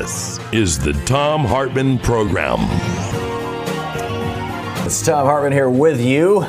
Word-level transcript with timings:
This 0.00 0.40
is 0.50 0.78
the 0.78 0.94
Thom 1.04 1.44
Hartmann 1.44 1.98
Program. 1.98 2.60
It's 4.86 5.04
Thom 5.04 5.26
Hartmann 5.26 5.52
here 5.52 5.68
with 5.68 6.00
you 6.00 6.46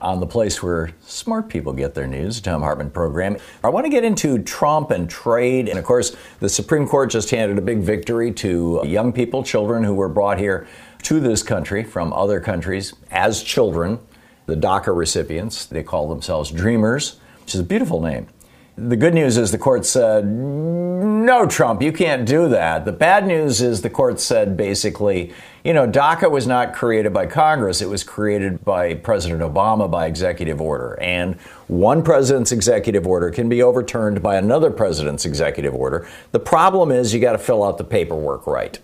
on 0.00 0.20
the 0.20 0.26
place 0.28 0.62
where 0.62 0.92
smart 1.00 1.48
people 1.48 1.72
get 1.72 1.94
their 1.94 2.06
news, 2.06 2.40
Thom 2.40 2.62
Hartmann 2.62 2.90
program. 2.90 3.38
I 3.64 3.70
want 3.70 3.86
to 3.86 3.90
get 3.90 4.04
into 4.04 4.38
Trump 4.38 4.92
and 4.92 5.10
trade. 5.10 5.68
And 5.68 5.80
of 5.80 5.84
course, 5.84 6.14
the 6.38 6.48
Supreme 6.48 6.86
Court 6.86 7.10
just 7.10 7.28
handed 7.30 7.58
a 7.58 7.60
big 7.60 7.80
victory 7.80 8.30
to 8.34 8.82
young 8.84 9.12
people, 9.12 9.42
children 9.42 9.82
who 9.82 9.94
were 9.94 10.08
brought 10.08 10.38
here 10.38 10.68
to 11.02 11.18
this 11.18 11.42
country 11.42 11.82
from 11.82 12.12
other 12.12 12.38
countries 12.38 12.94
as 13.10 13.42
children. 13.42 13.98
The 14.46 14.54
DACA 14.54 14.96
recipients, 14.96 15.66
they 15.66 15.82
call 15.82 16.08
themselves 16.08 16.52
Dreamers, 16.52 17.18
which 17.40 17.56
is 17.56 17.60
a 17.60 17.64
beautiful 17.64 18.00
name. 18.00 18.28
The 18.76 18.96
good 18.96 19.14
news 19.14 19.36
is 19.36 19.52
the 19.52 19.58
court 19.58 19.86
said, 19.86 20.26
no, 20.26 21.46
Trump, 21.46 21.80
you 21.80 21.92
can't 21.92 22.26
do 22.26 22.48
that. 22.48 22.84
The 22.84 22.92
bad 22.92 23.24
news 23.24 23.62
is 23.62 23.82
the 23.82 23.90
court 23.90 24.18
said 24.18 24.56
basically, 24.56 25.32
you 25.62 25.72
know, 25.72 25.86
DACA 25.86 26.28
was 26.28 26.48
not 26.48 26.74
created 26.74 27.12
by 27.12 27.26
Congress. 27.26 27.80
It 27.80 27.88
was 27.88 28.02
created 28.02 28.64
by 28.64 28.94
President 28.94 29.42
Obama 29.42 29.88
by 29.88 30.06
executive 30.06 30.60
order. 30.60 30.98
And 31.00 31.36
one 31.68 32.02
president's 32.02 32.50
executive 32.50 33.06
order 33.06 33.30
can 33.30 33.48
be 33.48 33.62
overturned 33.62 34.22
by 34.22 34.36
another 34.36 34.72
president's 34.72 35.24
executive 35.24 35.72
order. 35.72 36.08
The 36.32 36.40
problem 36.40 36.90
is 36.90 37.14
you 37.14 37.20
got 37.20 37.32
to 37.32 37.38
fill 37.38 37.62
out 37.62 37.78
the 37.78 37.84
paperwork 37.84 38.44
right, 38.44 38.76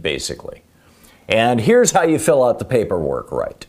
basically. 0.00 0.62
And 1.28 1.60
here's 1.60 1.92
how 1.92 2.02
you 2.02 2.18
fill 2.18 2.42
out 2.42 2.58
the 2.58 2.64
paperwork 2.64 3.30
right. 3.30 3.66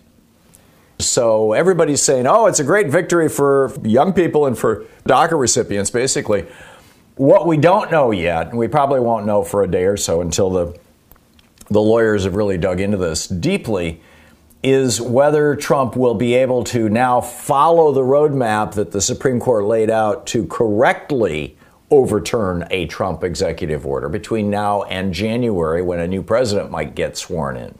So 0.99 1.53
everybody's 1.53 2.01
saying, 2.01 2.27
oh, 2.27 2.45
it's 2.45 2.59
a 2.59 2.63
great 2.63 2.89
victory 2.89 3.29
for 3.29 3.73
young 3.83 4.13
people 4.13 4.45
and 4.45 4.57
for 4.57 4.85
DACA 5.05 5.39
recipients, 5.39 5.89
basically. 5.89 6.45
What 7.15 7.45
we 7.45 7.57
don't 7.57 7.91
know 7.91 8.11
yet, 8.11 8.47
and 8.49 8.57
we 8.57 8.67
probably 8.67 8.99
won't 8.99 9.25
know 9.25 9.43
for 9.43 9.63
a 9.63 9.67
day 9.67 9.85
or 9.85 9.97
so 9.97 10.21
until 10.21 10.49
the, 10.49 10.79
the 11.69 11.81
lawyers 11.81 12.23
have 12.23 12.35
really 12.35 12.57
dug 12.57 12.79
into 12.79 12.97
this 12.97 13.27
deeply, 13.27 14.01
is 14.63 15.01
whether 15.01 15.55
Trump 15.55 15.95
will 15.95 16.15
be 16.15 16.35
able 16.35 16.63
to 16.63 16.87
now 16.89 17.19
follow 17.19 17.91
the 17.91 18.01
roadmap 18.01 18.73
that 18.73 18.91
the 18.91 19.01
Supreme 19.01 19.39
Court 19.39 19.65
laid 19.65 19.89
out 19.89 20.25
to 20.27 20.47
correctly 20.47 21.57
overturn 21.91 22.65
a 22.71 22.87
Trump 22.87 23.23
executive 23.23 23.85
order 23.85 24.09
between 24.09 24.49
now 24.49 24.83
and 24.83 25.13
January 25.13 25.81
when 25.81 25.99
a 25.99 26.07
new 26.07 26.23
president 26.23 26.71
might 26.71 26.95
get 26.95 27.17
sworn 27.17 27.57
in. 27.57 27.77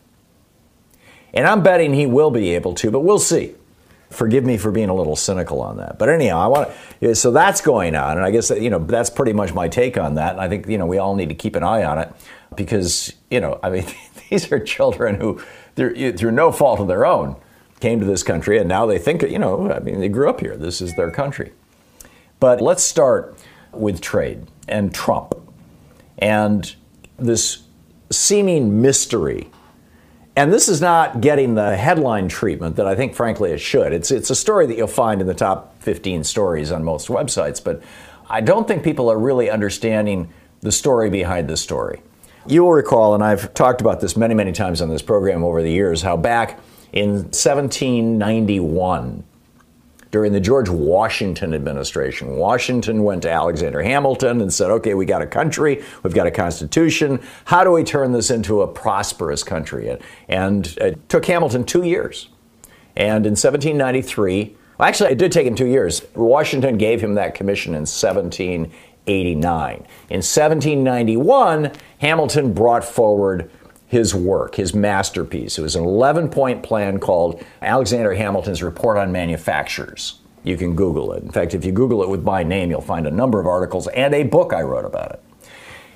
And 1.34 1.48
I'm 1.48 1.64
betting 1.64 1.94
he 1.94 2.06
will 2.06 2.32
be 2.32 2.54
able 2.56 2.74
to, 2.76 2.92
but 2.92 3.00
we'll 3.00 3.20
see. 3.20 3.56
Forgive 4.10 4.44
me 4.44 4.58
for 4.58 4.70
being 4.72 4.90
a 4.90 4.94
little 4.94 5.16
cynical 5.16 5.60
on 5.60 5.78
that. 5.78 5.98
But 5.98 6.10
anyhow, 6.10 6.40
I 6.40 6.48
want 6.48 6.70
to, 7.02 7.16
so 7.16 7.32
that's 7.32 7.62
going 7.62 7.96
on, 7.96 8.18
and 8.18 8.26
I 8.26 8.30
guess 8.30 8.50
that, 8.50 8.62
you 8.62 8.70
know 8.70 8.78
that's 8.78 9.10
pretty 9.10 9.34
much 9.34 9.56
my 9.56 9.68
take 9.68 9.98
on 9.98 10.16
that. 10.16 10.34
And 10.34 10.42
I 10.42 10.48
think 10.48 10.68
you 10.68 10.78
know 10.78 10.86
we 10.86 11.00
all 11.00 11.16
need 11.16 11.30
to 11.30 11.36
keep 11.36 11.56
an 11.56 11.64
eye 11.64 11.84
on 11.84 11.98
it 11.98 12.12
because 12.56 13.12
you 13.32 13.40
know 13.40 13.60
I 13.64 13.72
mean 13.72 13.86
these 14.30 14.52
are 14.52 14.60
children 14.60 15.16
who 15.16 15.42
through 15.76 16.32
no 16.32 16.52
fault 16.52 16.80
of 16.80 16.88
their 16.88 17.08
own 17.08 17.36
came 17.80 18.00
to 18.00 18.06
this 18.06 18.22
country, 18.22 18.60
and 18.60 18.70
now 18.70 18.86
they 18.86 19.00
think 19.00 19.24
you 19.24 19.40
know 19.40 19.72
I 19.72 19.80
mean 19.80 20.00
they 20.00 20.10
grew 20.10 20.30
up 20.30 20.42
here. 20.42 20.56
This 20.56 20.80
is 20.80 20.96
their 20.96 21.10
country. 21.10 21.52
But 22.40 22.62
let's 22.62 22.84
start 22.84 23.36
with 23.72 24.00
trade 24.00 24.46
and 24.68 24.94
Trump 24.94 25.34
and 26.20 26.76
this 27.18 27.64
seeming 28.12 28.82
mystery 28.82 29.50
and 30.36 30.52
this 30.52 30.68
is 30.68 30.82
not 30.82 31.22
getting 31.22 31.54
the 31.54 31.78
headline 31.78 32.28
treatment 32.28 32.76
that 32.78 32.88
I 32.88 32.96
think, 32.96 33.14
frankly, 33.14 33.52
it 33.52 33.60
should. 33.60 33.94
It's, 33.94 34.10
it's 34.10 34.32
a 34.32 34.36
story 34.36 34.66
that 34.66 34.76
you'll 34.76 34.88
find 34.88 35.22
in 35.22 35.28
the 35.28 35.34
top 35.34 35.82
15 35.84 36.24
stories 36.24 36.72
on 36.72 36.84
most 36.84 37.08
websites, 37.08 37.64
but 37.64 37.84
I 38.30 38.42
don't 38.42 38.68
think 38.68 38.84
people 38.84 39.12
are 39.12 39.20
really 39.20 39.50
understanding 39.52 40.34
the 40.62 40.72
story 40.72 41.10
behind 41.12 41.48
the 41.50 41.58
story. 41.58 42.02
You 42.48 42.64
will 42.64 42.72
recall, 42.74 43.14
and 43.14 43.24
I've 43.24 43.54
talked 43.54 43.80
about 43.80 44.02
this 44.02 44.18
many, 44.18 44.34
many 44.34 44.52
times 44.52 44.82
on 44.82 44.90
this 44.90 45.04
program 45.04 45.44
over 45.44 45.62
the 45.62 45.72
years, 45.72 46.02
how 46.02 46.18
back 46.18 46.60
in 46.92 47.10
1791, 47.32 49.24
during 50.14 50.32
the 50.32 50.40
George 50.40 50.70
Washington 50.70 51.56
administration. 51.56 52.36
Washington 52.36 53.04
went 53.04 53.24
to 53.24 53.32
Alexander 53.32 53.82
Hamilton 53.82 54.42
and 54.42 54.54
said, 54.54 54.70
okay, 54.70 54.94
we 54.94 55.08
got 55.08 55.24
a 55.24 55.26
country, 55.26 55.84
we've 56.04 56.14
got 56.14 56.28
a 56.28 56.32
constitution. 56.32 57.20
How 57.46 57.64
do 57.64 57.72
we 57.72 57.84
turn 57.84 58.12
this 58.12 58.30
into 58.30 58.62
a 58.62 58.68
prosperous 58.68 59.42
country? 59.42 59.98
And 60.30 60.68
it 60.78 61.10
took 61.10 61.26
Hamilton 61.26 61.64
two 61.66 61.82
years. 61.82 62.30
And 62.96 63.26
in 63.26 63.32
1793, 63.32 64.56
well, 64.78 64.88
actually, 64.88 65.10
it 65.10 65.18
did 65.18 65.32
take 65.32 65.48
him 65.48 65.56
two 65.56 65.66
years. 65.66 66.06
Washington 66.14 66.78
gave 66.78 67.02
him 67.02 67.16
that 67.16 67.34
commission 67.34 67.74
in 67.74 67.82
1789. 67.82 69.76
In 69.78 70.22
1791, 70.22 71.72
Hamilton 71.98 72.54
brought 72.54 72.86
forward 72.86 73.50
his 73.94 74.14
work, 74.14 74.56
his 74.56 74.74
masterpiece. 74.74 75.58
It 75.58 75.62
was 75.62 75.76
an 75.76 75.84
11 75.84 76.30
point 76.30 76.64
plan 76.64 77.00
called 77.00 77.42
Alexander 77.62 78.14
Hamilton's 78.14 78.62
Report 78.62 78.98
on 78.98 79.12
Manufactures. 79.12 80.20
You 80.44 80.58
can 80.58 80.76
Google 80.76 81.14
it. 81.14 81.24
In 81.24 81.32
fact, 81.32 81.54
if 81.54 81.64
you 81.64 81.72
Google 81.72 82.04
it 82.04 82.10
with 82.10 82.24
my 82.24 82.44
name, 82.44 82.70
you'll 82.70 82.82
find 82.82 83.08
a 83.08 83.12
number 83.12 83.40
of 83.40 83.48
articles 83.48 83.88
and 83.88 84.14
a 84.14 84.24
book 84.24 84.52
I 84.52 84.64
wrote 84.64 84.84
about 84.84 85.12
it. 85.12 85.24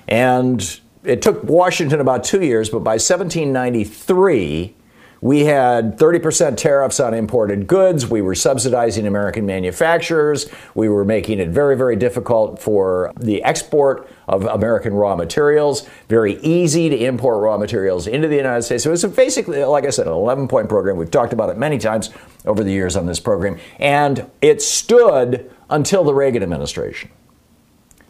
And 0.06 0.80
it 1.04 1.20
took 1.20 1.44
Washington 1.44 2.00
about 2.00 2.24
two 2.24 2.42
years, 2.42 2.70
but 2.70 2.80
by 2.80 2.92
1793, 2.92 4.74
we 5.20 5.44
had 5.44 5.98
30% 5.98 6.56
tariffs 6.56 7.00
on 7.00 7.12
imported 7.12 7.66
goods. 7.66 8.08
We 8.08 8.22
were 8.22 8.34
subsidizing 8.34 9.06
American 9.06 9.46
manufacturers. 9.46 10.48
We 10.74 10.88
were 10.88 11.04
making 11.04 11.40
it 11.40 11.48
very, 11.48 11.76
very 11.76 11.96
difficult 11.96 12.60
for 12.60 13.12
the 13.18 13.42
export 13.42 14.08
of 14.28 14.44
American 14.44 14.94
raw 14.94 15.16
materials. 15.16 15.88
Very 16.08 16.38
easy 16.40 16.88
to 16.88 16.96
import 16.96 17.42
raw 17.42 17.58
materials 17.58 18.06
into 18.06 18.28
the 18.28 18.36
United 18.36 18.62
States. 18.62 18.84
So 18.84 18.90
it 18.90 18.92
was 18.92 19.04
basically, 19.04 19.64
like 19.64 19.84
I 19.84 19.90
said, 19.90 20.06
an 20.06 20.12
11 20.12 20.46
point 20.46 20.68
program. 20.68 20.96
We've 20.96 21.10
talked 21.10 21.32
about 21.32 21.50
it 21.50 21.56
many 21.56 21.78
times 21.78 22.10
over 22.44 22.62
the 22.62 22.70
years 22.70 22.96
on 22.96 23.06
this 23.06 23.18
program. 23.18 23.58
And 23.78 24.30
it 24.40 24.62
stood 24.62 25.50
until 25.68 26.04
the 26.04 26.14
Reagan 26.14 26.42
administration. 26.42 27.10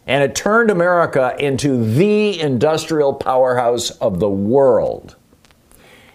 And 0.05 0.23
it 0.23 0.35
turned 0.35 0.71
America 0.71 1.35
into 1.39 1.83
the 1.83 2.39
industrial 2.39 3.13
powerhouse 3.13 3.91
of 3.91 4.19
the 4.19 4.29
world. 4.29 5.15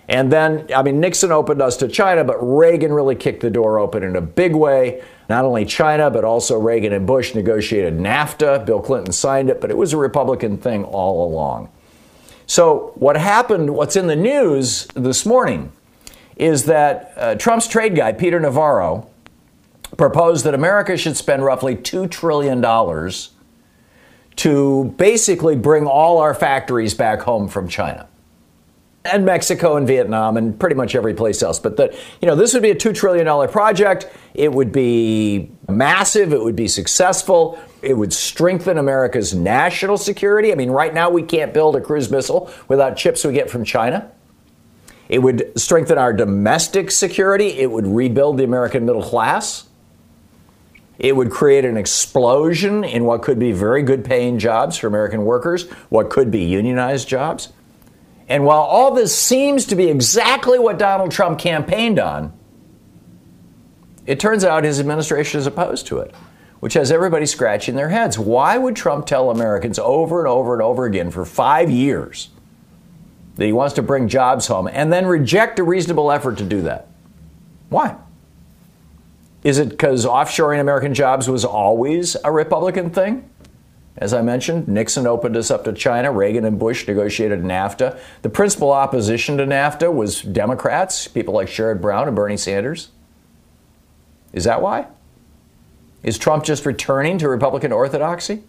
And 0.08 0.30
then, 0.30 0.66
I 0.74 0.82
mean, 0.82 1.00
Nixon 1.00 1.32
opened 1.32 1.62
us 1.62 1.76
to 1.78 1.88
China, 1.88 2.24
but 2.24 2.36
Reagan 2.40 2.92
really 2.92 3.14
kicked 3.14 3.40
the 3.40 3.50
door 3.50 3.78
open 3.78 4.02
in 4.02 4.16
a 4.16 4.20
big 4.20 4.54
way. 4.54 5.02
Not 5.30 5.44
only 5.44 5.64
China, 5.64 6.10
but 6.10 6.24
also 6.24 6.58
Reagan 6.58 6.92
and 6.92 7.06
Bush 7.06 7.34
negotiated 7.34 7.98
NAFTA. 7.98 8.66
Bill 8.66 8.80
Clinton 8.80 9.12
signed 9.12 9.48
it, 9.48 9.60
but 9.60 9.70
it 9.70 9.76
was 9.76 9.94
a 9.94 9.96
Republican 9.96 10.58
thing 10.58 10.84
all 10.84 11.26
along. 11.26 11.70
So, 12.46 12.92
what 12.96 13.16
happened, 13.16 13.74
what's 13.74 13.96
in 13.96 14.06
the 14.06 14.16
news 14.16 14.86
this 14.94 15.24
morning, 15.24 15.72
is 16.36 16.64
that 16.66 17.14
uh, 17.16 17.34
Trump's 17.36 17.66
trade 17.66 17.96
guy, 17.96 18.12
Peter 18.12 18.38
Navarro, 18.38 19.08
proposed 19.96 20.44
that 20.44 20.52
America 20.52 20.98
should 20.98 21.16
spend 21.16 21.42
roughly 21.42 21.74
$2 21.74 22.10
trillion 22.10 22.60
to 24.36 24.84
basically 24.98 25.56
bring 25.56 25.86
all 25.86 26.18
our 26.18 26.34
factories 26.34 26.92
back 26.92 27.20
home 27.20 27.48
from 27.48 27.68
China 27.68 28.06
and 29.04 29.24
Mexico 29.24 29.76
and 29.76 29.86
Vietnam 29.86 30.38
and 30.38 30.58
pretty 30.58 30.74
much 30.74 30.94
every 30.94 31.12
place 31.12 31.42
else. 31.42 31.58
But 31.58 31.76
that 31.76 31.94
you 32.22 32.28
know, 32.28 32.34
this 32.34 32.54
would 32.54 32.62
be 32.62 32.70
a 32.70 32.74
two 32.74 32.92
trillion 32.92 33.26
dollar 33.26 33.48
project. 33.48 34.08
It 34.32 34.52
would 34.52 34.72
be 34.72 35.50
massive. 35.68 36.32
It 36.32 36.40
would 36.40 36.56
be 36.56 36.68
successful. 36.68 37.58
It 37.82 37.94
would 37.94 38.12
strengthen 38.12 38.78
America's 38.78 39.34
national 39.34 39.98
security. 39.98 40.52
I 40.52 40.54
mean, 40.54 40.70
right 40.70 40.94
now 40.94 41.10
we 41.10 41.22
can't 41.22 41.52
build 41.52 41.76
a 41.76 41.80
cruise 41.80 42.10
missile 42.10 42.50
without 42.66 42.96
chips 42.96 43.24
we 43.24 43.34
get 43.34 43.50
from 43.50 43.64
China. 43.64 44.10
It 45.10 45.18
would 45.18 45.52
strengthen 45.60 45.98
our 45.98 46.14
domestic 46.14 46.90
security. 46.90 47.48
It 47.48 47.70
would 47.70 47.86
rebuild 47.86 48.38
the 48.38 48.44
American 48.44 48.86
middle 48.86 49.02
class. 49.02 49.68
It 50.98 51.14
would 51.14 51.30
create 51.30 51.66
an 51.66 51.76
explosion 51.76 52.84
in 52.84 53.04
what 53.04 53.20
could 53.20 53.38
be 53.38 53.52
very 53.52 53.82
good 53.82 54.02
paying 54.02 54.38
jobs 54.38 54.78
for 54.78 54.86
American 54.86 55.26
workers, 55.26 55.68
what 55.90 56.08
could 56.08 56.30
be 56.30 56.42
unionized 56.42 57.06
jobs. 57.06 57.52
And 58.28 58.44
while 58.44 58.62
all 58.62 58.94
this 58.94 59.16
seems 59.16 59.66
to 59.66 59.76
be 59.76 59.88
exactly 59.88 60.58
what 60.58 60.78
Donald 60.78 61.10
Trump 61.10 61.38
campaigned 61.38 61.98
on, 61.98 62.32
it 64.06 64.20
turns 64.20 64.44
out 64.44 64.64
his 64.64 64.80
administration 64.80 65.40
is 65.40 65.46
opposed 65.46 65.86
to 65.88 65.98
it, 65.98 66.14
which 66.60 66.74
has 66.74 66.90
everybody 66.90 67.26
scratching 67.26 67.74
their 67.74 67.90
heads. 67.90 68.18
Why 68.18 68.56
would 68.56 68.76
Trump 68.76 69.06
tell 69.06 69.30
Americans 69.30 69.78
over 69.78 70.20
and 70.20 70.28
over 70.28 70.54
and 70.54 70.62
over 70.62 70.84
again 70.84 71.10
for 71.10 71.24
five 71.24 71.70
years 71.70 72.30
that 73.36 73.44
he 73.44 73.52
wants 73.52 73.74
to 73.74 73.82
bring 73.82 74.08
jobs 74.08 74.46
home 74.46 74.68
and 74.68 74.92
then 74.92 75.06
reject 75.06 75.58
a 75.58 75.64
reasonable 75.64 76.10
effort 76.10 76.38
to 76.38 76.44
do 76.44 76.62
that? 76.62 76.88
Why? 77.68 77.96
Is 79.42 79.58
it 79.58 79.68
because 79.68 80.06
offshoring 80.06 80.60
American 80.60 80.94
jobs 80.94 81.28
was 81.28 81.44
always 81.44 82.16
a 82.24 82.32
Republican 82.32 82.90
thing? 82.90 83.28
As 83.96 84.12
I 84.12 84.22
mentioned, 84.22 84.66
Nixon 84.66 85.06
opened 85.06 85.36
us 85.36 85.50
up 85.50 85.64
to 85.64 85.72
China. 85.72 86.10
Reagan 86.10 86.44
and 86.44 86.58
Bush 86.58 86.86
negotiated 86.88 87.42
NAFTA. 87.42 87.98
The 88.22 88.28
principal 88.28 88.72
opposition 88.72 89.36
to 89.38 89.46
NAFTA 89.46 89.94
was 89.94 90.20
Democrats, 90.22 91.06
people 91.06 91.34
like 91.34 91.46
Sherrod 91.46 91.80
Brown 91.80 92.08
and 92.08 92.16
Bernie 92.16 92.36
Sanders. 92.36 92.90
Is 94.32 94.44
that 94.44 94.60
why? 94.60 94.88
Is 96.02 96.18
Trump 96.18 96.44
just 96.44 96.66
returning 96.66 97.18
to 97.18 97.28
Republican 97.28 97.70
orthodoxy? 97.70 98.42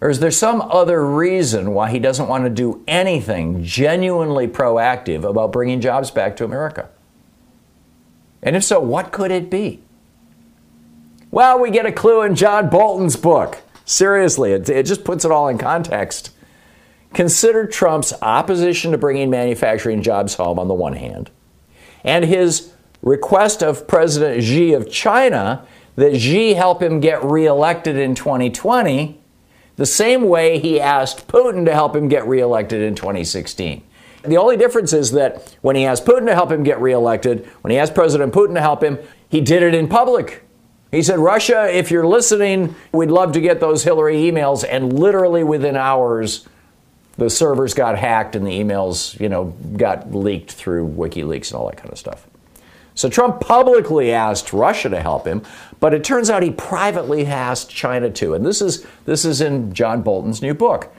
Or 0.00 0.08
is 0.08 0.20
there 0.20 0.30
some 0.30 0.60
other 0.62 1.04
reason 1.04 1.74
why 1.74 1.90
he 1.90 1.98
doesn't 1.98 2.28
want 2.28 2.44
to 2.44 2.50
do 2.50 2.82
anything 2.88 3.62
genuinely 3.62 4.48
proactive 4.48 5.24
about 5.24 5.52
bringing 5.52 5.80
jobs 5.80 6.10
back 6.10 6.36
to 6.36 6.44
America? 6.44 6.88
And 8.42 8.56
if 8.56 8.64
so, 8.64 8.80
what 8.80 9.12
could 9.12 9.30
it 9.30 9.50
be? 9.50 9.80
Well, 11.30 11.60
we 11.60 11.70
get 11.70 11.86
a 11.86 11.92
clue 11.92 12.22
in 12.22 12.34
John 12.34 12.68
Bolton's 12.68 13.16
book. 13.16 13.61
Seriously, 13.84 14.52
it, 14.52 14.68
it 14.68 14.86
just 14.86 15.04
puts 15.04 15.24
it 15.24 15.30
all 15.30 15.48
in 15.48 15.58
context. 15.58 16.30
Consider 17.12 17.66
Trump's 17.66 18.12
opposition 18.22 18.92
to 18.92 18.98
bringing 18.98 19.28
manufacturing 19.28 20.02
jobs 20.02 20.34
home 20.34 20.58
on 20.58 20.68
the 20.68 20.74
one 20.74 20.94
hand, 20.94 21.30
and 22.04 22.24
his 22.24 22.72
request 23.02 23.62
of 23.62 23.86
President 23.86 24.42
Xi 24.42 24.72
of 24.72 24.90
China 24.90 25.66
that 25.96 26.16
Xi 26.16 26.54
help 26.54 26.82
him 26.82 27.00
get 27.00 27.22
reelected 27.22 27.96
in 27.96 28.14
2020, 28.14 29.20
the 29.76 29.86
same 29.86 30.28
way 30.28 30.58
he 30.58 30.80
asked 30.80 31.28
Putin 31.28 31.64
to 31.66 31.74
help 31.74 31.94
him 31.94 32.08
get 32.08 32.26
reelected 32.26 32.80
in 32.80 32.94
2016. 32.94 33.82
The 34.24 34.36
only 34.36 34.56
difference 34.56 34.92
is 34.92 35.12
that 35.12 35.56
when 35.62 35.74
he 35.74 35.84
asked 35.84 36.06
Putin 36.06 36.26
to 36.26 36.34
help 36.34 36.52
him 36.52 36.62
get 36.62 36.80
reelected, 36.80 37.46
when 37.62 37.72
he 37.72 37.78
asked 37.78 37.94
President 37.94 38.32
Putin 38.32 38.54
to 38.54 38.60
help 38.60 38.82
him, 38.82 38.98
he 39.28 39.40
did 39.40 39.62
it 39.62 39.74
in 39.74 39.88
public. 39.88 40.44
He 40.92 41.02
said, 41.02 41.18
Russia, 41.18 41.74
if 41.74 41.90
you're 41.90 42.06
listening, 42.06 42.76
we'd 42.92 43.10
love 43.10 43.32
to 43.32 43.40
get 43.40 43.60
those 43.60 43.82
Hillary 43.82 44.16
emails. 44.16 44.62
And 44.68 44.92
literally 44.92 45.42
within 45.42 45.74
hours, 45.74 46.46
the 47.16 47.30
servers 47.30 47.72
got 47.72 47.98
hacked 47.98 48.36
and 48.36 48.46
the 48.46 48.50
emails, 48.50 49.18
you 49.18 49.30
know, 49.30 49.56
got 49.76 50.14
leaked 50.14 50.52
through 50.52 50.86
WikiLeaks 50.88 51.50
and 51.50 51.54
all 51.54 51.66
that 51.68 51.78
kind 51.78 51.90
of 51.90 51.98
stuff. 51.98 52.26
So 52.94 53.08
Trump 53.08 53.40
publicly 53.40 54.12
asked 54.12 54.52
Russia 54.52 54.90
to 54.90 55.00
help 55.00 55.26
him, 55.26 55.42
but 55.80 55.94
it 55.94 56.04
turns 56.04 56.28
out 56.28 56.42
he 56.42 56.50
privately 56.50 57.24
asked 57.24 57.70
China 57.70 58.10
to. 58.10 58.34
And 58.34 58.44
this 58.44 58.60
is 58.60 58.86
this 59.06 59.24
is 59.24 59.40
in 59.40 59.72
John 59.72 60.02
Bolton's 60.02 60.42
new 60.42 60.52
book. 60.52 60.94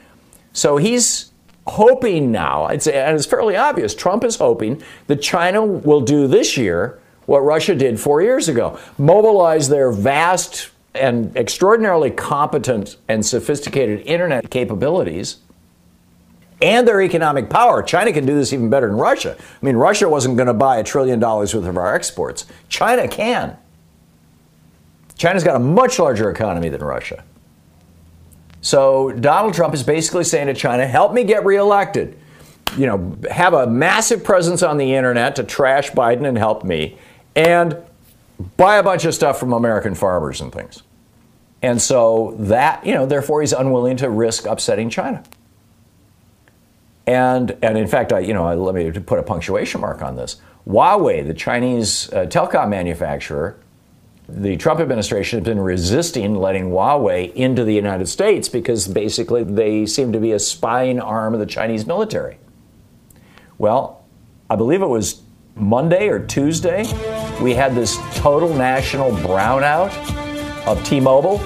So 0.54 0.78
he's 0.78 1.32
hoping 1.68 2.32
now, 2.32 2.68
it's, 2.68 2.88
and 2.88 3.16
it's 3.16 3.28
fairly 3.28 3.56
obvious, 3.56 3.94
Trump 3.94 4.24
is 4.24 4.38
hoping 4.38 4.82
that 5.06 5.22
China 5.22 5.64
will 5.64 6.02
do 6.02 6.28
this 6.28 6.58
year 6.58 7.00
what 7.26 7.40
Russia 7.40 7.76
did 7.76 8.00
four 8.00 8.22
years 8.22 8.48
ago 8.48 8.80
mobilize 8.98 9.70
their 9.70 9.92
vast 9.92 10.70
and 10.96 11.36
extraordinarily 11.36 12.12
competent 12.12 12.98
and 13.08 13.26
sophisticated 13.26 14.02
internet 14.06 14.50
capabilities 14.50 15.38
and 16.62 16.88
their 16.88 17.02
economic 17.02 17.50
power. 17.50 17.84
China 17.84 18.14
can 18.14 18.26
do 18.26 18.36
this 18.36 18.54
even 18.54 18.70
better 18.70 18.88
than 18.88 18.98
Russia. 18.98 19.36
I 19.40 19.66
mean, 19.66 19.76
Russia 19.76 20.08
wasn't 20.08 20.38
going 20.38 20.48
to 20.48 20.54
buy 20.54 20.78
a 20.78 20.84
trillion 20.84 21.20
dollars 21.20 21.54
worth 21.54 21.66
of 21.66 21.78
our 21.78 21.94
exports. 21.94 22.46
China 22.70 23.08
can. 23.08 23.58
China's 25.18 25.44
got 25.44 25.56
a 25.56 25.60
much 25.60 26.00
larger 26.00 26.30
economy 26.30 26.70
than 26.70 26.82
Russia. 26.82 27.24
So 28.62 29.12
Donald 29.12 29.54
Trump 29.54 29.74
is 29.74 29.84
basically 29.84 30.24
saying 30.24 30.48
to 30.48 30.54
China, 30.54 30.88
help 30.88 31.14
me 31.14 31.26
get 31.26 31.46
reelected. 31.46 32.18
You 32.78 32.88
know, 32.88 33.18
have 33.30 33.54
a 33.54 33.68
massive 33.68 34.24
presence 34.24 34.64
on 34.64 34.78
the 34.78 34.96
internet 34.96 35.36
to 35.36 35.44
trash 35.44 35.92
Biden 35.92 36.26
and 36.26 36.38
help 36.38 36.64
me 36.64 36.98
and 37.36 37.78
buy 38.58 38.78
a 38.78 38.84
bunch 38.84 39.06
of 39.06 39.14
stuff 39.14 39.40
from 39.40 39.54
American 39.54 39.96
farmers 39.96 40.42
and 40.42 40.52
things. 40.52 40.84
And 41.62 41.82
so 41.82 42.36
that, 42.40 42.86
you 42.86 42.94
know, 42.94 43.06
therefore 43.06 43.42
he's 43.42 43.54
unwilling 43.54 43.98
to 43.98 44.10
risk 44.10 44.46
upsetting 44.46 44.90
China. 44.90 45.24
And, 47.08 47.58
and 47.62 47.78
in 47.78 47.88
fact, 47.88 48.14
I, 48.14 48.20
you 48.20 48.34
know, 48.34 48.54
let 48.56 48.76
me 48.76 48.92
put 48.92 49.20
a 49.20 49.24
punctuation 49.24 49.82
mark 49.82 50.02
on 50.02 50.16
this. 50.16 50.38
Huawei, 50.68 51.26
the 51.26 51.34
Chinese 51.34 52.12
uh, 52.14 52.26
telecom 52.26 52.70
manufacturer, 52.70 53.58
the 54.30 54.56
Trump 54.56 54.80
administration 54.80 55.40
has 55.40 55.46
been 55.46 55.60
resisting 55.60 56.36
letting 56.36 56.70
Huawei 56.70 57.34
into 57.34 57.66
the 57.66 57.74
United 57.74 58.08
States 58.08 58.48
because 58.48 58.88
basically 58.88 59.44
they 59.44 59.86
seem 59.86 60.14
to 60.14 60.20
be 60.20 60.32
a 60.32 60.40
spying 60.40 61.00
arm 61.00 61.34
of 61.34 61.42
the 61.42 61.46
Chinese 61.46 61.86
military. 61.86 62.38
Well, 63.58 64.04
I 64.50 64.56
believe 64.56 64.82
it 64.82 64.88
was 64.88 65.22
Monday 65.56 66.08
or 66.08 66.20
Tuesday, 66.26 66.84
we 67.42 67.54
had 67.54 67.76
this 67.76 67.98
total 68.16 68.54
national 68.54 69.12
brownout 69.12 69.92
of 70.68 70.84
T-Mobile 70.86 71.40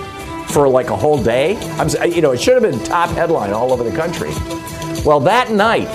for 0.48 0.68
like 0.68 0.90
a 0.90 0.96
whole 0.96 1.22
day. 1.22 1.58
I'm, 1.78 1.90
you 2.12 2.22
know, 2.22 2.32
it 2.32 2.42
should 2.42 2.62
have 2.62 2.72
been 2.72 2.84
top 2.84 3.10
headline 3.10 3.52
all 3.52 3.72
over 3.72 3.84
the 3.84 3.96
country. 3.96 4.30
Well, 5.06 5.20
that 5.22 5.52
night, 5.52 5.90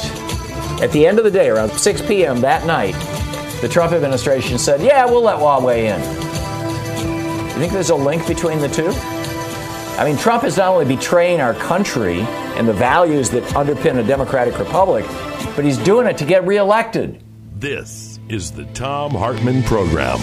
at 0.83 0.91
the 0.93 1.07
end 1.07 1.19
of 1.19 1.25
the 1.25 1.31
day, 1.31 1.49
around 1.49 1.71
6 1.71 2.03
p.m. 2.03 2.41
that 2.41 2.67
night, 2.67 2.95
the 3.61 3.69
Trump 3.69 3.93
administration 3.93 4.59
said, 4.59 4.83
"Yeah, 4.83 5.05
we'll 5.05 5.23
let 5.23 5.39
Huawei 5.39 5.95
in." 5.95 6.01
You 7.47 7.59
think 7.59 7.73
there's 7.73 7.91
a 7.91 7.95
link 7.95 8.27
between 8.27 8.59
the 8.59 8.69
two? 8.69 8.93
I 9.99 10.05
mean, 10.05 10.17
Trump 10.17 10.43
is 10.43 10.57
not 10.57 10.69
only 10.69 10.87
betraying 10.87 11.41
our 11.41 11.55
country 11.55 12.21
and 12.57 12.67
the 12.67 12.73
values 12.73 13.31
that 13.31 13.45
underpin 13.55 13.99
a 13.99 14.03
democratic 14.03 14.59
republic, 14.59 15.05
but 15.55 15.65
he's 15.65 15.79
doing 15.79 16.07
it 16.07 16.19
to 16.19 16.25
get 16.25 16.45
reelected. 16.47 17.23
This 17.55 18.12
is 18.33 18.51
the 18.51 18.65
Thom 18.67 19.13
Hartmann 19.13 19.63
Program. 19.63 20.19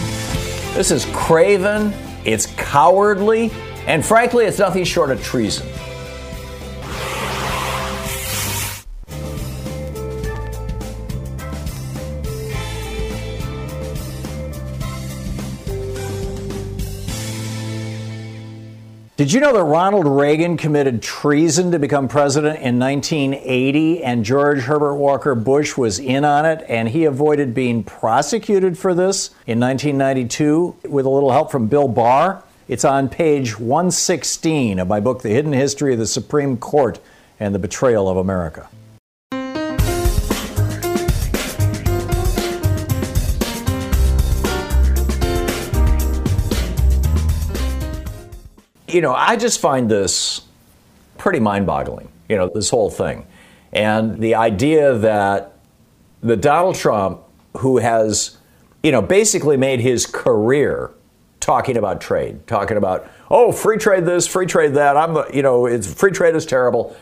This 0.73 0.91
is 0.91 1.05
craven, 1.13 1.93
it's 2.25 2.47
cowardly, 2.57 3.51
and 3.87 4.05
frankly, 4.05 4.45
it's 4.45 4.59
nothing 4.59 4.83
short 4.83 5.11
of 5.11 5.23
treason. 5.23 5.67
Did 19.19 19.33
you 19.33 19.41
know 19.41 19.51
that 19.51 19.63
Ronald 19.65 20.07
Reagan 20.07 20.55
committed 20.55 21.01
treason 21.01 21.73
to 21.73 21.77
become 21.77 22.07
president 22.07 22.61
in 22.61 22.79
1980 22.79 24.01
and 24.01 24.23
George 24.23 24.59
Herbert 24.59 24.95
Walker 24.95 25.35
Bush 25.35 25.75
was 25.75 25.99
in 25.99 26.23
on 26.23 26.45
it 26.45 26.63
and 26.69 26.87
he 26.87 27.03
avoided 27.03 27.53
being 27.53 27.83
prosecuted 27.83 28.77
for 28.77 28.93
this 28.93 29.31
in 29.45 29.59
1992 29.59 30.73
with 30.87 31.05
a 31.05 31.09
little 31.09 31.33
help 31.33 31.51
from 31.51 31.67
Bill 31.67 31.89
Barr? 31.89 32.45
It's 32.69 32.85
on 32.85 33.09
page 33.09 33.59
116 33.59 34.79
of 34.79 34.87
my 34.87 35.01
book, 35.01 35.21
The 35.21 35.31
Hidden 35.31 35.51
History 35.51 35.91
of 35.91 35.99
the 35.99 36.07
Supreme 36.07 36.55
Court 36.55 37.01
and 37.41 37.53
the 37.53 37.59
Betrayal 37.59 38.07
of 38.07 38.15
America. 38.15 38.69
You 48.89 49.01
know, 49.01 49.13
I 49.13 49.35
just 49.35 49.59
find 49.59 49.89
this 49.89 50.41
pretty 51.17 51.39
mind 51.39 51.65
boggling, 51.65 52.09
you 52.27 52.35
know, 52.35 52.49
this 52.53 52.69
whole 52.69 52.89
thing. 52.89 53.25
And 53.71 54.19
the 54.19 54.35
idea 54.35 54.97
that 54.97 55.53
the 56.21 56.35
Donald 56.35 56.75
Trump, 56.75 57.21
who 57.57 57.77
has, 57.77 58.37
you 58.83 58.91
know, 58.91 59.01
basically 59.01 59.57
made 59.57 59.79
his 59.79 60.05
career 60.05 60.91
talking 61.39 61.77
about 61.77 62.01
trade, 62.01 62.45
talking 62.47 62.77
about, 62.77 63.09
oh, 63.29 63.51
free 63.51 63.77
trade 63.77 64.05
this, 64.05 64.27
free 64.27 64.45
trade 64.45 64.73
that. 64.73 64.97
I'm, 64.97 65.13
the, 65.13 65.29
you 65.33 65.41
know, 65.41 65.65
it's 65.65 65.91
free 65.91 66.11
trade 66.11 66.35
is 66.35 66.45
terrible. 66.45 66.95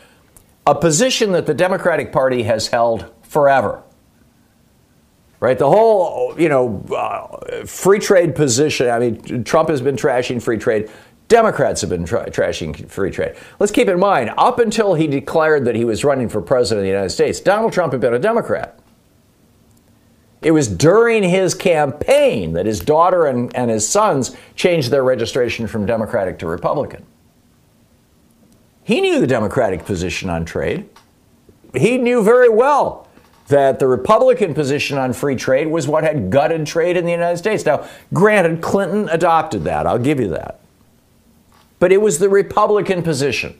A 0.66 0.74
position 0.74 1.32
that 1.32 1.46
the 1.46 1.54
Democratic 1.54 2.12
Party 2.12 2.42
has 2.42 2.68
held 2.68 3.10
forever. 3.22 3.82
Right? 5.40 5.56
The 5.56 5.68
whole, 5.68 6.34
you 6.38 6.48
know, 6.48 6.84
uh, 6.94 7.64
free 7.64 8.00
trade 8.00 8.34
position. 8.34 8.90
I 8.90 8.98
mean, 8.98 9.44
Trump 9.44 9.68
has 9.68 9.80
been 9.80 9.94
trashing 9.94 10.42
free 10.42 10.58
trade. 10.58 10.90
Democrats 11.28 11.82
have 11.82 11.90
been 11.90 12.06
tra- 12.06 12.30
trashing 12.30 12.88
free 12.88 13.10
trade. 13.10 13.36
Let's 13.58 13.70
keep 13.70 13.88
in 13.88 14.00
mind, 14.00 14.32
up 14.38 14.58
until 14.58 14.94
he 14.94 15.06
declared 15.06 15.66
that 15.66 15.74
he 15.74 15.84
was 15.84 16.02
running 16.02 16.30
for 16.30 16.40
president 16.40 16.80
of 16.80 16.84
the 16.84 16.90
United 16.90 17.10
States, 17.10 17.38
Donald 17.38 17.72
Trump 17.72 17.92
had 17.92 18.00
been 18.00 18.14
a 18.14 18.18
Democrat. 18.18 18.78
It 20.40 20.52
was 20.52 20.68
during 20.68 21.22
his 21.22 21.54
campaign 21.54 22.54
that 22.54 22.64
his 22.64 22.80
daughter 22.80 23.26
and, 23.26 23.54
and 23.54 23.70
his 23.70 23.86
sons 23.86 24.34
changed 24.54 24.90
their 24.90 25.04
registration 25.04 25.66
from 25.66 25.84
Democratic 25.84 26.38
to 26.38 26.46
Republican. 26.46 27.04
He 28.84 29.02
knew 29.02 29.20
the 29.20 29.26
Democratic 29.26 29.84
position 29.84 30.30
on 30.30 30.46
trade. 30.46 30.88
He 31.74 31.98
knew 31.98 32.22
very 32.22 32.48
well 32.48 33.06
that 33.48 33.80
the 33.80 33.86
Republican 33.86 34.54
position 34.54 34.96
on 34.96 35.12
free 35.12 35.36
trade 35.36 35.66
was 35.66 35.86
what 35.86 36.04
had 36.04 36.30
gutted 36.30 36.66
trade 36.66 36.96
in 36.96 37.04
the 37.04 37.10
United 37.10 37.36
States. 37.36 37.66
Now, 37.66 37.86
granted, 38.14 38.62
Clinton 38.62 39.08
adopted 39.10 39.64
that. 39.64 39.86
I'll 39.86 39.98
give 39.98 40.20
you 40.20 40.28
that 40.28 40.60
but 41.78 41.92
it 41.92 42.00
was 42.00 42.18
the 42.18 42.28
Republican 42.28 43.02
position. 43.02 43.58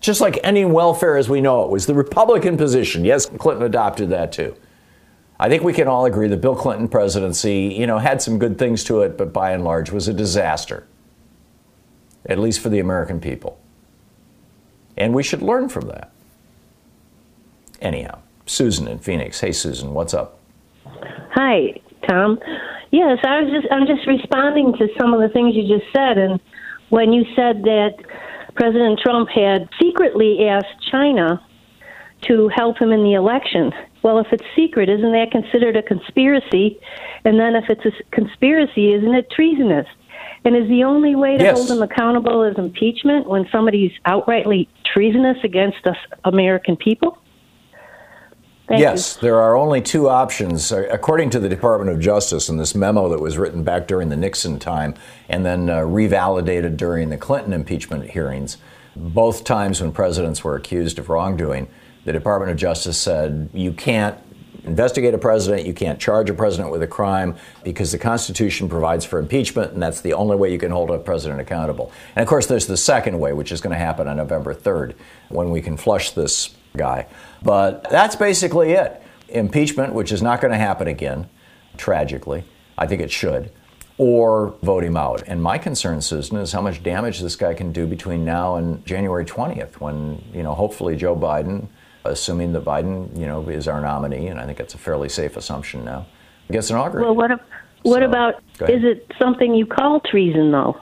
Just 0.00 0.20
like 0.20 0.38
any 0.42 0.64
welfare 0.64 1.16
as 1.16 1.28
we 1.28 1.40
know 1.40 1.64
it 1.64 1.70
was 1.70 1.86
the 1.86 1.94
Republican 1.94 2.56
position. 2.56 3.04
Yes, 3.04 3.26
Clinton 3.26 3.64
adopted 3.64 4.08
that 4.10 4.32
too. 4.32 4.56
I 5.38 5.48
think 5.48 5.62
we 5.62 5.72
can 5.72 5.88
all 5.88 6.04
agree 6.04 6.28
the 6.28 6.36
Bill 6.36 6.54
Clinton 6.54 6.88
presidency, 6.88 7.74
you 7.76 7.86
know, 7.86 7.98
had 7.98 8.20
some 8.20 8.38
good 8.38 8.58
things 8.58 8.84
to 8.84 9.00
it, 9.00 9.16
but 9.16 9.32
by 9.32 9.52
and 9.52 9.64
large 9.64 9.90
was 9.90 10.08
a 10.08 10.12
disaster. 10.12 10.86
At 12.26 12.38
least 12.38 12.60
for 12.60 12.68
the 12.68 12.78
American 12.78 13.20
people. 13.20 13.58
And 14.96 15.14
we 15.14 15.22
should 15.22 15.40
learn 15.40 15.70
from 15.70 15.88
that. 15.88 16.10
Anyhow, 17.80 18.18
Susan 18.44 18.86
in 18.86 18.98
Phoenix. 18.98 19.40
Hey 19.40 19.52
Susan, 19.52 19.94
what's 19.94 20.12
up? 20.12 20.38
Hi, 21.32 21.80
Tom. 22.06 22.38
Yes, 22.90 23.18
I 23.24 23.40
was 23.40 23.50
just 23.50 23.72
I'm 23.72 23.86
just 23.86 24.06
responding 24.06 24.74
to 24.74 24.88
some 24.98 25.14
of 25.14 25.20
the 25.20 25.28
things 25.28 25.54
you 25.54 25.66
just 25.66 25.90
said 25.94 26.18
and 26.18 26.40
when 26.90 27.12
you 27.12 27.24
said 27.34 27.62
that 27.62 27.94
President 28.54 29.00
Trump 29.00 29.28
had 29.28 29.68
secretly 29.80 30.46
asked 30.46 30.90
China 30.90 31.42
to 32.22 32.48
help 32.54 32.78
him 32.78 32.92
in 32.92 33.02
the 33.02 33.14
election. 33.14 33.72
Well, 34.02 34.18
if 34.18 34.26
it's 34.32 34.44
secret, 34.54 34.88
isn't 34.88 35.12
that 35.12 35.30
considered 35.30 35.76
a 35.76 35.82
conspiracy? 35.82 36.78
And 37.24 37.38
then 37.38 37.54
if 37.54 37.64
it's 37.68 37.84
a 37.86 37.92
conspiracy, 38.10 38.92
isn't 38.92 39.14
it 39.14 39.30
treasonous? 39.30 39.86
And 40.44 40.56
is 40.56 40.68
the 40.68 40.84
only 40.84 41.14
way 41.14 41.36
to 41.36 41.44
yes. 41.44 41.56
hold 41.56 41.70
him 41.70 41.82
accountable 41.82 42.42
is 42.44 42.56
impeachment 42.56 43.28
when 43.28 43.46
somebody's 43.52 43.92
outrightly 44.06 44.68
treasonous 44.84 45.36
against 45.44 45.86
us 45.86 45.96
American 46.24 46.76
people? 46.76 47.18
Thank 48.70 48.82
yes, 48.82 49.16
you. 49.16 49.22
there 49.22 49.40
are 49.40 49.56
only 49.56 49.82
two 49.82 50.08
options. 50.08 50.70
Uh, 50.70 50.86
according 50.92 51.30
to 51.30 51.40
the 51.40 51.48
Department 51.48 51.90
of 51.90 51.98
Justice 51.98 52.48
in 52.48 52.56
this 52.56 52.72
memo 52.72 53.08
that 53.08 53.18
was 53.18 53.36
written 53.36 53.64
back 53.64 53.88
during 53.88 54.10
the 54.10 54.16
Nixon 54.16 54.60
time 54.60 54.94
and 55.28 55.44
then 55.44 55.68
uh, 55.68 55.78
revalidated 55.78 56.76
during 56.76 57.10
the 57.10 57.16
Clinton 57.16 57.52
impeachment 57.52 58.08
hearings, 58.08 58.58
both 58.94 59.42
times 59.42 59.80
when 59.80 59.90
presidents 59.90 60.44
were 60.44 60.54
accused 60.54 61.00
of 61.00 61.08
wrongdoing, 61.08 61.66
the 62.04 62.12
Department 62.12 62.52
of 62.52 62.56
Justice 62.56 62.96
said 62.96 63.50
you 63.52 63.72
can't 63.72 64.16
investigate 64.62 65.14
a 65.14 65.18
president, 65.18 65.66
you 65.66 65.74
can't 65.74 65.98
charge 65.98 66.30
a 66.30 66.34
president 66.34 66.70
with 66.70 66.84
a 66.84 66.86
crime 66.86 67.34
because 67.64 67.90
the 67.90 67.98
Constitution 67.98 68.68
provides 68.68 69.04
for 69.04 69.18
impeachment, 69.18 69.72
and 69.72 69.82
that's 69.82 70.00
the 70.00 70.12
only 70.12 70.36
way 70.36 70.52
you 70.52 70.58
can 70.58 70.70
hold 70.70 70.92
a 70.92 70.98
president 71.00 71.40
accountable. 71.40 71.90
And 72.14 72.22
of 72.22 72.28
course, 72.28 72.46
there's 72.46 72.68
the 72.68 72.76
second 72.76 73.18
way, 73.18 73.32
which 73.32 73.50
is 73.50 73.60
going 73.60 73.72
to 73.72 73.84
happen 73.84 74.06
on 74.06 74.18
November 74.18 74.54
3rd 74.54 74.94
when 75.28 75.50
we 75.50 75.60
can 75.60 75.76
flush 75.76 76.12
this 76.12 76.54
guy. 76.76 77.06
But 77.42 77.88
that's 77.90 78.16
basically 78.16 78.72
it. 78.72 79.02
Impeachment, 79.28 79.94
which 79.94 80.12
is 80.12 80.22
not 80.22 80.40
going 80.40 80.52
to 80.52 80.58
happen 80.58 80.88
again, 80.88 81.28
tragically. 81.76 82.44
I 82.76 82.86
think 82.86 83.00
it 83.00 83.10
should. 83.10 83.52
Or 83.98 84.54
vote 84.62 84.82
him 84.82 84.96
out. 84.96 85.22
And 85.26 85.42
my 85.42 85.58
concern, 85.58 86.00
Susan, 86.00 86.38
is 86.38 86.52
how 86.52 86.62
much 86.62 86.82
damage 86.82 87.20
this 87.20 87.36
guy 87.36 87.54
can 87.54 87.70
do 87.70 87.86
between 87.86 88.24
now 88.24 88.56
and 88.56 88.84
January 88.86 89.24
20th, 89.24 89.74
when, 89.74 90.22
you 90.32 90.42
know, 90.42 90.54
hopefully 90.54 90.96
Joe 90.96 91.14
Biden, 91.14 91.68
assuming 92.04 92.52
that 92.54 92.64
Biden, 92.64 93.16
you 93.18 93.26
know, 93.26 93.46
is 93.48 93.68
our 93.68 93.80
nominee, 93.80 94.28
and 94.28 94.40
I 94.40 94.46
think 94.46 94.56
that's 94.56 94.74
a 94.74 94.78
fairly 94.78 95.10
safe 95.10 95.36
assumption 95.36 95.84
now, 95.84 96.06
gets 96.50 96.70
inaugurated. 96.70 97.14
Well, 97.14 97.14
what, 97.14 97.30
what 97.82 98.00
so, 98.00 98.06
about, 98.06 98.34
is 98.70 98.84
it 98.84 99.12
something 99.18 99.54
you 99.54 99.66
call 99.66 100.00
treason, 100.00 100.50
though? 100.50 100.80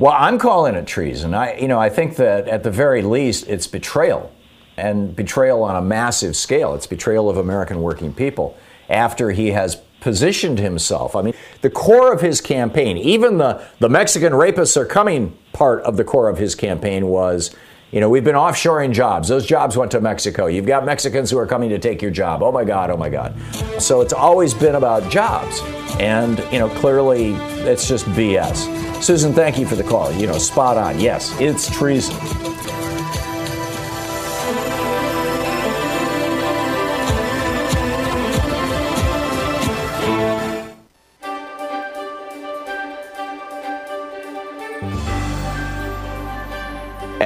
Well, 0.00 0.14
I'm 0.16 0.38
calling 0.38 0.74
it 0.74 0.86
treason. 0.88 1.34
I, 1.34 1.56
you 1.56 1.68
know, 1.68 1.78
I 1.78 1.88
think 1.88 2.16
that 2.16 2.48
at 2.48 2.64
the 2.64 2.70
very 2.70 3.02
least, 3.02 3.46
it's 3.48 3.68
betrayal 3.68 4.32
and 4.80 5.14
betrayal 5.14 5.62
on 5.62 5.76
a 5.76 5.82
massive 5.82 6.34
scale. 6.34 6.74
It's 6.74 6.86
betrayal 6.86 7.28
of 7.28 7.36
American 7.36 7.82
working 7.82 8.12
people 8.14 8.56
after 8.88 9.30
he 9.30 9.50
has 9.50 9.76
positioned 10.00 10.58
himself. 10.58 11.14
I 11.14 11.22
mean, 11.22 11.34
the 11.60 11.70
core 11.70 12.12
of 12.12 12.22
his 12.22 12.40
campaign, 12.40 12.96
even 12.96 13.36
the, 13.36 13.62
the 13.78 13.88
Mexican 13.90 14.32
rapists 14.32 14.76
are 14.76 14.86
coming 14.86 15.36
part 15.52 15.82
of 15.82 15.98
the 15.98 16.04
core 16.04 16.28
of 16.28 16.38
his 16.38 16.54
campaign 16.54 17.06
was, 17.08 17.54
you 17.92 18.00
know, 18.00 18.08
we've 18.08 18.24
been 18.24 18.36
offshoring 18.36 18.92
jobs. 18.92 19.28
Those 19.28 19.44
jobs 19.44 19.76
went 19.76 19.90
to 19.90 20.00
Mexico. 20.00 20.46
You've 20.46 20.66
got 20.66 20.86
Mexicans 20.86 21.30
who 21.30 21.38
are 21.38 21.46
coming 21.46 21.68
to 21.70 21.78
take 21.78 22.00
your 22.00 22.10
job. 22.10 22.42
Oh 22.42 22.50
my 22.50 22.64
God, 22.64 22.90
oh 22.90 22.96
my 22.96 23.10
God. 23.10 23.34
So 23.78 24.00
it's 24.00 24.14
always 24.14 24.54
been 24.54 24.76
about 24.76 25.10
jobs. 25.10 25.60
And, 25.98 26.38
you 26.50 26.58
know, 26.58 26.70
clearly 26.70 27.34
it's 27.68 27.86
just 27.86 28.06
BS. 28.06 29.02
Susan, 29.02 29.34
thank 29.34 29.58
you 29.58 29.66
for 29.66 29.76
the 29.76 29.84
call. 29.84 30.10
You 30.12 30.26
know, 30.26 30.38
spot 30.38 30.78
on. 30.78 30.98
Yes, 30.98 31.38
it's 31.38 31.70
treason. 31.76 32.16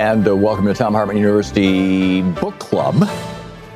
And 0.04 0.28
uh, 0.28 0.36
welcome 0.36 0.66
to 0.66 0.74
Thom 0.74 0.92
Hartmann 0.92 1.16
University 1.16 2.20
Book 2.20 2.58
Club. 2.58 3.08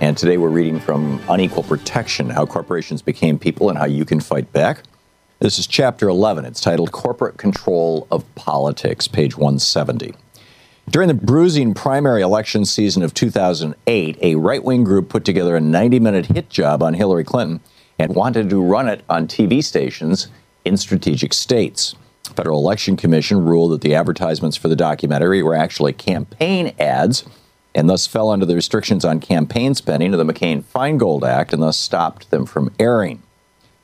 And 0.02 0.14
today 0.14 0.37
we're 0.37 0.50
reading 0.50 0.78
from 0.78 1.23
Unequal 1.26 1.62
Protection 1.62 2.28
How 2.28 2.44
Corporations 2.44 3.00
Became 3.00 3.38
People 3.38 3.70
and 3.70 3.78
How 3.78 3.87
You 3.87 4.04
Can 4.04 4.20
Fight 4.20 4.52
Back. 4.52 4.82
This 5.38 5.58
is 5.58 5.66
chapter 5.66 6.06
11. 6.06 6.44
It's 6.44 6.61
titled 6.61 6.92
Corporate 6.92 7.38
Control 7.38 8.06
of 8.11 8.26
Politics, 8.35 9.08
page 9.08 9.38
170. 9.38 10.14
During 10.90 11.08
the 11.08 11.14
bruising 11.14 11.73
primary 11.73 12.20
election 12.20 12.66
season 12.66 13.02
of 13.02 13.14
2008, 13.14 14.18
a 14.20 14.35
right 14.35 14.62
wing 14.62 14.85
group 14.85 15.08
put 15.08 15.25
together 15.25 15.56
a 15.56 15.62
90 15.62 15.99
minute 15.99 16.26
hit 16.26 16.50
job 16.50 16.82
on 16.82 16.92
Hillary 16.92 17.25
Clinton 17.25 17.61
and 17.99 18.14
wanted 18.14 18.50
to 18.50 18.62
run 18.62 18.87
it 18.87 19.02
on 19.08 19.28
TV 19.28 19.64
stations 19.64 20.28
in 20.66 20.76
strategic 20.76 21.32
states. 21.32 21.94
Federal 22.35 22.61
Election 22.61 22.97
Commission 22.97 23.44
ruled 23.44 23.73
that 23.73 23.80
the 23.80 23.94
advertisements 23.94 24.56
for 24.56 24.68
the 24.68 24.76
documentary 24.76 25.42
were 25.42 25.54
actually 25.54 25.92
campaign 25.92 26.75
ads 26.78 27.25
and 27.75 27.88
thus 27.88 28.06
fell 28.06 28.30
under 28.30 28.47
the 28.47 28.54
restrictions 28.54 29.04
on 29.04 29.20
campaign 29.20 29.75
spending 29.75 30.12
of 30.12 30.18
the 30.18 30.32
McCain 30.32 30.62
Feingold 30.62 31.26
Act 31.26 31.52
and 31.52 31.62
thus 31.62 31.78
stopped 31.78 32.30
them 32.30 32.47
from 32.47 32.73
airing. 32.78 33.23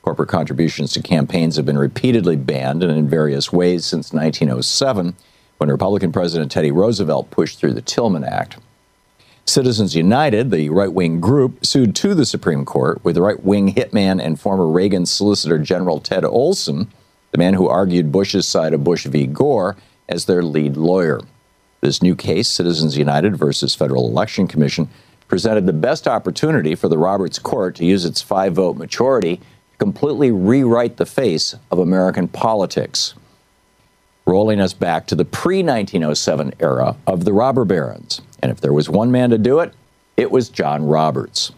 Corporate 0.01 0.29
contributions 0.29 0.91
to 0.93 1.01
campaigns 1.01 1.55
have 1.55 1.65
been 1.65 1.77
repeatedly 1.77 2.35
banned 2.35 2.83
and 2.83 2.91
in 2.91 3.07
various 3.07 3.51
ways 3.51 3.85
since 3.85 4.13
1907 4.13 5.15
when 5.57 5.71
Republican 5.71 6.11
President 6.11 6.51
Teddy 6.51 6.71
Roosevelt 6.71 7.31
pushed 7.31 7.59
through 7.59 7.73
the 7.73 7.81
Tillman 7.81 8.23
Act. 8.23 8.57
Citizens 9.45 9.95
United, 9.95 10.51
the 10.51 10.69
right 10.69 10.91
wing 10.91 11.21
group, 11.21 11.65
sued 11.65 11.95
to 11.95 12.15
the 12.15 12.25
Supreme 12.25 12.65
Court 12.65 13.03
with 13.03 13.17
right 13.17 13.43
wing 13.43 13.73
hitman 13.75 14.21
and 14.21 14.39
former 14.39 14.67
Reagan 14.67 15.05
Solicitor 15.05 15.59
General 15.59 15.99
Ted 15.99 16.25
Olson 16.25 16.91
the 17.35 17.43
man 17.43 17.53
who 17.53 17.67
argued 17.67 18.13
Bush's 18.13 18.47
side 18.47 18.73
of 18.73 18.85
Bush 18.85 19.05
v. 19.07 19.27
Gore, 19.27 19.75
as 20.07 20.23
their 20.23 20.41
lead 20.41 20.77
lawyer. 20.77 21.19
This 21.81 22.01
new 22.01 22.15
case, 22.15 22.47
Citizens 22.47 22.97
United 22.97 23.35
versus 23.35 23.75
Federal 23.75 24.07
Election 24.07 24.47
Commission, 24.47 24.87
presented 25.27 25.65
the 25.65 25.73
best 25.73 26.07
opportunity 26.07 26.75
for 26.75 26.87
the 26.87 26.97
Roberts 26.97 27.37
Court 27.37 27.75
to 27.75 27.83
use 27.83 28.05
its 28.05 28.21
five 28.21 28.53
vote 28.53 28.77
majority 28.77 29.35
to 29.35 29.77
completely 29.79 30.31
rewrite 30.31 30.95
the 30.95 31.05
face 31.05 31.53
of 31.71 31.79
American 31.79 32.29
politics, 32.29 33.15
rolling 34.25 34.61
us 34.61 34.71
back 34.71 35.05
to 35.07 35.15
the 35.15 35.25
pre 35.25 35.57
1907 35.57 36.53
era 36.61 36.95
of 37.05 37.25
the 37.25 37.33
robber 37.33 37.65
barons. 37.65 38.21
And 38.41 38.49
if 38.49 38.61
there 38.61 38.71
was 38.71 38.87
one 38.87 39.11
man 39.11 39.29
to 39.31 39.37
do 39.37 39.59
it, 39.59 39.73
it 40.15 40.31
was 40.31 40.47
John 40.47 40.85
Roberts. 40.85 41.51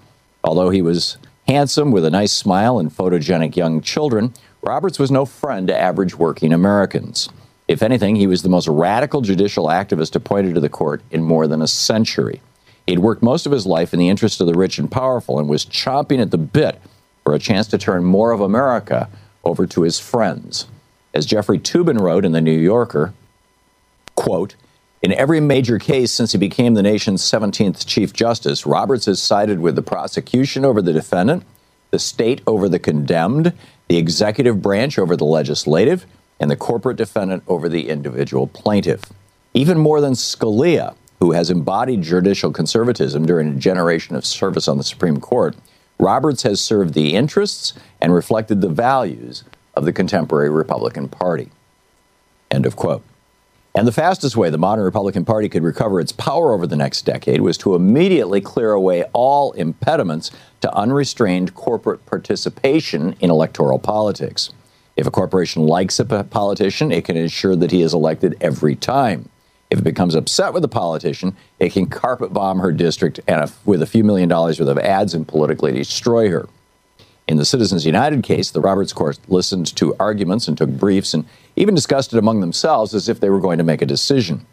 Although 0.43 0.71
he 0.71 0.81
was 0.81 1.19
handsome 1.47 1.91
with 1.91 2.03
a 2.03 2.09
nice 2.09 2.33
smile 2.33 2.79
and 2.79 2.89
photogenic 2.89 3.55
young 3.55 3.79
children, 3.79 4.33
Roberts 4.67 4.99
was 4.99 5.09
no 5.09 5.23
friend 5.23 5.69
to 5.69 5.79
average 5.79 6.15
working 6.15 6.51
Americans. 6.51 7.29
If 7.69 7.81
anything, 7.81 8.17
he 8.17 8.27
was 8.27 8.43
the 8.43 8.49
most 8.49 8.67
radical 8.67 9.21
judicial 9.21 9.67
activist 9.67 10.13
appointed 10.13 10.55
to 10.55 10.59
the 10.59 10.67
court 10.67 11.01
in 11.09 11.23
more 11.23 11.47
than 11.47 11.61
a 11.61 11.67
century. 11.67 12.41
He'd 12.85 12.99
worked 12.99 13.23
most 13.23 13.45
of 13.45 13.53
his 13.53 13.65
life 13.65 13.93
in 13.93 13.99
the 13.99 14.09
interest 14.09 14.41
of 14.41 14.47
the 14.47 14.55
rich 14.55 14.77
and 14.77 14.91
powerful 14.91 15.39
and 15.39 15.47
was 15.47 15.65
chomping 15.65 16.21
at 16.21 16.31
the 16.31 16.37
bit 16.37 16.81
for 17.23 17.33
a 17.33 17.39
chance 17.39 17.67
to 17.67 17.77
turn 17.77 18.03
more 18.03 18.31
of 18.31 18.41
America 18.41 19.09
over 19.45 19.65
to 19.67 19.83
his 19.83 20.01
friends. 20.01 20.67
As 21.13 21.25
Jeffrey 21.25 21.59
Toobin 21.59 22.01
wrote 22.01 22.25
in 22.25 22.33
The 22.33 22.41
New 22.41 22.59
Yorker, 22.59 23.13
quote, 24.15 24.55
in 25.01 25.13
every 25.13 25.39
major 25.39 25.79
case 25.79 26.11
since 26.11 26.33
he 26.33 26.37
became 26.37 26.73
the 26.73 26.83
nation's 26.83 27.21
17th 27.21 27.87
Chief 27.87 28.11
Justice, 28.11 28.65
Roberts 28.65 29.05
has 29.05 29.21
sided 29.21 29.59
with 29.59 29.77
the 29.77 29.81
prosecution 29.81 30.65
over 30.65 30.81
the 30.81 30.91
defendant, 30.91 31.43
the 31.91 31.99
state 31.99 32.41
over 32.45 32.67
the 32.67 32.79
condemned, 32.79 33.53
the 33.87 33.97
executive 33.97 34.61
branch 34.61 34.99
over 34.99 35.15
the 35.15 35.25
legislative, 35.25 36.05
and 36.39 36.51
the 36.51 36.55
corporate 36.55 36.97
defendant 36.97 37.43
over 37.47 37.67
the 37.67 37.89
individual 37.89 38.47
plaintiff. 38.47 39.01
Even 39.53 39.77
more 39.79 40.01
than 40.01 40.13
Scalia, 40.13 40.95
who 41.19 41.31
has 41.31 41.49
embodied 41.49 42.03
judicial 42.03 42.51
conservatism 42.51 43.25
during 43.25 43.47
a 43.47 43.55
generation 43.55 44.15
of 44.15 44.25
service 44.25 44.67
on 44.67 44.77
the 44.77 44.83
Supreme 44.83 45.19
Court, 45.19 45.55
Roberts 45.99 46.43
has 46.43 46.63
served 46.63 46.93
the 46.93 47.15
interests 47.15 47.73
and 47.99 48.13
reflected 48.13 48.61
the 48.61 48.69
values 48.69 49.43
of 49.73 49.85
the 49.85 49.93
contemporary 49.93 50.49
Republican 50.49 51.07
Party. 51.07 51.49
End 52.51 52.65
of 52.65 52.75
quote. 52.75 53.03
And 53.77 53.87
the 53.87 53.91
fastest 53.91 54.35
way 54.35 54.49
the 54.49 54.57
modern 54.57 54.85
Republican 54.85 55.23
Party 55.23 55.47
could 55.49 55.61
recover 55.61 55.99
its 55.99 56.11
power 56.11 56.51
over 56.51 56.65
the 56.65 56.75
next 56.75 57.03
decade 57.03 57.41
was 57.41 57.59
to 57.59 57.75
immediately 57.75 58.41
clear 58.41 58.71
away 58.71 59.03
all 59.13 59.51
impediments 59.51 60.31
to 60.61 60.75
unrestrained 60.75 61.53
corporate 61.53 62.03
participation 62.07 63.15
in 63.19 63.29
electoral 63.29 63.77
politics. 63.77 64.49
If 64.95 65.05
a 65.05 65.11
corporation 65.11 65.67
likes 65.67 65.99
a 65.99 66.05
politician, 66.23 66.91
it 66.91 67.05
can 67.05 67.17
ensure 67.17 67.55
that 67.55 67.69
he 67.69 67.83
is 67.83 67.93
elected 67.93 68.35
every 68.41 68.75
time. 68.75 69.29
If 69.69 69.77
it 69.77 69.83
becomes 69.83 70.15
upset 70.15 70.53
with 70.53 70.63
a 70.63 70.67
politician, 70.67 71.37
it 71.59 71.71
can 71.71 71.85
carpet 71.85 72.33
bomb 72.33 72.57
her 72.57 72.71
district 72.71 73.19
and 73.27 73.53
with 73.63 73.83
a 73.83 73.85
few 73.85 74.03
million 74.03 74.27
dollars 74.27 74.59
worth 74.59 74.69
of 74.69 74.79
ads 74.79 75.13
and 75.13 75.27
politically 75.27 75.73
destroy 75.73 76.31
her. 76.31 76.49
In 77.27 77.37
the 77.37 77.45
Citizens 77.45 77.85
United 77.85 78.23
case, 78.23 78.49
the 78.49 78.61
Roberts 78.61 78.93
Court 78.93 79.19
listened 79.27 79.75
to 79.75 79.95
arguments 79.99 80.47
and 80.47 80.57
took 80.57 80.69
briefs 80.69 81.13
and 81.13 81.25
even 81.57 81.75
discussed 81.75 82.13
it 82.13 82.19
among 82.19 82.39
themselves 82.39 82.93
as 82.93 83.09
if 83.09 83.19
they 83.19 83.29
were 83.29 83.41
going 83.41 83.57
to 83.57 83.63
make 83.63 83.81
a 83.81 83.85
decision. 83.85 84.45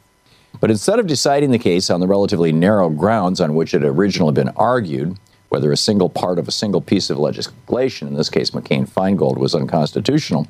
But 0.60 0.70
instead 0.70 0.98
of 0.98 1.06
deciding 1.06 1.50
the 1.50 1.58
case 1.58 1.90
on 1.90 2.00
the 2.00 2.06
relatively 2.06 2.50
narrow 2.50 2.88
grounds 2.88 3.40
on 3.40 3.54
which 3.54 3.74
it 3.74 3.82
had 3.82 3.90
originally 3.90 4.32
been 4.32 4.48
argued, 4.50 5.16
whether 5.50 5.70
a 5.70 5.76
single 5.76 6.08
part 6.08 6.38
of 6.38 6.48
a 6.48 6.52
single 6.52 6.80
piece 6.80 7.10
of 7.10 7.18
legislation, 7.18 8.08
in 8.08 8.14
this 8.14 8.30
case 8.30 8.50
McCain 8.50 8.88
Feingold, 8.88 9.36
was 9.36 9.54
unconstitutional, 9.54 10.48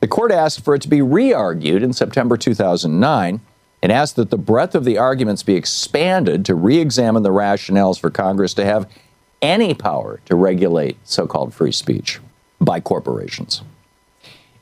the 0.00 0.08
court 0.08 0.30
asked 0.30 0.64
for 0.64 0.74
it 0.74 0.82
to 0.82 0.88
be 0.88 1.00
re 1.00 1.32
argued 1.32 1.82
in 1.82 1.92
September 1.92 2.36
2009 2.36 3.40
and 3.82 3.92
asked 3.92 4.16
that 4.16 4.30
the 4.30 4.38
breadth 4.38 4.74
of 4.74 4.84
the 4.84 4.98
arguments 4.98 5.42
be 5.42 5.54
expanded 5.54 6.44
to 6.44 6.54
re 6.54 6.78
examine 6.78 7.22
the 7.22 7.30
rationales 7.30 7.98
for 7.98 8.10
Congress 8.10 8.52
to 8.54 8.64
have 8.64 8.90
any 9.40 9.72
power 9.72 10.20
to 10.26 10.34
regulate 10.34 10.96
so 11.04 11.26
called 11.26 11.54
free 11.54 11.72
speech 11.72 12.20
by 12.60 12.80
corporations. 12.80 13.62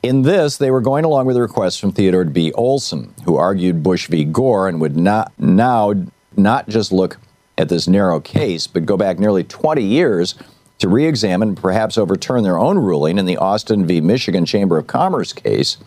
In 0.03 0.23
this, 0.23 0.57
they 0.57 0.69
were 0.69 0.81
going 0.81 1.05
along 1.05 1.27
with 1.27 1.37
a 1.37 1.41
request 1.41 1.79
from 1.79 1.93
Theodore 1.93 2.25
B. 2.25 2.51
Olson, 2.51 3.13
who 3.23 3.37
argued 3.37 3.83
Bush 3.83 4.07
v. 4.07 4.25
Gore 4.25 4.67
and 4.67 4.81
would 4.81 4.97
not 4.97 5.31
now 5.39 5.93
not 6.35 6.67
just 6.67 6.91
look 6.91 7.17
at 7.57 7.69
this 7.69 7.87
narrow 7.87 8.19
case, 8.19 8.67
but 8.67 8.85
go 8.85 8.97
back 8.97 9.17
nearly 9.17 9.45
20 9.45 9.81
years 9.81 10.35
to 10.79 10.89
re 10.89 11.05
examine 11.05 11.49
and 11.49 11.57
perhaps 11.57 11.97
overturn 11.97 12.43
their 12.43 12.59
own 12.59 12.79
ruling 12.79 13.17
in 13.17 13.25
the 13.25 13.37
Austin 13.37 13.87
v. 13.87 14.01
Michigan 14.01 14.45
Chamber 14.45 14.77
of 14.77 14.87
Commerce 14.87 15.31
case, 15.31 15.77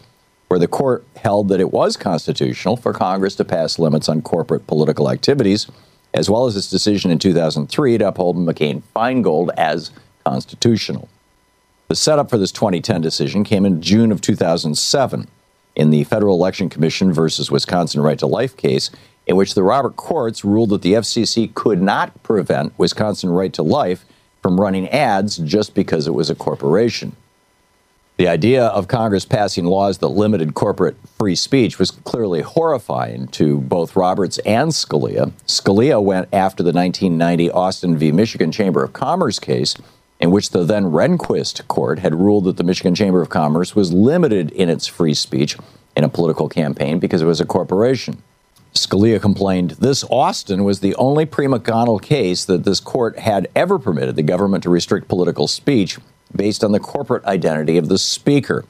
where 0.48 0.58
the 0.58 0.66
court 0.66 1.04
held 1.16 1.48
that 1.50 1.60
it 1.60 1.70
was 1.70 1.98
constitutional 1.98 2.78
for 2.78 2.94
Congress 2.94 3.34
to 3.34 3.44
pass 3.44 3.78
limits 3.78 4.08
on 4.08 4.22
corporate 4.22 4.66
political 4.66 5.10
activities 5.10 5.66
as 6.14 6.30
well 6.30 6.46
as 6.46 6.56
its 6.56 6.70
decision 6.70 7.10
in 7.10 7.18
2003 7.18 7.98
to 7.98 8.08
uphold 8.08 8.36
McCain 8.38 8.82
Feingold 8.94 9.50
as 9.58 9.90
constitutional. 10.24 11.10
The 11.88 11.94
setup 11.94 12.30
for 12.30 12.38
this 12.38 12.50
2010 12.50 13.00
decision 13.00 13.44
came 13.44 13.64
in 13.64 13.80
June 13.80 14.10
of 14.10 14.20
2007 14.20 15.28
in 15.76 15.90
the 15.90 16.02
Federal 16.04 16.34
Election 16.34 16.68
Commission 16.68 17.12
versus 17.12 17.50
Wisconsin 17.50 18.00
Right 18.00 18.18
to 18.18 18.26
Life 18.26 18.56
case, 18.56 18.90
in 19.26 19.36
which 19.36 19.54
the 19.54 19.62
Robert 19.62 19.94
courts 19.94 20.44
ruled 20.44 20.70
that 20.70 20.82
the 20.82 20.94
FCC 20.94 21.54
could 21.54 21.80
not 21.80 22.22
prevent 22.24 22.76
Wisconsin 22.76 23.30
Right 23.30 23.52
to 23.52 23.62
Life 23.62 24.04
from 24.42 24.60
running 24.60 24.88
ads 24.88 25.36
just 25.36 25.74
because 25.74 26.08
it 26.08 26.14
was 26.14 26.28
a 26.28 26.34
corporation. 26.34 27.14
The 28.16 28.28
idea 28.28 28.64
of 28.66 28.88
Congress 28.88 29.26
passing 29.26 29.66
laws 29.66 29.98
that 29.98 30.08
limited 30.08 30.54
corporate 30.54 30.96
free 31.18 31.36
speech 31.36 31.78
was 31.78 31.90
clearly 31.90 32.40
horrifying 32.40 33.28
to 33.28 33.60
both 33.60 33.94
Roberts 33.94 34.38
and 34.38 34.72
Scalia. 34.72 35.32
Scalia 35.46 36.02
went 36.02 36.28
after 36.32 36.62
the 36.62 36.72
1990 36.72 37.50
Austin 37.50 37.96
v. 37.96 38.10
Michigan 38.12 38.50
Chamber 38.50 38.82
of 38.82 38.94
Commerce 38.94 39.38
case, 39.38 39.76
in 40.20 40.30
which 40.30 40.50
the 40.50 40.64
then 40.64 40.84
Rehnquist 40.84 41.66
court 41.68 41.98
had 41.98 42.14
ruled 42.14 42.44
that 42.44 42.56
the 42.56 42.64
Michigan 42.64 42.94
Chamber 42.94 43.20
of 43.20 43.28
Commerce 43.28 43.74
was 43.74 43.92
limited 43.92 44.50
in 44.52 44.68
its 44.68 44.86
free 44.86 45.14
speech 45.14 45.56
in 45.96 46.04
a 46.04 46.08
political 46.08 46.48
campaign 46.48 46.98
because 46.98 47.22
it 47.22 47.26
was 47.26 47.40
a 47.40 47.46
corporation. 47.46 48.22
Scalia 48.74 49.20
complained 49.20 49.72
this 49.72 50.04
Austin 50.10 50.64
was 50.64 50.80
the 50.80 50.94
only 50.96 51.24
pre 51.26 51.46
McConnell 51.46 52.00
case 52.00 52.44
that 52.44 52.64
this 52.64 52.80
court 52.80 53.18
had 53.18 53.48
ever 53.56 53.78
permitted 53.78 54.16
the 54.16 54.22
government 54.22 54.62
to 54.64 54.70
restrict 54.70 55.08
political 55.08 55.48
speech 55.48 55.98
based 56.34 56.62
on 56.62 56.72
the 56.72 56.80
corporate 56.80 57.24
identity 57.24 57.78
of 57.78 57.88
the 57.88 57.98
speaker. 57.98 58.64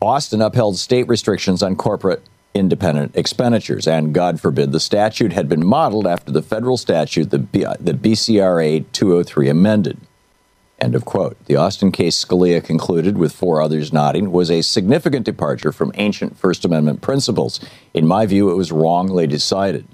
Austin 0.00 0.40
upheld 0.40 0.78
state 0.78 1.08
restrictions 1.08 1.62
on 1.62 1.76
corporate 1.76 2.22
independent 2.54 3.14
expenditures, 3.16 3.86
and 3.86 4.14
God 4.14 4.40
forbid 4.40 4.72
the 4.72 4.80
statute 4.80 5.32
had 5.32 5.48
been 5.48 5.64
modeled 5.64 6.06
after 6.06 6.32
the 6.32 6.42
federal 6.42 6.76
statute 6.76 7.30
the, 7.30 7.38
B- 7.38 7.64
uh, 7.64 7.74
the 7.78 7.92
BCRA 7.92 8.84
203 8.92 9.48
amended. 9.48 9.98
End 10.80 10.94
of 10.94 11.04
quote. 11.04 11.36
The 11.46 11.56
Austin 11.56 11.90
case, 11.90 12.24
Scalia 12.24 12.62
concluded, 12.62 13.18
with 13.18 13.32
four 13.32 13.60
others 13.60 13.92
nodding, 13.92 14.30
was 14.30 14.50
a 14.50 14.62
significant 14.62 15.26
departure 15.26 15.72
from 15.72 15.90
ancient 15.94 16.38
First 16.38 16.64
Amendment 16.64 17.00
principles. 17.00 17.58
In 17.94 18.06
my 18.06 18.26
view, 18.26 18.50
it 18.50 18.54
was 18.56 18.70
wrongly 18.70 19.26
decided. 19.26 19.86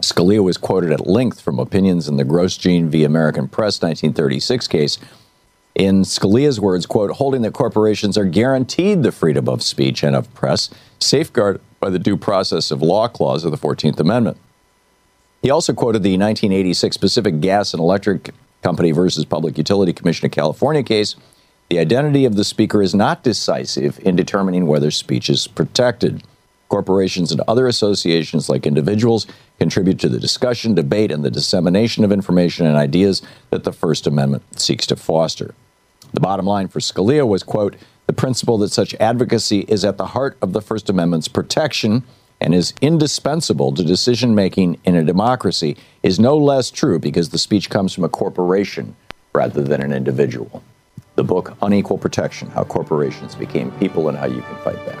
Scalia 0.00 0.42
was 0.42 0.56
quoted 0.56 0.90
at 0.90 1.06
length 1.06 1.40
from 1.40 1.60
opinions 1.60 2.08
in 2.08 2.16
the 2.16 2.24
Gross 2.24 2.58
Grosjean 2.58 2.88
v. 2.88 3.04
American 3.04 3.46
Press 3.46 3.80
1936 3.80 4.66
case. 4.66 4.98
In 5.76 6.02
Scalia's 6.02 6.58
words, 6.58 6.84
quote, 6.84 7.12
holding 7.12 7.42
that 7.42 7.52
corporations 7.52 8.18
are 8.18 8.24
guaranteed 8.24 9.02
the 9.02 9.12
freedom 9.12 9.48
of 9.48 9.62
speech 9.62 10.02
and 10.02 10.16
of 10.16 10.32
press, 10.34 10.68
safeguarded 10.98 11.60
by 11.78 11.90
the 11.90 11.98
due 11.98 12.16
process 12.16 12.72
of 12.72 12.82
law 12.82 13.06
clause 13.06 13.44
of 13.44 13.52
the 13.52 13.56
14th 13.56 14.00
Amendment. 14.00 14.36
He 15.42 15.50
also 15.50 15.72
quoted 15.72 16.02
the 16.02 16.18
1986 16.18 16.96
Pacific 16.96 17.40
Gas 17.40 17.72
and 17.72 17.80
Electric 17.80 18.34
Company 18.62 18.90
versus 18.90 19.24
Public 19.24 19.56
Utility 19.56 19.92
Commission 19.92 20.26
of 20.26 20.32
California 20.32 20.82
case. 20.82 21.16
The 21.68 21.78
identity 21.78 22.24
of 22.24 22.36
the 22.36 22.44
speaker 22.44 22.82
is 22.82 22.94
not 22.94 23.22
decisive 23.22 23.98
in 24.00 24.16
determining 24.16 24.66
whether 24.66 24.90
speech 24.90 25.30
is 25.30 25.46
protected. 25.46 26.22
Corporations 26.68 27.32
and 27.32 27.40
other 27.48 27.66
associations, 27.66 28.48
like 28.48 28.66
individuals, 28.66 29.26
contribute 29.58 29.98
to 30.00 30.08
the 30.08 30.20
discussion, 30.20 30.74
debate, 30.74 31.10
and 31.10 31.24
the 31.24 31.30
dissemination 31.30 32.04
of 32.04 32.12
information 32.12 32.66
and 32.66 32.76
ideas 32.76 33.22
that 33.50 33.64
the 33.64 33.72
First 33.72 34.06
Amendment 34.06 34.60
seeks 34.60 34.86
to 34.86 34.96
foster. 34.96 35.54
The 36.12 36.20
bottom 36.20 36.46
line 36.46 36.68
for 36.68 36.80
Scalia 36.80 37.26
was, 37.26 37.42
quote, 37.42 37.76
the 38.06 38.12
principle 38.12 38.58
that 38.58 38.72
such 38.72 38.94
advocacy 38.94 39.60
is 39.68 39.84
at 39.84 39.96
the 39.96 40.08
heart 40.08 40.36
of 40.42 40.52
the 40.52 40.60
First 40.60 40.90
Amendment's 40.90 41.28
protection 41.28 42.02
and 42.40 42.54
is 42.54 42.72
indispensable 42.80 43.72
to 43.74 43.84
decision 43.84 44.34
making 44.34 44.78
in 44.84 44.96
a 44.96 45.04
democracy 45.04 45.76
is 46.02 46.18
no 46.18 46.36
less 46.36 46.70
true 46.70 46.98
because 46.98 47.28
the 47.28 47.38
speech 47.38 47.68
comes 47.68 47.92
from 47.92 48.04
a 48.04 48.08
corporation 48.08 48.96
rather 49.32 49.62
than 49.62 49.82
an 49.82 49.92
individual. 49.92 50.62
The 51.16 51.24
book, 51.24 51.56
Unequal 51.62 51.98
Protection 51.98 52.48
How 52.48 52.64
Corporations 52.64 53.34
Became 53.34 53.70
People 53.72 54.08
and 54.08 54.16
How 54.16 54.26
You 54.26 54.40
Can 54.40 54.56
Fight 54.56 54.86
Back. 54.86 54.98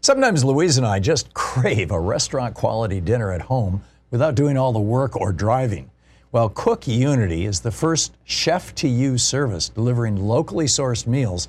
Sometimes 0.00 0.44
Louise 0.44 0.76
and 0.76 0.86
I 0.86 0.98
just 0.98 1.32
crave 1.32 1.90
a 1.90 1.98
restaurant 1.98 2.54
quality 2.54 3.00
dinner 3.00 3.32
at 3.32 3.40
home 3.42 3.82
without 4.10 4.34
doing 4.34 4.58
all 4.58 4.72
the 4.72 4.78
work 4.78 5.16
or 5.16 5.32
driving. 5.32 5.90
Well, 6.30 6.48
Cook 6.48 6.86
Unity 6.86 7.46
is 7.46 7.60
the 7.60 7.70
first 7.70 8.14
chef 8.24 8.74
to 8.74 8.88
you 8.88 9.16
service 9.16 9.68
delivering 9.68 10.16
locally 10.16 10.66
sourced 10.66 11.06
meals 11.06 11.48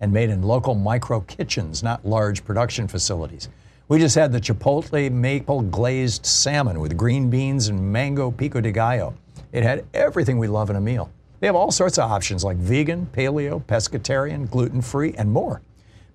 and 0.00 0.12
made 0.12 0.30
in 0.30 0.42
local 0.42 0.74
micro 0.74 1.20
kitchens, 1.20 1.82
not 1.82 2.04
large 2.06 2.44
production 2.44 2.88
facilities. 2.88 3.48
We 3.88 3.98
just 3.98 4.14
had 4.14 4.32
the 4.32 4.40
Chipotle 4.40 5.10
maple 5.10 5.62
glazed 5.62 6.24
salmon 6.24 6.80
with 6.80 6.96
green 6.96 7.28
beans 7.28 7.68
and 7.68 7.92
mango 7.92 8.30
pico 8.30 8.60
de 8.60 8.72
gallo. 8.72 9.14
It 9.52 9.62
had 9.62 9.84
everything 9.94 10.38
we 10.38 10.48
love 10.48 10.70
in 10.70 10.76
a 10.76 10.80
meal. 10.80 11.10
They 11.40 11.46
have 11.46 11.56
all 11.56 11.72
sorts 11.72 11.98
of 11.98 12.10
options 12.10 12.44
like 12.44 12.56
vegan, 12.56 13.06
paleo, 13.12 13.64
pescatarian, 13.64 14.48
gluten 14.48 14.80
free, 14.80 15.14
and 15.14 15.32
more. 15.32 15.62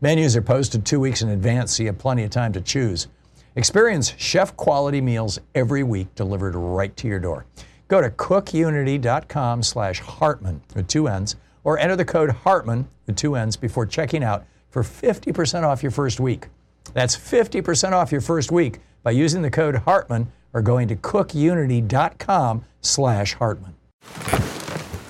Menus 0.02 0.36
are 0.36 0.42
posted 0.42 0.86
two 0.86 1.00
weeks 1.00 1.22
in 1.22 1.30
advance, 1.30 1.76
so 1.76 1.84
you 1.84 1.88
have 1.88 1.98
plenty 1.98 2.24
of 2.24 2.30
time 2.30 2.54
to 2.54 2.62
choose. 2.62 3.08
Experience 3.56 4.14
chef 4.18 4.56
quality 4.56 5.02
meals 5.02 5.40
every 5.54 5.84
week 5.84 6.14
delivered 6.16 6.56
right 6.56 6.96
to 6.98 7.08
your 7.08 7.20
door. 7.20 7.46
Go 7.88 8.02
to 8.02 8.10
cookunity.com 8.10 9.64
slash 9.64 10.00
Hartmann 10.00 10.62
with 10.76 10.88
two 10.88 11.08
N's 11.08 11.36
or 11.66 11.78
enter 11.78 11.98
the 11.98 12.06
code 12.06 12.30
Hartmann, 12.30 12.88
with 13.06 13.18
two 13.18 13.36
N's 13.36 13.58
before 13.58 13.86
checking 13.86 14.24
out 14.24 14.46
for 14.70 14.84
50% 14.84 15.64
off 15.64 15.84
your 15.84 15.92
first 15.92 16.22
week. 16.22 16.48
That's 16.94 17.18
50% 17.18 17.92
off 17.92 18.12
your 18.14 18.22
first 18.22 18.52
week 18.52 18.80
by 19.04 19.12
using 19.12 19.42
the 19.42 19.52
code 19.52 19.76
Hartmann 19.76 20.32
or 20.54 20.62
going 20.62 20.88
to 20.88 20.96
cookunity.com 20.96 22.64
slash 22.82 23.34
Hartmann. 23.34 23.74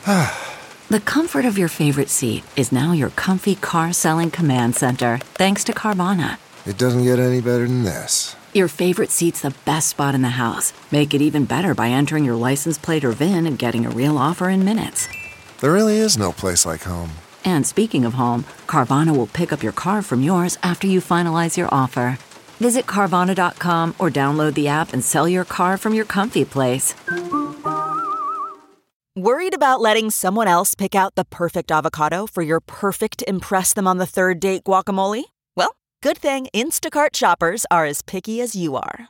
the 0.90 1.02
comfort 1.06 1.46
of 1.46 1.58
your 1.58 1.68
favorite 1.68 2.10
seat 2.10 2.44
is 2.56 2.72
now 2.72 2.94
your 2.94 3.10
comfy 3.12 3.56
car 3.56 3.94
selling 3.94 4.32
command 4.32 4.76
center 4.76 5.20
thanks 5.36 5.64
to 5.64 5.74
Carvana. 5.74 6.38
It 6.66 6.78
doesn't 6.78 7.04
get 7.04 7.20
any 7.20 7.42
better 7.42 7.68
than 7.68 7.84
this. 7.84 8.36
Your 8.54 8.68
favorite 8.70 9.12
seat's 9.12 9.42
the 9.42 9.54
best 9.66 9.90
spot 9.90 10.16
in 10.16 10.22
the 10.22 10.30
house. 10.30 10.74
Make 10.90 11.14
it 11.14 11.22
even 11.22 11.44
better 11.46 11.76
by 11.76 11.90
entering 11.90 12.24
your 12.24 12.36
license 12.36 12.78
plate 12.78 13.04
or 13.04 13.12
VIN 13.12 13.46
and 13.46 13.60
getting 13.60 13.86
a 13.86 13.90
real 13.90 14.18
offer 14.18 14.50
in 14.50 14.64
minutes. 14.64 15.08
There 15.66 15.74
really 15.74 15.98
is 15.98 16.16
no 16.16 16.32
place 16.32 16.64
like 16.64 16.84
home. 16.84 17.12
And 17.44 17.66
speaking 17.66 18.06
of 18.06 18.14
home, 18.14 18.44
Carvana 18.68 19.18
will 19.18 19.26
pick 19.26 19.52
up 19.52 19.64
your 19.64 19.72
car 19.72 20.04
from 20.04 20.22
yours 20.22 20.60
after 20.62 20.86
you 20.86 21.02
finalize 21.02 21.58
your 21.58 21.68
offer. 21.74 22.20
Visit 22.62 22.86
Carvana.com 22.86 23.96
or 23.98 24.12
download 24.12 24.54
the 24.54 24.68
app 24.68 24.94
and 24.94 25.04
sell 25.04 25.28
your 25.28 25.44
car 25.44 25.78
from 25.78 25.96
your 25.96 26.06
comfy 26.06 26.46
place. 26.46 26.94
Worried 29.16 29.56
about 29.56 29.82
letting 29.82 30.12
someone 30.12 30.48
else 30.48 30.76
pick 30.76 30.94
out 30.94 31.16
the 31.16 31.26
perfect 31.26 31.72
avocado 31.72 32.28
for 32.28 32.44
your 32.44 32.60
perfect 32.60 33.24
Impress 33.28 33.74
Them 33.74 33.88
on 33.88 33.98
the 33.98 34.06
Third 34.06 34.40
Date 34.40 34.66
guacamole? 34.66 35.24
Well, 35.56 35.76
good 36.04 36.20
thing 36.20 36.48
Instacart 36.54 37.16
shoppers 37.16 37.66
are 37.72 37.88
as 37.88 38.04
picky 38.04 38.40
as 38.40 38.56
you 38.56 38.76
are. 38.76 39.10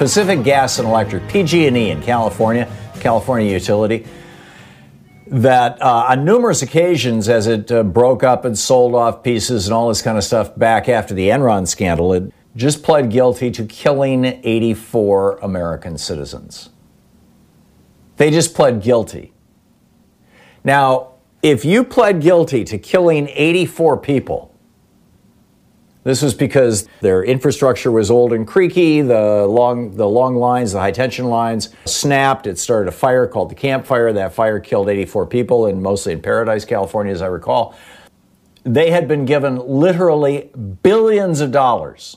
Pacific 0.00 0.42
Gas 0.42 0.78
and 0.78 0.88
Electric, 0.88 1.28
PG&E 1.28 1.90
in 1.90 2.00
California, 2.00 2.74
California 3.00 3.52
utility, 3.52 4.06
that 5.26 5.78
uh, 5.82 6.06
on 6.08 6.24
numerous 6.24 6.62
occasions, 6.62 7.28
as 7.28 7.46
it 7.46 7.70
uh, 7.70 7.82
broke 7.82 8.22
up 8.24 8.46
and 8.46 8.58
sold 8.58 8.94
off 8.94 9.22
pieces 9.22 9.66
and 9.66 9.74
all 9.74 9.90
this 9.90 10.00
kind 10.00 10.16
of 10.16 10.24
stuff 10.24 10.56
back 10.56 10.88
after 10.88 11.12
the 11.12 11.28
Enron 11.28 11.68
scandal, 11.68 12.14
it 12.14 12.32
just 12.56 12.82
pled 12.82 13.10
guilty 13.10 13.50
to 13.50 13.66
killing 13.66 14.24
84 14.24 15.36
American 15.42 15.98
citizens. 15.98 16.70
They 18.16 18.30
just 18.30 18.54
pled 18.54 18.80
guilty. 18.80 19.34
Now, 20.64 21.16
if 21.42 21.62
you 21.62 21.84
pled 21.84 22.22
guilty 22.22 22.64
to 22.64 22.78
killing 22.78 23.28
84 23.28 23.98
people, 23.98 24.49
this 26.02 26.22
was 26.22 26.32
because 26.32 26.88
their 27.00 27.22
infrastructure 27.22 27.90
was 27.90 28.10
old 28.10 28.32
and 28.32 28.46
creaky. 28.46 29.02
The 29.02 29.46
long, 29.46 29.96
the 29.96 30.08
long 30.08 30.34
lines, 30.36 30.72
the 30.72 30.80
high 30.80 30.92
tension 30.92 31.26
lines 31.26 31.68
snapped. 31.84 32.46
It 32.46 32.58
started 32.58 32.88
a 32.88 32.92
fire 32.92 33.26
called 33.26 33.50
the 33.50 33.54
Camp 33.54 33.84
Fire. 33.84 34.12
That 34.12 34.32
fire 34.32 34.60
killed 34.60 34.88
84 34.88 35.26
people, 35.26 35.66
and 35.66 35.82
mostly 35.82 36.12
in 36.12 36.22
Paradise, 36.22 36.64
California, 36.64 37.12
as 37.12 37.20
I 37.20 37.26
recall. 37.26 37.76
They 38.64 38.90
had 38.90 39.08
been 39.08 39.24
given 39.26 39.56
literally 39.56 40.50
billions 40.82 41.40
of 41.40 41.50
dollars 41.50 42.16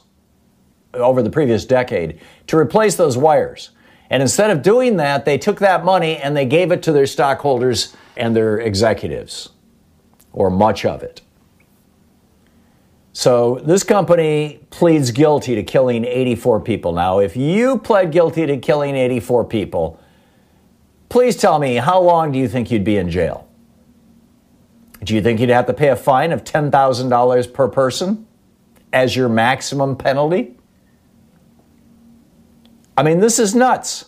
over 0.94 1.22
the 1.22 1.30
previous 1.30 1.66
decade 1.66 2.20
to 2.48 2.58
replace 2.58 2.96
those 2.96 3.18
wires. 3.18 3.72
And 4.10 4.22
instead 4.22 4.50
of 4.50 4.62
doing 4.62 4.98
that, 4.98 5.26
they 5.26 5.38
took 5.38 5.60
that 5.60 5.84
money 5.84 6.18
and 6.18 6.38
they 6.38 6.46
gave 6.46 6.72
it 6.72 6.84
to 6.84 6.92
their 6.92 7.08
stockholders 7.08 7.96
and 8.16 8.36
their 8.36 8.60
executives, 8.60 9.50
or 10.32 10.50
much 10.50 10.86
of 10.86 11.02
it. 11.02 11.22
So 13.14 13.62
this 13.64 13.84
company 13.84 14.66
pleads 14.72 15.12
guilty 15.12 15.54
to 15.54 15.64
killing 15.64 16.04
84 16.04 16.62
people. 16.62 16.94
Now, 16.94 17.20
if 17.20 17.38
you 17.38 17.78
pled 17.78 18.12
guilty 18.12 18.48
to 18.48 18.58
killing 18.58 18.96
84 18.96 19.46
people, 19.46 20.00
please 21.10 21.38
tell 21.38 21.60
me 21.60 21.76
how 21.76 22.02
long 22.02 22.32
do 22.32 22.40
you 22.40 22.48
think 22.48 22.72
you'd 22.72 22.84
be 22.84 22.98
in 22.98 23.12
jail? 23.12 23.48
Do 25.04 25.14
you 25.14 25.22
think 25.22 25.40
you'd 25.40 25.50
have 25.50 25.68
to 25.68 25.74
pay 25.74 25.90
a 25.90 25.96
fine 25.96 26.32
of 26.32 26.44
$10,000 26.44 27.54
per 27.54 27.68
person 27.68 28.26
as 28.92 29.16
your 29.16 29.30
maximum 29.30 29.96
penalty? 29.96 30.56
I 32.98 33.04
mean, 33.04 33.20
this 33.20 33.38
is 33.38 33.54
nuts. 33.54 34.06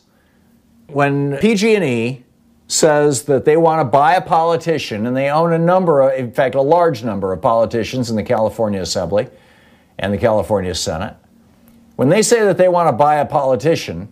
When 0.88 1.38
PG&E 1.38 2.25
says 2.68 3.24
that 3.24 3.46
they 3.46 3.58
want 3.58 3.80
to 3.80 3.86
buy 3.86 4.16
a 4.16 4.22
politician, 4.22 5.06
and 5.06 5.16
they 5.16 5.30
own 5.30 5.54
a 5.54 5.60
number 5.60 6.02
of, 6.02 6.18
in 6.18 6.32
fact, 6.32 6.56
a 6.56 6.62
large 6.62 7.04
number 7.04 7.32
of 7.32 7.42
politicians 7.42 8.10
in 8.10 8.16
the 8.16 8.24
California 8.24 8.82
Assembly 8.82 9.28
and 10.00 10.12
the 10.14 10.18
California 10.18 10.74
Senate. 10.74 11.16
When 11.96 12.10
they 12.10 12.22
say 12.22 12.44
that 12.44 12.58
they 12.58 12.68
want 12.68 12.90
to 12.90 12.94
buy 12.94 13.16
a 13.16 13.26
politician, 13.26 14.12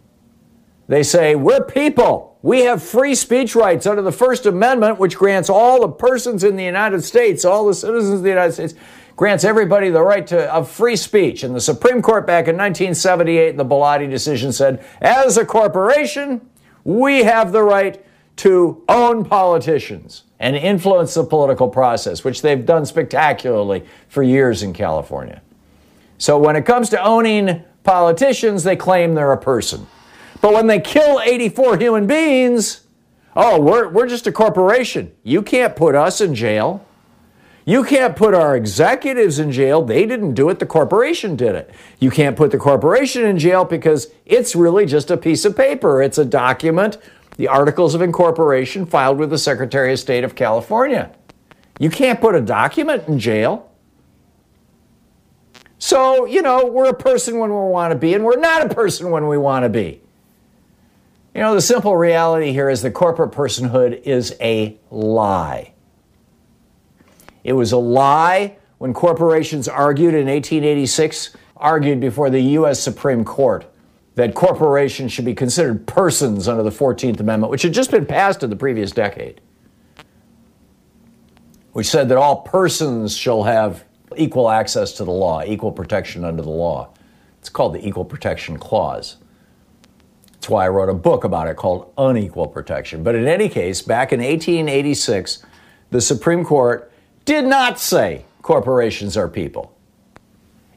they 0.88 1.04
say, 1.04 1.36
We're 1.36 1.64
people. 1.64 2.38
We 2.42 2.62
have 2.62 2.84
free 2.84 3.16
speech 3.16 3.56
rights 3.56 3.88
under 3.88 4.02
the 4.02 4.12
First 4.12 4.46
Amendment, 4.46 5.00
which 5.00 5.16
grants 5.16 5.50
all 5.50 5.82
the 5.82 5.88
persons 5.88 6.44
in 6.44 6.58
the 6.58 6.64
United 6.64 7.02
States, 7.04 7.46
all 7.46 7.66
the 7.66 7.74
citizens 7.74 8.16
of 8.16 8.24
the 8.24 8.30
United 8.30 8.52
States, 8.52 8.74
grants 9.16 9.44
everybody 9.44 9.90
the 9.90 10.02
right 10.02 10.28
to 10.28 10.54
of 10.54 10.70
free 10.70 10.98
speech. 10.98 11.44
And 11.44 11.56
the 11.56 11.62
Supreme 11.62 12.02
Court 12.02 12.28
back 12.28 12.48
in 12.48 12.58
1978, 12.58 13.56
the 13.56 13.66
Bellotti 13.66 14.10
decision 14.10 14.52
said, 14.52 14.84
as 15.02 15.38
a 15.38 15.46
corporation, 15.46 16.42
we 16.84 17.24
have 17.24 17.54
the 17.54 17.64
right 17.64 18.04
to 18.38 18.84
own 18.90 19.26
politicians 19.26 20.24
and 20.40 20.56
influence 20.56 21.14
the 21.14 21.24
political 21.24 21.70
process, 21.70 22.24
which 22.24 22.42
they've 22.42 22.66
done 22.66 22.86
spectacularly 22.86 23.86
for 24.08 24.24
years 24.24 24.64
in 24.64 24.74
California. 24.74 25.42
So 26.18 26.38
when 26.38 26.56
it 26.56 26.66
comes 26.66 26.90
to 26.90 27.04
owning 27.04 27.64
politicians, 27.84 28.64
they 28.64 28.76
claim 28.76 29.14
they're 29.14 29.32
a 29.32 29.38
person. 29.38 29.88
But 30.42 30.54
when 30.54 30.68
they 30.68 30.80
kill 30.80 31.22
84 31.22 31.78
human 31.78 32.08
beings, 32.08 32.86
oh, 33.36 33.60
we're, 33.62 33.88
we're 33.88 34.08
just 34.08 34.28
a 34.28 34.32
corporation. 34.32 35.14
You 35.24 35.42
can't 35.42 35.76
put 35.76 35.96
us 35.96 36.20
in 36.20 36.36
jail. 36.36 36.86
You 37.66 37.86
can't 37.86 38.16
put 38.16 38.34
our 38.34 38.56
executives 38.58 39.40
in 39.40 39.52
jail. 39.52 39.82
They 39.82 40.06
didn't 40.06 40.34
do 40.34 40.50
it, 40.50 40.60
the 40.60 40.66
corporation 40.66 41.38
did 41.38 41.56
it. 41.56 41.74
You 42.00 42.12
can't 42.12 42.36
put 42.36 42.52
the 42.52 42.58
corporation 42.58 43.24
in 43.24 43.40
jail 43.40 43.64
because 43.64 44.12
it's 44.26 44.56
really 44.56 44.86
just 44.86 45.10
a 45.10 45.16
piece 45.16 45.46
of 45.46 45.56
paper, 45.56 46.02
it's 46.02 46.18
a 46.18 46.26
document 46.26 46.98
the 47.38 47.48
Articles 47.48 47.96
of 47.96 48.02
Incorporation 48.02 48.86
filed 48.86 49.18
with 49.18 49.30
the 49.30 49.38
Secretary 49.38 49.94
of 49.94 50.00
State 50.00 50.24
of 50.24 50.36
California. 50.36 51.12
You 51.80 51.90
can't 51.90 52.22
put 52.22 52.36
a 52.36 52.42
document 52.42 53.08
in 53.08 53.20
jail. 53.20 53.72
So, 55.80 56.26
you 56.26 56.42
know, 56.42 56.66
we're 56.68 56.90
a 56.90 56.94
person 56.94 57.40
when 57.40 57.50
we 57.50 57.56
want 57.56 57.92
to 57.92 57.98
be, 57.98 58.14
and 58.14 58.24
we're 58.24 58.40
not 58.40 58.66
a 58.66 58.74
person 58.74 59.10
when 59.10 59.28
we 59.28 59.38
want 59.38 59.64
to 59.64 59.70
be. 59.70 60.02
You 61.36 61.42
know, 61.42 61.56
the 61.56 61.62
simple 61.62 61.98
reality 61.98 62.54
here 62.54 62.70
is 62.70 62.84
that 62.84 62.92
corporate 62.92 63.32
personhood 63.32 64.04
is 64.04 64.36
a 64.40 64.78
lie. 64.92 65.74
It 67.44 67.54
was 67.54 67.72
a 67.72 67.78
lie 67.78 68.58
when 68.78 68.94
corporations 68.94 69.68
argued 69.68 70.14
in 70.14 70.28
1886, 70.28 71.36
argued 71.58 72.00
before 72.00 72.30
the 72.30 72.42
U.S. 72.42 72.80
Supreme 72.80 73.26
Court 73.26 73.66
that 74.16 74.36
corporations 74.36 75.12
should 75.12 75.26
be 75.26 75.34
considered 75.34 75.88
persons 75.88 76.48
under 76.48 76.64
the 76.64 76.70
14th 76.70 77.20
Amendment, 77.20 77.50
which 77.50 77.64
had 77.64 77.74
just 77.74 77.92
been 77.92 78.06
passed 78.06 78.44
in 78.44 78.50
the 78.50 78.56
previous 78.56 78.92
decade, 78.92 79.42
which 81.72 81.88
said 81.88 82.10
that 82.10 82.18
all 82.18 82.42
persons 82.42 83.18
shall 83.18 83.44
have 83.44 83.84
equal 84.16 84.50
access 84.50 84.92
to 84.94 85.04
the 85.04 85.12
law, 85.12 85.44
equal 85.44 85.72
protection 85.72 86.24
under 86.24 86.44
the 86.44 86.50
law. 86.50 86.90
It's 87.40 87.50
called 87.50 87.74
the 87.74 87.86
Equal 87.86 88.06
Protection 88.06 88.58
Clause. 88.58 89.18
That's 90.34 90.50
why 90.50 90.66
I 90.66 90.70
wrote 90.70 90.90
a 90.90 90.94
book 90.94 91.24
about 91.24 91.48
it 91.48 91.58
called 91.58 91.92
Unequal 91.98 92.48
Protection. 92.48 93.04
But 93.04 93.16
in 93.16 93.28
any 93.28 93.50
case, 93.50 93.82
back 93.82 94.14
in 94.14 94.20
1886, 94.20 95.44
the 95.90 96.02
Supreme 96.02 96.46
Court 96.46 96.92
did 97.26 97.46
not 97.46 97.80
say 97.80 98.26
corporations 98.42 99.18
are 99.18 99.28
people. 99.28 99.76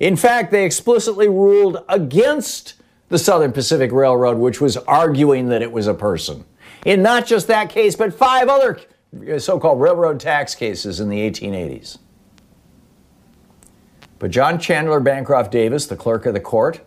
In 0.01 0.16
fact, 0.16 0.51
they 0.51 0.64
explicitly 0.64 1.29
ruled 1.29 1.85
against 1.88 2.75
the 3.09 3.19
Southern 3.19 3.53
Pacific 3.53 3.92
Railroad, 3.92 4.38
which 4.38 4.61
was 4.61 4.77
arguing 4.77 5.49
that 5.49 5.62
it 5.62 5.71
was 5.71 5.87
a 5.87 5.95
person. 5.95 6.45
In 6.85 7.03
not 7.03 7.27
just 7.27 7.47
that 7.49 7.71
case, 7.71 7.97
but 7.97 8.12
five 8.12 8.49
other 8.49 8.81
uh, 9.33 9.38
so 9.38 9.59
called 9.59 9.81
railroad 9.81 10.21
tax 10.21 10.55
cases 10.55 11.01
in 11.01 11.09
the 11.09 11.19
1880s. 11.19 11.99
But 14.19 14.31
John 14.31 14.59
Chandler 14.59 15.01
Bancroft 15.01 15.53
Davis, 15.53 15.87
the 15.87 15.97
clerk 15.97 16.27
of 16.27 16.35
the 16.35 16.40
court, 16.40 16.81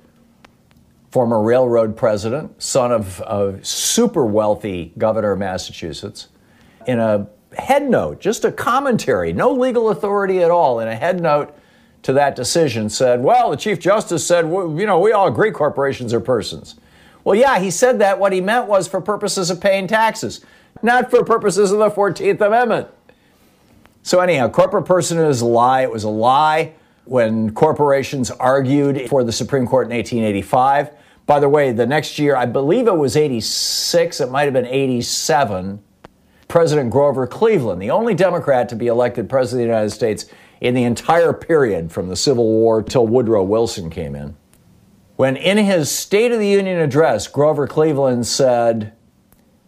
former 1.11 1.41
railroad 1.41 1.95
president, 1.95 2.61
son 2.61 2.91
of 2.91 3.19
a 3.21 3.59
super 3.63 4.25
wealthy 4.25 4.93
governor 4.97 5.31
of 5.31 5.39
Massachusetts, 5.39 6.29
in 6.87 6.99
a 6.99 7.27
head 7.57 7.89
note, 7.89 8.19
just 8.19 8.45
a 8.45 8.51
commentary, 8.51 9.33
no 9.33 9.51
legal 9.51 9.89
authority 9.89 10.43
at 10.43 10.51
all, 10.51 10.79
in 10.79 10.87
a 10.87 10.95
head 10.95 11.21
note 11.21 11.55
to 12.03 12.13
that 12.13 12.35
decision 12.35 12.89
said, 12.89 13.21
well, 13.21 13.51
the 13.51 13.57
Chief 13.57 13.79
Justice 13.79 14.25
said, 14.25 14.45
you 14.45 14.85
know, 14.85 14.99
we 14.99 15.11
all 15.11 15.27
agree 15.27 15.51
corporations 15.51 16.13
are 16.13 16.19
persons. 16.19 16.75
Well, 17.23 17.35
yeah, 17.35 17.59
he 17.59 17.69
said 17.71 17.99
that. 17.99 18.19
What 18.19 18.31
he 18.31 18.41
meant 18.41 18.67
was 18.67 18.87
for 18.87 19.01
purposes 19.01 19.49
of 19.49 19.59
paying 19.59 19.87
taxes, 19.87 20.43
not 20.81 21.11
for 21.11 21.23
purposes 21.23 21.71
of 21.71 21.79
the 21.79 21.89
14th 21.89 22.39
Amendment. 22.41 22.87
So, 24.01 24.21
anyhow, 24.21 24.49
corporate 24.49 24.85
person 24.85 25.17
is 25.19 25.41
a 25.41 25.45
lie. 25.45 25.81
It 25.81 25.91
was 25.91 26.05
a 26.05 26.09
lie 26.09 26.73
when 27.03 27.51
corporations 27.53 28.31
argued 28.31 29.09
for 29.09 29.23
the 29.23 29.31
Supreme 29.31 29.67
Court 29.67 29.87
in 29.87 29.95
1885. 29.97 30.91
By 31.25 31.39
the 31.39 31.49
way, 31.49 31.71
the 31.71 31.85
next 31.85 32.17
year, 32.17 32.35
I 32.35 32.45
believe 32.45 32.87
it 32.87 32.97
was 32.97 33.17
86, 33.17 34.21
it 34.21 34.31
might 34.31 34.45
have 34.45 34.53
been 34.53 34.65
87, 34.65 35.83
President 36.47 36.89
Grover 36.89 37.27
Cleveland, 37.27 37.81
the 37.81 37.91
only 37.91 38.15
Democrat 38.15 38.69
to 38.69 38.75
be 38.75 38.87
elected 38.87 39.29
President 39.29 39.61
of 39.61 39.67
the 39.67 39.73
United 39.73 39.91
States 39.91 40.25
in 40.61 40.73
the 40.73 40.83
entire 40.83 41.33
period 41.33 41.91
from 41.91 42.09
the 42.09 42.15
Civil 42.15 42.45
War 42.45 42.81
till 42.81 43.07
Woodrow 43.07 43.43
Wilson 43.43 43.89
came 43.89 44.15
in. 44.15 44.35
When 45.15 45.35
in 45.35 45.57
his 45.57 45.91
State 45.91 46.31
of 46.31 46.39
the 46.39 46.47
Union 46.47 46.79
address, 46.79 47.27
Grover 47.27 47.67
Cleveland 47.67 48.25
said, 48.25 48.93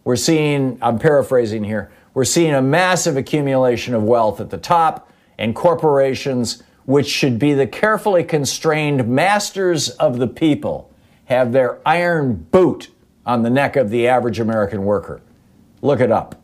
We're 0.04 0.16
seeing, 0.16 0.78
I'm 0.80 0.98
paraphrasing 0.98 1.64
here, 1.64 1.92
we're 2.14 2.24
seeing 2.24 2.54
a 2.54 2.62
massive 2.62 3.16
accumulation 3.16 3.94
of 3.94 4.02
wealth 4.02 4.40
at 4.40 4.50
the 4.50 4.58
top, 4.58 5.10
and 5.38 5.54
corporations, 5.54 6.62
which 6.84 7.06
should 7.06 7.38
be 7.38 7.54
the 7.54 7.66
carefully 7.66 8.22
constrained 8.24 9.08
masters 9.08 9.90
of 9.90 10.18
the 10.18 10.26
people, 10.26 10.90
have 11.26 11.52
their 11.52 11.80
iron 11.86 12.34
boot 12.50 12.90
on 13.24 13.42
the 13.42 13.50
neck 13.50 13.76
of 13.76 13.90
the 13.90 14.08
average 14.08 14.40
American 14.40 14.84
worker. 14.84 15.20
Look 15.80 16.00
it 16.00 16.10
up. 16.10 16.40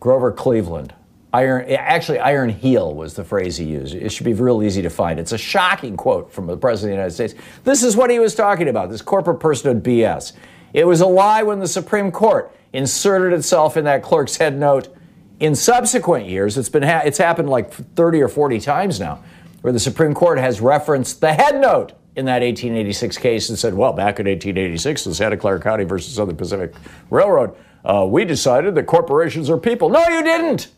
Grover 0.00 0.32
Cleveland. 0.32 0.94
Iron, 1.36 1.70
actually, 1.70 2.18
iron 2.18 2.48
heel 2.48 2.94
was 2.94 3.12
the 3.12 3.22
phrase 3.22 3.58
he 3.58 3.66
used. 3.66 3.94
It 3.94 4.08
should 4.08 4.24
be 4.24 4.32
real 4.32 4.62
easy 4.62 4.80
to 4.80 4.88
find. 4.88 5.20
It's 5.20 5.32
a 5.32 5.38
shocking 5.38 5.94
quote 5.94 6.32
from 6.32 6.46
the 6.46 6.56
President 6.56 6.92
of 6.92 6.96
the 6.96 6.96
United 6.96 7.14
States. 7.14 7.34
This 7.62 7.82
is 7.82 7.94
what 7.94 8.08
he 8.08 8.18
was 8.18 8.34
talking 8.34 8.68
about 8.68 8.88
this 8.88 9.02
corporate 9.02 9.38
personhood 9.38 9.82
BS. 9.82 10.32
It 10.72 10.86
was 10.86 11.02
a 11.02 11.06
lie 11.06 11.42
when 11.42 11.58
the 11.58 11.68
Supreme 11.68 12.10
Court 12.10 12.50
inserted 12.72 13.34
itself 13.38 13.76
in 13.76 13.84
that 13.84 14.02
clerk's 14.02 14.38
head 14.38 14.58
note. 14.58 14.88
In 15.38 15.54
subsequent 15.54 16.26
years, 16.26 16.56
it's, 16.56 16.70
been 16.70 16.82
ha- 16.82 17.02
it's 17.04 17.18
happened 17.18 17.50
like 17.50 17.70
30 17.70 18.22
or 18.22 18.28
40 18.28 18.58
times 18.58 18.98
now, 18.98 19.22
where 19.60 19.74
the 19.74 19.78
Supreme 19.78 20.14
Court 20.14 20.38
has 20.38 20.62
referenced 20.62 21.20
the 21.20 21.34
head 21.34 21.60
note 21.60 21.92
in 22.16 22.24
that 22.24 22.40
1886 22.40 23.18
case 23.18 23.50
and 23.50 23.58
said, 23.58 23.74
well, 23.74 23.92
back 23.92 24.18
in 24.18 24.26
1886, 24.26 25.04
in 25.04 25.12
Santa 25.12 25.36
Clara 25.36 25.60
County 25.60 25.84
versus 25.84 26.14
Southern 26.14 26.36
Pacific 26.36 26.72
Railroad, 27.10 27.54
uh, 27.84 28.06
we 28.08 28.24
decided 28.24 28.74
that 28.74 28.84
corporations 28.84 29.50
are 29.50 29.58
people. 29.58 29.90
No, 29.90 30.02
you 30.08 30.22
didn't. 30.24 30.68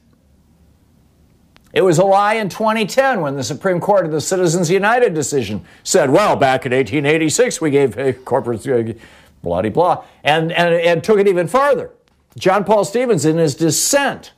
It 1.72 1.82
was 1.82 1.98
a 1.98 2.04
lie 2.04 2.34
in 2.34 2.48
2010 2.48 3.20
when 3.20 3.36
the 3.36 3.44
Supreme 3.44 3.80
Court 3.80 4.06
of 4.06 4.12
the 4.12 4.20
Citizens 4.20 4.70
United 4.70 5.14
decision 5.14 5.64
said, 5.82 6.10
well, 6.10 6.34
back 6.34 6.64
in 6.64 6.72
1886, 6.72 7.60
we 7.60 7.70
gave 7.70 7.98
uh, 7.98 8.12
corporate 8.12 8.66
uh, 8.66 8.94
blah, 9.42 9.62
blah, 9.62 9.70
blah, 9.70 10.04
and, 10.24 10.50
and, 10.52 10.74
and 10.74 11.04
took 11.04 11.18
it 11.18 11.28
even 11.28 11.46
farther. 11.46 11.90
John 12.38 12.64
Paul 12.64 12.84
Stevens, 12.84 13.24
in 13.24 13.36
his 13.36 13.54
dissent 13.54 14.32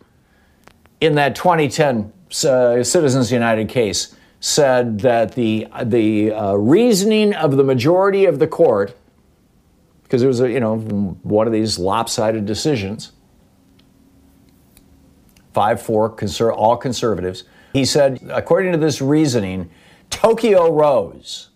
in 1.01 1.15
that 1.15 1.35
2010 1.35 2.13
uh, 2.49 2.83
Citizens 2.83 3.31
United 3.31 3.69
case, 3.69 4.17
said 4.41 5.01
that 5.01 5.35
the, 5.35 5.69
the 5.85 6.33
uh, 6.33 6.55
reasoning 6.55 7.35
of 7.35 7.57
the 7.57 7.65
majority 7.65 8.25
of 8.25 8.39
the 8.39 8.47
court, 8.47 8.97
because 10.03 10.23
it 10.23 10.27
was 10.27 10.41
a, 10.41 10.51
you 10.51 10.61
know, 10.61 10.79
one 11.23 11.47
of 11.47 11.53
these 11.53 11.79
lopsided 11.79 12.47
decisions, 12.47 13.13
5 15.53 15.83
4, 15.83 16.17
conser- 16.17 16.55
all 16.55 16.77
conservatives. 16.77 17.45
He 17.73 17.85
said, 17.85 18.21
according 18.31 18.73
to 18.73 18.79
this 18.79 19.01
reasoning, 19.01 19.71
Tokyo 20.11 20.73
Rose, 20.73 21.51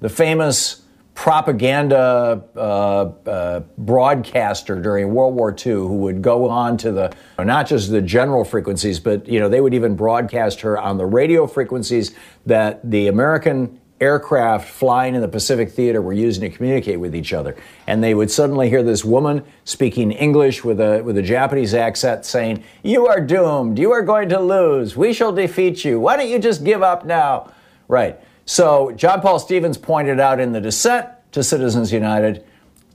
the 0.00 0.08
famous 0.08 0.82
propaganda 1.18 2.44
uh, 2.54 2.60
uh, 2.60 3.60
broadcaster 3.76 4.80
during 4.80 5.12
World 5.12 5.34
War 5.34 5.50
II, 5.50 5.72
who 5.72 5.96
would 5.98 6.22
go 6.22 6.48
on 6.48 6.76
to 6.76 6.92
the 6.92 7.12
not 7.38 7.66
just 7.66 7.90
the 7.90 8.00
general 8.00 8.44
frequencies, 8.44 9.00
but 9.00 9.26
you 9.26 9.40
know 9.40 9.48
they 9.48 9.60
would 9.60 9.74
even 9.74 9.96
broadcast 9.96 10.60
her 10.60 10.78
on 10.78 10.96
the 10.96 11.06
radio 11.06 11.46
frequencies 11.48 12.14
that 12.46 12.88
the 12.88 13.08
American 13.08 13.80
aircraft 14.00 14.68
flying 14.68 15.14
in 15.14 15.20
the 15.20 15.28
Pacific 15.28 15.70
Theater 15.70 16.00
were 16.00 16.12
using 16.12 16.48
to 16.48 16.56
communicate 16.56 17.00
with 17.00 17.14
each 17.14 17.32
other. 17.32 17.56
And 17.86 18.02
they 18.02 18.14
would 18.14 18.30
suddenly 18.30 18.68
hear 18.68 18.82
this 18.82 19.04
woman 19.04 19.44
speaking 19.64 20.12
English 20.12 20.64
with 20.64 20.80
a, 20.80 21.02
with 21.02 21.18
a 21.18 21.22
Japanese 21.22 21.74
accent 21.74 22.24
saying, 22.24 22.62
You 22.82 23.06
are 23.06 23.20
doomed. 23.20 23.78
You 23.78 23.92
are 23.92 24.02
going 24.02 24.28
to 24.28 24.40
lose. 24.40 24.96
We 24.96 25.12
shall 25.12 25.32
defeat 25.32 25.84
you. 25.84 25.98
Why 26.00 26.16
don't 26.16 26.28
you 26.28 26.38
just 26.38 26.64
give 26.64 26.82
up 26.82 27.04
now? 27.04 27.52
Right. 27.88 28.20
So 28.44 28.92
John 28.92 29.20
Paul 29.20 29.38
Stevens 29.38 29.76
pointed 29.76 30.20
out 30.20 30.40
in 30.40 30.52
the 30.52 30.60
dissent 30.60 31.08
to 31.32 31.42
Citizens 31.42 31.92
United 31.92 32.44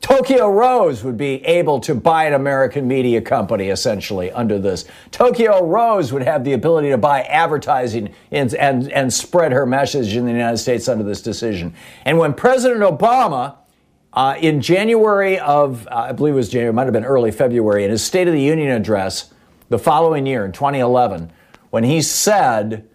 Tokyo 0.03 0.49
Rose 0.49 1.01
would 1.01 1.15
be 1.15 1.35
able 1.45 1.79
to 1.79 1.95
buy 1.95 2.25
an 2.25 2.33
American 2.33 2.89
media 2.89 3.21
company 3.21 3.69
essentially 3.69 4.29
under 4.33 4.59
this. 4.59 4.83
Tokyo 5.11 5.65
Rose 5.65 6.11
would 6.11 6.23
have 6.23 6.43
the 6.43 6.51
ability 6.51 6.89
to 6.89 6.97
buy 6.97 7.21
advertising 7.21 8.13
and, 8.29 8.53
and, 8.55 8.91
and 8.91 9.13
spread 9.13 9.53
her 9.53 9.65
message 9.65 10.13
in 10.13 10.25
the 10.25 10.31
United 10.33 10.57
States 10.57 10.89
under 10.89 11.05
this 11.05 11.21
decision. 11.21 11.73
And 12.03 12.17
when 12.17 12.33
President 12.33 12.81
Obama, 12.81 13.55
uh, 14.11 14.35
in 14.41 14.59
January 14.59 15.39
of, 15.39 15.87
uh, 15.87 16.07
I 16.09 16.11
believe 16.11 16.33
it 16.33 16.37
was 16.37 16.49
January, 16.49 16.71
it 16.71 16.73
might 16.73 16.83
have 16.83 16.93
been 16.93 17.05
early 17.05 17.31
February, 17.31 17.85
in 17.85 17.89
his 17.89 18.03
State 18.03 18.27
of 18.27 18.33
the 18.33 18.41
Union 18.41 18.71
address 18.71 19.33
the 19.69 19.79
following 19.79 20.25
year, 20.25 20.43
in 20.43 20.51
2011, 20.51 21.31
when 21.69 21.85
he 21.85 22.01
said, 22.01 22.89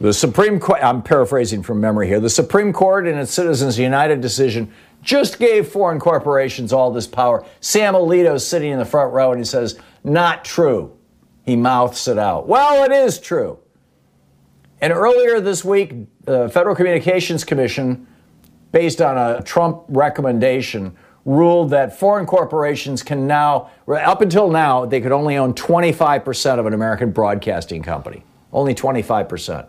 the 0.00 0.12
Supreme 0.12 0.58
Court, 0.58 0.82
I'm 0.82 1.02
paraphrasing 1.02 1.62
from 1.62 1.80
memory 1.80 2.06
here, 2.06 2.20
the 2.20 2.30
Supreme 2.30 2.72
Court 2.72 3.06
in 3.06 3.16
its 3.18 3.32
Citizens 3.32 3.78
United 3.78 4.20
decision 4.20 4.72
just 5.06 5.38
gave 5.38 5.68
foreign 5.68 6.00
corporations 6.00 6.72
all 6.72 6.90
this 6.90 7.06
power. 7.06 7.46
Sam 7.60 7.94
Alito's 7.94 8.46
sitting 8.46 8.72
in 8.72 8.78
the 8.78 8.84
front 8.84 9.14
row 9.14 9.30
and 9.30 9.38
he 9.40 9.44
says, 9.44 9.78
Not 10.04 10.44
true. 10.44 10.98
He 11.46 11.54
mouths 11.54 12.08
it 12.08 12.18
out. 12.18 12.48
Well, 12.48 12.84
it 12.84 12.92
is 12.92 13.20
true. 13.20 13.60
And 14.80 14.92
earlier 14.92 15.40
this 15.40 15.64
week, 15.64 15.94
the 16.24 16.48
Federal 16.48 16.74
Communications 16.74 17.44
Commission, 17.44 18.06
based 18.72 19.00
on 19.00 19.16
a 19.16 19.42
Trump 19.42 19.84
recommendation, 19.88 20.96
ruled 21.24 21.70
that 21.70 21.96
foreign 21.96 22.26
corporations 22.26 23.02
can 23.02 23.28
now, 23.28 23.70
up 23.88 24.20
until 24.20 24.50
now, 24.50 24.84
they 24.84 25.00
could 25.00 25.12
only 25.12 25.36
own 25.36 25.54
25% 25.54 26.58
of 26.58 26.66
an 26.66 26.74
American 26.74 27.12
broadcasting 27.12 27.82
company. 27.82 28.24
Only 28.52 28.74
25%. 28.74 29.68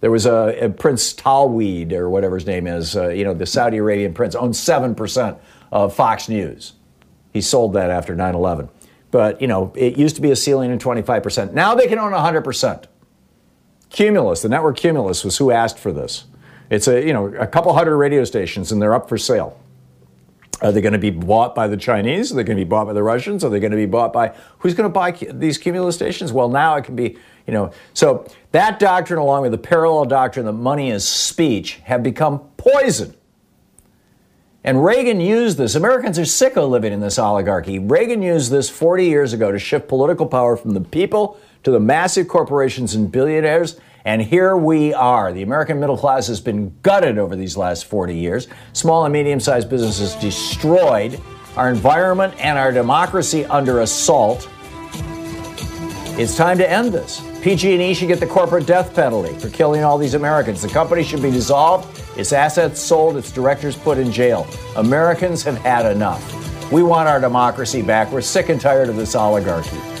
There 0.00 0.10
was 0.10 0.26
a, 0.26 0.64
a 0.64 0.70
Prince 0.70 1.12
Talweed 1.12 1.92
or 1.92 2.08
whatever 2.08 2.36
his 2.36 2.46
name 2.46 2.66
is, 2.66 2.96
uh, 2.96 3.08
you 3.08 3.24
know, 3.24 3.34
the 3.34 3.46
Saudi 3.46 3.76
Arabian 3.76 4.14
prince, 4.14 4.34
owned 4.34 4.54
7% 4.54 5.38
of 5.72 5.94
Fox 5.94 6.28
News. 6.28 6.72
He 7.32 7.40
sold 7.40 7.74
that 7.74 7.90
after 7.90 8.16
9 8.16 8.34
11. 8.34 8.68
But, 9.10 9.40
you 9.40 9.46
know, 9.46 9.72
it 9.74 9.98
used 9.98 10.16
to 10.16 10.22
be 10.22 10.30
a 10.30 10.36
ceiling 10.36 10.72
of 10.72 10.78
25%. 10.78 11.52
Now 11.52 11.74
they 11.74 11.86
can 11.86 11.98
own 11.98 12.12
100%. 12.12 12.84
Cumulus, 13.90 14.42
the 14.42 14.48
network 14.48 14.76
Cumulus, 14.76 15.24
was 15.24 15.36
who 15.38 15.50
asked 15.50 15.78
for 15.78 15.92
this. 15.92 16.24
It's 16.70 16.86
a, 16.86 17.04
you 17.04 17.12
know, 17.12 17.26
a 17.26 17.46
couple 17.46 17.72
hundred 17.74 17.96
radio 17.96 18.24
stations 18.24 18.70
and 18.70 18.80
they're 18.80 18.94
up 18.94 19.08
for 19.08 19.18
sale. 19.18 19.60
Are 20.62 20.72
they 20.72 20.80
going 20.80 20.92
to 20.92 20.98
be 20.98 21.10
bought 21.10 21.54
by 21.54 21.68
the 21.68 21.76
Chinese? 21.76 22.32
Are 22.32 22.34
they 22.34 22.44
going 22.44 22.58
to 22.58 22.64
be 22.64 22.68
bought 22.68 22.86
by 22.86 22.92
the 22.92 23.02
Russians? 23.02 23.42
Are 23.44 23.50
they 23.50 23.60
going 23.60 23.70
to 23.70 23.76
be 23.76 23.86
bought 23.86 24.12
by 24.12 24.34
who's 24.58 24.74
going 24.74 24.88
to 24.88 24.92
buy 24.92 25.12
these 25.12 25.56
cumulus 25.56 25.94
stations? 25.94 26.32
Well, 26.32 26.48
now 26.48 26.76
it 26.76 26.84
can 26.84 26.96
be, 26.96 27.16
you 27.46 27.54
know. 27.54 27.72
So 27.94 28.26
that 28.52 28.78
doctrine, 28.78 29.18
along 29.18 29.42
with 29.42 29.52
the 29.52 29.58
parallel 29.58 30.04
doctrine 30.04 30.44
that 30.46 30.52
money 30.52 30.90
is 30.90 31.06
speech, 31.08 31.80
have 31.84 32.02
become 32.02 32.40
poison. 32.56 33.14
And 34.62 34.84
Reagan 34.84 35.20
used 35.20 35.56
this. 35.56 35.74
Americans 35.74 36.18
are 36.18 36.26
sick 36.26 36.56
of 36.56 36.68
living 36.68 36.92
in 36.92 37.00
this 37.00 37.18
oligarchy. 37.18 37.78
Reagan 37.78 38.20
used 38.20 38.50
this 38.50 38.68
40 38.68 39.06
years 39.06 39.32
ago 39.32 39.50
to 39.50 39.58
shift 39.58 39.88
political 39.88 40.26
power 40.26 40.56
from 40.56 40.74
the 40.74 40.82
people 40.82 41.40
to 41.62 41.70
the 41.70 41.80
massive 41.80 42.28
corporations 42.28 42.94
and 42.94 43.10
billionaires. 43.10 43.80
And 44.04 44.22
here 44.22 44.56
we 44.56 44.94
are. 44.94 45.32
The 45.32 45.42
American 45.42 45.78
middle 45.78 45.96
class 45.96 46.26
has 46.28 46.40
been 46.40 46.74
gutted 46.82 47.18
over 47.18 47.36
these 47.36 47.56
last 47.56 47.84
40 47.84 48.14
years. 48.14 48.48
Small 48.72 49.04
and 49.04 49.12
medium 49.12 49.40
sized 49.40 49.68
businesses 49.68 50.14
destroyed, 50.16 51.20
our 51.56 51.70
environment 51.70 52.34
and 52.38 52.58
our 52.58 52.72
democracy 52.72 53.44
under 53.46 53.80
assault. 53.80 54.48
It's 56.18 56.36
time 56.36 56.58
to 56.58 56.70
end 56.70 56.92
this. 56.92 57.22
PG&E 57.42 57.94
should 57.94 58.08
get 58.08 58.20
the 58.20 58.26
corporate 58.26 58.66
death 58.66 58.94
penalty 58.94 59.38
for 59.38 59.48
killing 59.48 59.82
all 59.82 59.96
these 59.96 60.14
Americans. 60.14 60.60
The 60.60 60.68
company 60.68 61.02
should 61.02 61.22
be 61.22 61.30
dissolved, 61.30 61.98
its 62.18 62.32
assets 62.32 62.80
sold, 62.80 63.16
its 63.16 63.32
directors 63.32 63.76
put 63.76 63.96
in 63.96 64.12
jail. 64.12 64.46
Americans 64.76 65.42
have 65.44 65.56
had 65.58 65.90
enough. 65.90 66.22
We 66.70 66.82
want 66.82 67.08
our 67.08 67.20
democracy 67.20 67.82
back. 67.82 68.12
We're 68.12 68.20
sick 68.20 68.48
and 68.50 68.60
tired 68.60 68.88
of 68.88 68.96
this 68.96 69.14
oligarchy. 69.14 69.99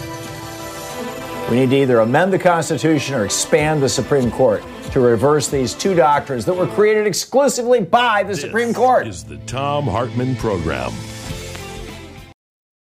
We 1.48 1.56
need 1.56 1.70
to 1.70 1.76
either 1.76 1.98
amend 2.00 2.32
the 2.32 2.38
Constitution 2.38 3.14
or 3.16 3.24
expand 3.24 3.82
the 3.82 3.88
Supreme 3.88 4.30
Court 4.30 4.62
to 4.92 5.00
reverse 5.00 5.48
these 5.48 5.74
two 5.74 5.94
doctrines 5.94 6.44
that 6.44 6.54
were 6.54 6.66
created 6.68 7.06
exclusively 7.08 7.80
by 7.80 8.22
the 8.22 8.28
This 8.30 8.40
Supreme 8.42 8.72
Court. 8.72 9.06
This 9.06 9.16
is 9.16 9.24
the 9.24 9.38
Thom 9.38 9.86
Hartmann 9.86 10.36
Program. 10.36 10.92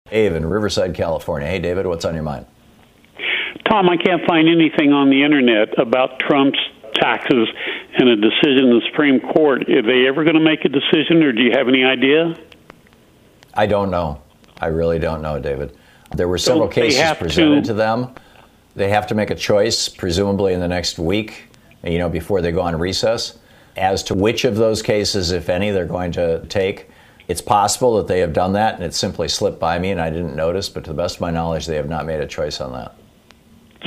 Dave 0.08 0.34
in 0.36 0.46
Riverside, 0.46 0.94
California. 0.94 1.48
Hey, 1.48 1.58
David, 1.58 1.86
what's 1.86 2.04
on 2.04 2.14
your 2.14 2.22
mind? 2.22 2.46
Tom, 3.68 3.88
I 3.88 3.96
can't 3.96 4.22
find 4.28 4.48
anything 4.48 4.92
on 4.92 5.10
the 5.10 5.24
internet 5.24 5.76
about 5.78 6.20
Trump's 6.20 6.58
taxes 6.94 7.48
and 7.98 8.08
a 8.08 8.14
decision 8.16 8.66
in 8.68 8.70
the 8.70 8.82
Supreme 8.90 9.18
Court. 9.18 9.68
Are 9.68 9.82
they 9.82 10.06
ever 10.06 10.22
going 10.22 10.36
to 10.36 10.40
make 10.44 10.64
a 10.64 10.68
decision, 10.68 11.24
or 11.24 11.32
do 11.32 11.42
you 11.42 11.50
have 11.56 11.66
any 11.66 11.82
idea? 11.82 12.36
I 13.54 13.66
don't 13.66 13.90
know. 13.90 14.22
I 14.60 14.66
really 14.66 15.00
don't 15.00 15.22
know, 15.22 15.40
David. 15.40 15.76
There 16.14 16.28
were 16.28 16.38
several 16.38 16.66
Don't 16.66 16.72
cases 16.74 17.02
presented 17.18 17.64
to- 17.64 17.68
to 17.68 17.74
them. 17.74 18.14
They 18.76 18.90
have 18.90 19.06
to 19.08 19.14
make 19.14 19.30
a 19.30 19.34
choice, 19.34 19.88
presumably 19.88 20.52
in 20.52 20.60
the 20.60 20.68
next 20.68 20.98
week, 20.98 21.46
you 21.84 21.98
know, 21.98 22.08
before 22.08 22.40
they 22.40 22.50
go 22.50 22.60
on 22.60 22.76
recess, 22.78 23.38
as 23.76 24.02
to 24.04 24.14
which 24.14 24.44
of 24.44 24.56
those 24.56 24.82
cases, 24.82 25.30
if 25.30 25.48
any, 25.48 25.70
they're 25.70 25.84
going 25.84 26.12
to 26.12 26.44
take. 26.46 26.90
It's 27.28 27.40
possible 27.40 27.96
that 27.96 28.08
they 28.08 28.20
have 28.20 28.32
done 28.32 28.52
that 28.54 28.74
and 28.74 28.84
it 28.84 28.94
simply 28.94 29.28
slipped 29.28 29.58
by 29.58 29.78
me 29.78 29.90
and 29.90 30.00
I 30.00 30.10
didn't 30.10 30.36
notice, 30.36 30.68
but 30.68 30.84
to 30.84 30.90
the 30.90 30.96
best 30.96 31.16
of 31.16 31.20
my 31.20 31.30
knowledge, 31.30 31.66
they 31.66 31.76
have 31.76 31.88
not 31.88 32.04
made 32.04 32.20
a 32.20 32.26
choice 32.26 32.60
on 32.60 32.72
that. 32.72 32.94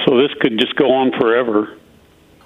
So 0.06 0.17
this 0.17 0.32
could 0.39 0.58
just 0.58 0.76
go 0.76 0.91
on 0.91 1.12
forever. 1.19 1.78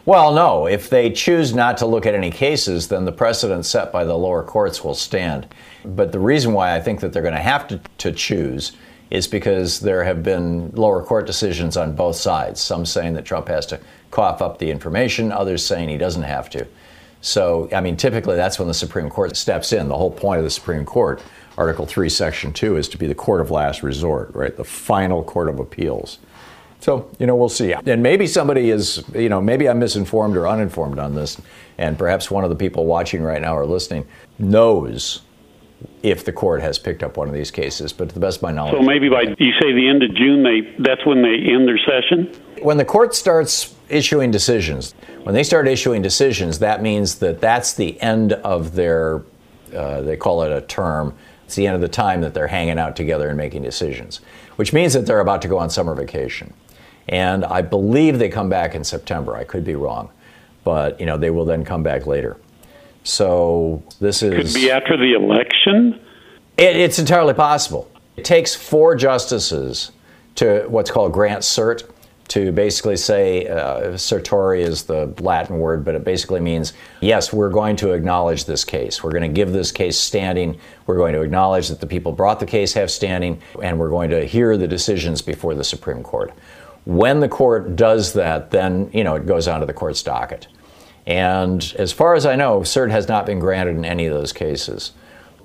Well, 0.06 0.34
no. 0.34 0.66
If 0.66 0.90
they 0.90 1.12
choose 1.12 1.54
not 1.54 1.78
to 1.78 1.86
look 1.86 2.06
at 2.06 2.16
any 2.16 2.32
cases, 2.32 2.88
then 2.88 3.06
the 3.06 3.12
precedent 3.12 3.66
set 3.66 3.92
by 3.92 4.04
the 4.04 4.18
lower 4.18 4.44
courts 4.44 4.84
will 4.84 4.96
stand. 4.96 5.48
But 5.86 6.12
the 6.12 6.20
reason 6.20 6.54
why 6.54 6.76
I 6.76 6.82
think 6.82 7.02
that 7.02 7.14
they're 7.14 7.22
going 7.22 7.36
to 7.36 7.40
have 7.40 7.68
to, 7.68 7.80
to 8.00 8.12
choose 8.12 8.72
is 9.12 9.28
because 9.28 9.82
there 9.82 10.04
have 10.06 10.24
been 10.24 10.72
lower 10.72 11.04
court 11.04 11.28
decisions 11.28 11.76
on 11.78 11.94
both 11.96 12.16
sides. 12.16 12.62
Some 12.62 12.86
saying 12.86 13.14
that 13.14 13.26
Trump 13.26 13.50
has 13.50 13.66
to 13.68 13.80
cough 14.10 14.42
up 14.42 14.58
the 14.58 14.72
information, 14.72 15.32
others 15.32 15.66
saying 15.66 15.90
he 15.90 15.98
doesn't 15.98 16.24
have 16.24 16.50
to. 16.52 16.66
So, 17.20 17.70
I 17.72 17.82
mean, 17.82 17.98
typically 17.98 18.36
that's 18.36 18.58
when 18.58 18.68
the 18.68 18.74
Supreme 18.74 19.10
Court 19.10 19.36
steps 19.36 19.74
in. 19.74 19.90
The 19.90 19.98
whole 19.98 20.12
point 20.12 20.40
of 20.40 20.44
the 20.44 20.50
Supreme 20.50 20.86
Court, 20.86 21.22
Article 21.58 21.86
3, 21.86 22.10
Section 22.10 22.54
2, 22.54 22.78
is 22.78 22.90
to 22.90 22.98
be 22.98 23.06
the 23.06 23.14
court 23.14 23.42
of 23.42 23.52
last 23.52 23.84
resort, 23.84 24.34
right? 24.34 24.56
The 24.56 24.64
final 24.64 25.24
court 25.24 25.50
of 25.50 25.60
appeals. 25.60 26.18
So, 26.80 27.12
you 27.20 27.28
know, 27.28 27.36
we'll 27.36 27.50
see. 27.50 27.74
And 27.74 28.02
maybe 28.02 28.26
somebody 28.26 28.72
is, 28.72 29.04
you 29.14 29.30
know, 29.30 29.40
maybe 29.40 29.70
I'm 29.70 29.78
misinformed 29.78 30.36
or 30.36 30.48
uninformed 30.48 30.98
on 30.98 31.14
this, 31.14 31.40
and 31.78 31.96
perhaps 31.96 32.32
one 32.32 32.44
of 32.44 32.50
the 32.50 32.56
people 32.56 32.86
watching 32.86 33.22
right 33.22 33.42
now 33.42 33.56
or 33.56 33.68
listening 33.68 34.08
knows 34.40 35.22
if 36.04 36.26
the 36.26 36.34
court 36.34 36.62
has 36.62 36.80
picked 36.80 37.04
up 37.04 37.16
one 37.18 37.28
of 37.28 37.34
these 37.34 37.52
cases. 37.52 37.94
But 37.94 38.10
to 38.10 38.14
the 38.14 38.20
best 38.20 38.38
of 38.38 38.44
my 38.44 38.52
knowledge, 38.52 38.74
So 38.74 38.82
maybe 38.82 39.10
by 39.10 39.22
you 39.38 39.52
say 39.62 39.72
the 39.74 39.88
end 39.88 40.04
of 40.04 40.14
June, 40.16 40.44
they 40.44 40.62
that's 40.80 41.06
when 41.06 41.22
they 41.22 41.36
end 41.36 41.68
their 41.68 41.78
session. 41.80 42.34
when 42.62 42.78
the 42.78 42.86
court 42.86 43.14
starts 43.16 43.76
issuing 43.90 44.32
decisions, 44.32 44.94
when 45.24 45.36
they 45.36 45.44
start 45.44 45.68
issuing 45.68 46.02
decisions, 46.02 46.60
that 46.60 46.82
means 46.82 47.16
that 47.16 47.40
that's 47.42 47.74
the 47.74 48.02
end 48.02 48.34
of 48.34 48.74
their, 48.74 49.22
uh, 49.76 50.02
they 50.02 50.16
call 50.18 50.44
it 50.44 50.52
a 50.52 50.62
term. 50.62 51.14
It's 51.46 51.56
the 51.56 51.68
end 51.68 51.76
of 51.76 51.82
the 51.82 51.90
time 51.90 52.22
that 52.22 52.34
they're 52.34 52.48
hanging 52.48 52.80
out 52.80 52.96
together 52.96 53.28
and 53.28 53.38
making 53.38 53.62
decisions, 53.64 54.22
which 54.56 54.72
means 54.74 54.94
that 54.94 55.06
they're 55.06 55.20
about 55.20 55.42
to 55.44 55.48
go 55.48 55.58
on 55.60 55.70
summer 55.70 55.94
vacation. 55.94 56.54
And 57.10 57.44
I 57.44 57.62
believe 57.62 58.20
they 58.20 58.30
come 58.30 58.48
back 58.50 58.74
in 58.74 58.84
September. 58.84 59.36
I 59.36 59.44
could 59.44 59.66
be 59.66 59.76
wrong, 59.76 60.10
but 60.64 61.00
you 61.00 61.06
know 61.06 61.18
they 61.18 61.30
will 61.30 61.46
then 61.46 61.66
come 61.66 61.84
back 61.84 62.08
later. 62.08 62.38
So 63.04 63.84
this 64.00 64.22
is. 64.22 64.54
Could 64.54 64.62
be 64.62 64.72
after 64.72 64.98
the 64.98 65.14
election. 65.14 66.00
it, 66.58 66.76
it's 66.76 67.00
entirely 67.00 67.34
possible. 67.34 67.90
It 68.18 68.26
takes 68.26 68.54
four 68.54 68.96
justices 68.96 69.92
to 70.36 70.66
what's 70.68 70.92
called 70.92 71.14
grant 71.14 71.42
cert 71.42 71.90
to 72.32 72.50
basically 72.54 72.96
say, 72.96 73.46
uh, 73.48 73.98
certiorari 73.98 74.62
is 74.62 74.84
the 74.84 75.14
Latin 75.20 75.60
word, 75.60 75.84
but 75.84 75.96
it 75.96 76.06
basically 76.06 76.40
means, 76.40 76.72
yes, 77.02 77.34
we're 77.34 77.50
going 77.50 77.76
to 77.76 77.92
acknowledge 77.92 78.46
this 78.46 78.64
case. 78.64 79.04
We're 79.04 79.12
going 79.12 79.24
to 79.24 79.28
give 79.28 79.52
this 79.52 79.70
case 79.70 80.00
standing. 80.00 80.58
We're 80.86 80.96
going 80.96 81.12
to 81.12 81.24
acknowledge 81.24 81.68
that 81.68 81.82
the 81.82 81.88
people 81.88 82.14
brought 82.14 82.40
the 82.40 82.46
case 82.46 82.72
have 82.72 82.90
standing, 82.90 83.42
and 83.62 83.78
we're 83.78 83.90
going 83.90 84.12
to 84.12 84.26
hear 84.26 84.56
the 84.56 84.68
decisions 84.68 85.22
before 85.22 85.56
the 85.56 85.66
Supreme 85.66 86.04
Court. 86.04 86.32
When 86.86 87.20
the 87.20 87.28
court 87.28 87.76
does 87.76 88.14
that, 88.14 88.50
then, 88.52 88.90
you 88.94 89.04
know, 89.04 89.16
it 89.16 89.26
goes 89.26 89.50
onto 89.50 89.66
the 89.66 89.74
court's 89.74 90.02
docket. 90.02 90.48
And 91.12 91.76
as 91.78 91.92
far 91.92 92.16
as 92.16 92.26
I 92.26 92.38
know, 92.38 92.62
cert 92.62 92.90
has 92.90 93.10
not 93.10 93.26
been 93.26 93.40
granted 93.40 93.76
in 93.76 93.84
any 93.84 94.06
of 94.06 94.14
those 94.14 94.32
cases. 94.32 94.94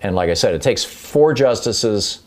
And 0.01 0.15
like 0.15 0.31
I 0.31 0.35
said, 0.35 0.55
it 0.55 0.63
takes 0.63 0.85
four 0.85 1.35
justices. 1.35 2.21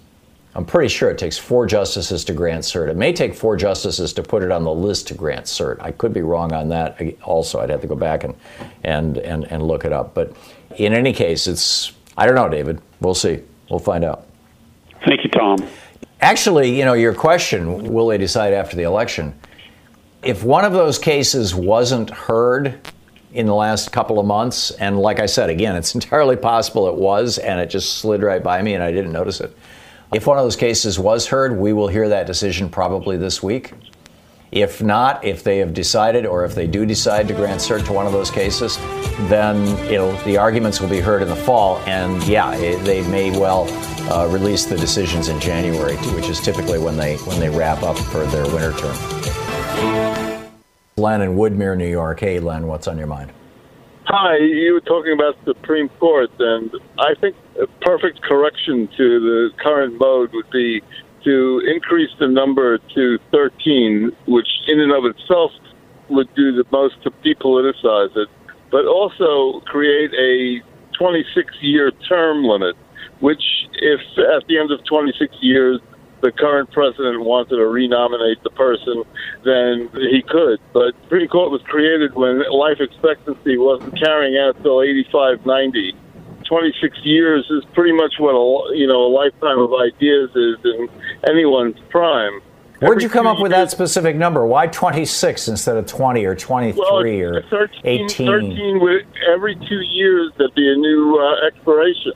I'm 0.55 0.65
pretty 0.65 0.89
sure 0.89 1.09
it 1.09 1.17
takes 1.17 1.37
four 1.37 1.65
justices 1.65 2.25
to 2.25 2.33
grant 2.33 2.65
cert. 2.65 2.89
It 2.89 2.97
may 2.97 3.13
take 3.13 3.33
four 3.33 3.55
justices 3.55 4.11
to 4.13 4.23
put 4.23 4.43
it 4.43 4.51
on 4.51 4.65
the 4.65 4.73
list 4.73 5.07
to 5.07 5.13
grant 5.13 5.45
cert. 5.45 5.81
I 5.81 5.93
could 5.93 6.13
be 6.13 6.21
wrong 6.21 6.51
on 6.51 6.67
that 6.69 6.99
also. 7.23 7.61
I'd 7.61 7.69
have 7.69 7.79
to 7.79 7.87
go 7.87 7.95
back 7.95 8.25
and, 8.25 8.35
and, 8.83 9.17
and, 9.19 9.45
and 9.45 9.63
look 9.63 9.85
it 9.85 9.93
up. 9.93 10.13
But 10.13 10.35
in 10.75 10.91
any 10.93 11.13
case, 11.13 11.47
it's, 11.47 11.93
I 12.17 12.25
don't 12.25 12.35
know, 12.35 12.49
David. 12.49 12.81
We'll 12.99 13.13
see. 13.13 13.39
We'll 13.69 13.79
find 13.79 14.03
out. 14.03 14.25
Thank 15.05 15.23
you, 15.23 15.29
Tom. 15.29 15.65
Actually, 16.19 16.77
you 16.77 16.83
know, 16.83 16.93
your 16.93 17.13
question, 17.13 17.93
will 17.93 18.07
they 18.07 18.17
decide 18.17 18.51
after 18.51 18.75
the 18.75 18.83
election? 18.83 19.39
If 20.23 20.43
one 20.43 20.65
of 20.65 20.73
those 20.73 20.99
cases 20.99 21.55
wasn't 21.55 22.09
heard 22.09 22.81
in 23.33 23.45
the 23.45 23.55
last 23.55 23.91
couple 23.91 24.19
of 24.19 24.25
months, 24.25 24.71
and 24.71 24.99
like 24.99 25.19
I 25.19 25.25
said, 25.25 25.49
again, 25.49 25.75
it's 25.75 25.95
entirely 25.95 26.35
possible 26.35 26.87
it 26.87 26.95
was, 26.95 27.37
and 27.37 27.59
it 27.59 27.69
just 27.69 27.97
slid 27.97 28.21
right 28.21 28.43
by 28.43 28.61
me 28.61 28.73
and 28.73 28.83
I 28.83 28.91
didn't 28.91 29.11
notice 29.11 29.41
it. 29.41 29.55
If 30.13 30.25
one 30.25 30.39
of 30.39 30.43
those 30.43 30.55
cases 30.55 30.97
was 30.97 31.27
heard, 31.27 31.55
we 31.57 31.71
will 31.71 31.87
hear 31.87 32.09
that 32.09 32.25
decision 32.25 32.69
probably 32.69 33.15
this 33.15 33.43
week. 33.43 33.73
If 34.51 34.81
not, 34.81 35.23
if 35.23 35.43
they 35.43 35.59
have 35.59 35.75
decided 35.75 36.25
or 36.25 36.43
if 36.43 36.55
they 36.55 36.65
do 36.65 36.83
decide 36.83 37.27
to 37.27 37.35
grant 37.35 37.61
cert 37.61 37.85
to 37.85 37.93
one 37.93 38.07
of 38.07 38.13
those 38.13 38.31
cases, 38.31 38.77
then 39.29 39.63
the 40.25 40.37
arguments 40.37 40.81
will 40.81 40.89
be 40.89 40.99
heard 40.99 41.21
in 41.21 41.27
the 41.27 41.35
fall. 41.35 41.77
And 41.85 42.23
yeah, 42.23 42.55
it, 42.55 42.83
they 42.83 43.07
may 43.09 43.29
well 43.29 43.67
uh, 44.11 44.27
release 44.27 44.65
the 44.65 44.77
decisions 44.77 45.27
in 45.27 45.39
January, 45.39 45.97
which 46.15 46.29
is 46.29 46.39
typically 46.39 46.79
when 46.79 46.97
they 46.97 47.17
when 47.17 47.39
they 47.39 47.49
wrap 47.49 47.83
up 47.83 47.97
for 47.97 48.25
their 48.25 48.45
winter 48.47 48.73
term. 48.73 50.28
Len 50.99 51.21
in 51.21 51.35
Woodmere, 51.35 51.77
New 51.77 51.87
York. 51.87 52.19
Hey, 52.19 52.39
Len, 52.39 52.67
what's 52.67 52.87
on 52.87 52.97
your 52.97 53.07
mind? 53.07 53.31
Hi, 54.05 54.37
you 54.37 54.73
were 54.73 54.81
talking 54.81 55.13
about 55.13 55.35
Supreme 55.45 55.87
Court, 55.99 56.29
and 56.39 56.71
I 56.99 57.13
think 57.21 57.35
a 57.61 57.67
perfect 57.81 58.21
correction 58.21 58.87
to 58.97 59.19
the 59.19 59.49
current 59.63 59.99
mode 59.99 60.33
would 60.33 60.49
be 60.51 60.81
to 61.23 61.61
increase 61.67 62.09
the 62.19 62.27
number 62.27 62.79
to 62.95 63.19
13, 63.31 64.11
which 64.27 64.47
in 64.67 64.79
and 64.79 64.91
of 64.91 65.05
itself 65.05 65.51
would 66.09 66.33
do 66.35 66.55
the 66.55 66.65
most 66.71 66.95
to 67.03 67.11
depoliticize 67.23 68.15
it, 68.17 68.27
but 68.71 68.85
also 68.85 69.59
create 69.65 70.11
a 70.13 70.61
26 70.97 71.53
year 71.61 71.91
term 72.07 72.43
limit, 72.43 72.75
which, 73.19 73.43
if 73.73 73.99
at 74.17 74.47
the 74.47 74.57
end 74.57 74.71
of 74.71 74.83
26 74.85 75.35
years 75.41 75.79
the 76.21 76.31
current 76.31 76.71
president 76.71 77.21
wanted 77.21 77.55
to 77.55 77.67
renominate 77.67 78.41
the 78.43 78.49
person, 78.51 79.03
then 79.43 79.89
he 79.93 80.21
could. 80.21 80.59
But 80.73 80.93
Supreme 81.03 81.27
Court 81.27 81.51
was 81.51 81.61
created 81.63 82.13
when 82.15 82.43
life 82.51 82.79
expectancy 82.79 83.57
wasn't 83.57 83.97
carrying 83.97 84.37
out 84.37 84.61
till 84.61 84.81
85, 84.81 85.45
90. 85.45 85.95
26 86.47 86.97
years 87.03 87.45
is 87.51 87.63
pretty 87.73 87.91
much 87.91 88.15
what 88.17 88.33
a 88.33 88.75
you 88.75 88.87
know 88.87 89.05
a 89.05 89.11
lifetime 89.13 89.59
of 89.59 89.71
ideas 89.73 90.31
is 90.35 90.57
in 90.65 90.89
anyone's 91.29 91.77
prime. 91.89 92.41
Where'd 92.79 93.03
you 93.03 93.09
come 93.09 93.27
up 93.27 93.39
with 93.39 93.51
that 93.51 93.69
specific 93.69 94.15
number? 94.15 94.45
Why 94.45 94.67
26 94.67 95.49
instead 95.49 95.75
of 95.75 95.85
20 95.85 96.25
or 96.25 96.33
23 96.33 96.79
Well, 96.79 97.35
or 97.35 97.41
13, 97.43 97.81
18? 97.83 98.27
13 98.27 99.05
every 99.27 99.55
two 99.55 99.81
years 99.81 100.31
there'd 100.37 100.55
be 100.55 100.71
a 100.71 100.75
new 100.75 101.19
uh, 101.19 101.45
expiration. 101.45 102.13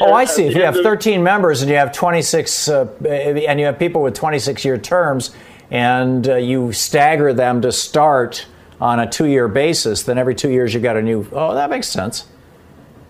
Oh, 0.00 0.12
I 0.12 0.24
see. 0.24 0.44
If 0.46 0.54
you 0.54 0.62
have 0.62 0.74
13 0.74 1.22
members 1.22 1.62
and 1.62 1.70
you 1.70 1.76
have 1.76 1.92
26, 1.92 2.68
uh, 2.68 2.86
and 3.08 3.58
you 3.60 3.66
have 3.66 3.78
people 3.78 4.02
with 4.02 4.14
26 4.14 4.64
year 4.64 4.78
terms, 4.78 5.34
and 5.70 6.28
uh, 6.28 6.36
you 6.36 6.72
stagger 6.72 7.32
them 7.32 7.62
to 7.62 7.72
start 7.72 8.46
on 8.80 9.00
a 9.00 9.10
two 9.10 9.26
year 9.26 9.48
basis, 9.48 10.02
then 10.02 10.18
every 10.18 10.34
two 10.34 10.50
years 10.50 10.74
you 10.74 10.80
got 10.80 10.96
a 10.96 11.02
new. 11.02 11.26
Oh, 11.32 11.54
that 11.54 11.70
makes 11.70 11.88
sense. 11.88 12.26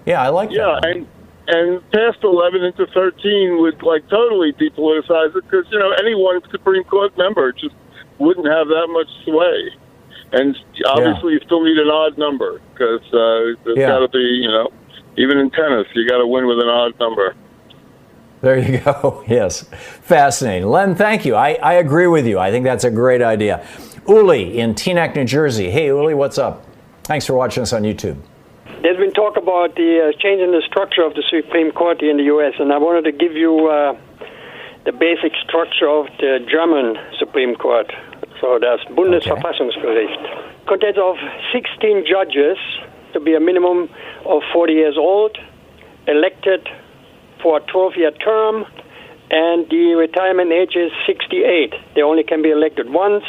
Yeah, 0.07 0.23
I 0.23 0.29
like 0.29 0.51
Yeah, 0.53 0.79
that. 0.81 0.85
and 0.97 1.07
and 1.49 1.91
past 1.91 2.19
11 2.23 2.63
into 2.63 2.87
13 2.87 3.61
would 3.61 3.83
like 3.83 4.09
totally 4.09 4.53
depoliticize 4.53 5.35
it 5.37 5.45
because 5.45 5.65
you 5.71 5.79
know 5.79 5.93
any 5.99 6.15
one 6.15 6.41
Supreme 6.51 6.85
Court 6.85 7.17
member 7.19 7.53
just 7.53 7.75
wouldn't 8.19 8.47
have 8.47 8.69
that 8.69 8.87
much 8.91 9.09
sway. 9.25 9.71
And 10.33 10.57
obviously, 10.87 11.35
you 11.35 11.41
still 11.45 11.63
need 11.65 11.79
an 11.79 11.89
odd 11.89 12.17
number 12.19 12.61
because 12.73 13.03
uh, 13.13 13.59
there's 13.65 13.77
Yeah. 13.79 13.89
got 13.89 13.99
to 14.01 14.09
be 14.09 14.19
you 14.19 14.49
know 14.49 14.71
even 15.17 15.39
in 15.39 15.51
tennis 15.51 15.87
you 15.95 16.09
got 16.09 16.19
to 16.19 16.27
win 16.27 16.47
with 16.47 16.59
an 16.59 16.69
odd 16.69 16.99
number. 16.99 17.35
There 18.41 18.59
you 18.59 18.79
go. 18.85 19.25
Yes. 19.27 19.63
Fascinating. 20.03 20.69
Len, 20.69 20.95
thank 20.95 21.25
you. 21.25 21.35
I, 21.35 21.55
I 21.55 21.75
agree 21.75 22.07
with 22.07 22.27
you. 22.27 22.39
I 22.39 22.51
think 22.51 22.65
that's 22.65 22.85
a 22.85 22.91
great 22.91 23.23
idea. 23.23 23.67
Uli 24.07 24.59
in 24.59 24.75
Teaneck, 24.75 25.17
New 25.17 25.25
Jersey. 25.25 25.71
Hey, 25.71 25.87
Uli, 25.87 26.15
what's 26.15 26.39
up? 26.39 26.65
Thanks 27.05 27.27
for 27.27 27.35
watching 27.35 27.63
us 27.63 27.73
on 27.73 27.83
YouTube. 27.83 28.19
There's 28.83 28.99
been 28.99 29.13
talk 29.13 29.37
about 29.37 29.75
the 29.75 30.13
uh, 30.13 30.19
changing 30.21 30.53
the 30.53 30.63
structure 30.67 31.03
of 31.03 31.15
the 31.15 31.25
Supreme 31.31 31.73
Court 31.73 32.01
here 32.01 32.11
in 32.11 32.19
the 32.19 32.25
U.S., 32.25 32.55
and 32.59 32.73
I 32.73 32.79
wanted 32.79 33.11
to 33.11 33.13
give 33.13 33.33
you 33.33 33.67
uh, 33.67 33.99
the 34.85 34.93
basic 34.93 35.33
structure 35.43 35.89
of 35.89 36.07
the 36.19 36.39
German 36.47 36.95
Supreme 37.19 37.57
Court. 37.57 37.91
So 38.41 38.59
that's 38.61 38.85
Bundesverfassungsgericht. 38.95 40.67
Contains 40.67 40.99
of 40.99 41.17
16 41.53 42.05
judges 42.07 42.59
to 43.17 43.25
be 43.25 43.35
a 43.35 43.41
minimum 43.41 43.89
of 44.27 44.43
40 44.53 44.73
years 44.75 44.97
old, 44.99 45.37
elected 46.07 46.69
for 47.43 47.59
a 47.59 47.61
12-year 47.63 48.13
term, 48.13 48.65
and 49.31 49.69
the 49.71 49.95
retirement 49.97 50.53
age 50.53 50.77
is 50.77 50.93
68. 51.07 51.73
They 51.95 52.03
only 52.03 52.23
can 52.23 52.43
be 52.43 52.51
elected 52.51 52.91
once. 52.91 53.25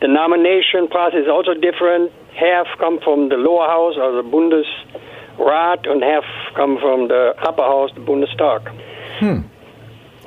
The 0.00 0.08
nomination 0.08 0.88
process 0.88 1.20
is 1.22 1.28
also 1.28 1.54
different. 1.54 2.10
Half 2.34 2.66
come 2.78 2.98
from 3.02 3.28
the 3.28 3.36
lower 3.36 3.66
house, 3.66 3.94
or 3.96 4.10
the 4.22 4.26
Bundesrat, 4.28 5.88
and 5.88 6.02
half 6.02 6.24
come 6.54 6.78
from 6.80 7.08
the 7.08 7.34
upper 7.46 7.62
house, 7.62 7.90
the 7.94 8.00
Bundestag. 8.00 8.60
Hmm. 9.20 9.40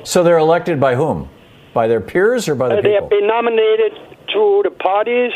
So 0.03 0.24
they're 0.24 0.38
elected 0.38 0.80
by 0.80 0.95
whom? 0.95 1.30
By 1.74 1.88
their 1.88 2.01
peers 2.01 2.47
or 2.47 2.55
by 2.55 2.70
the 2.70 2.78
Uh, 2.78 2.82
they 2.82 2.89
people? 2.93 3.01
have 3.01 3.09
been 3.09 3.28
nominated 3.28 3.93
through 4.32 4.61
the 4.64 4.72
parties, 4.72 5.34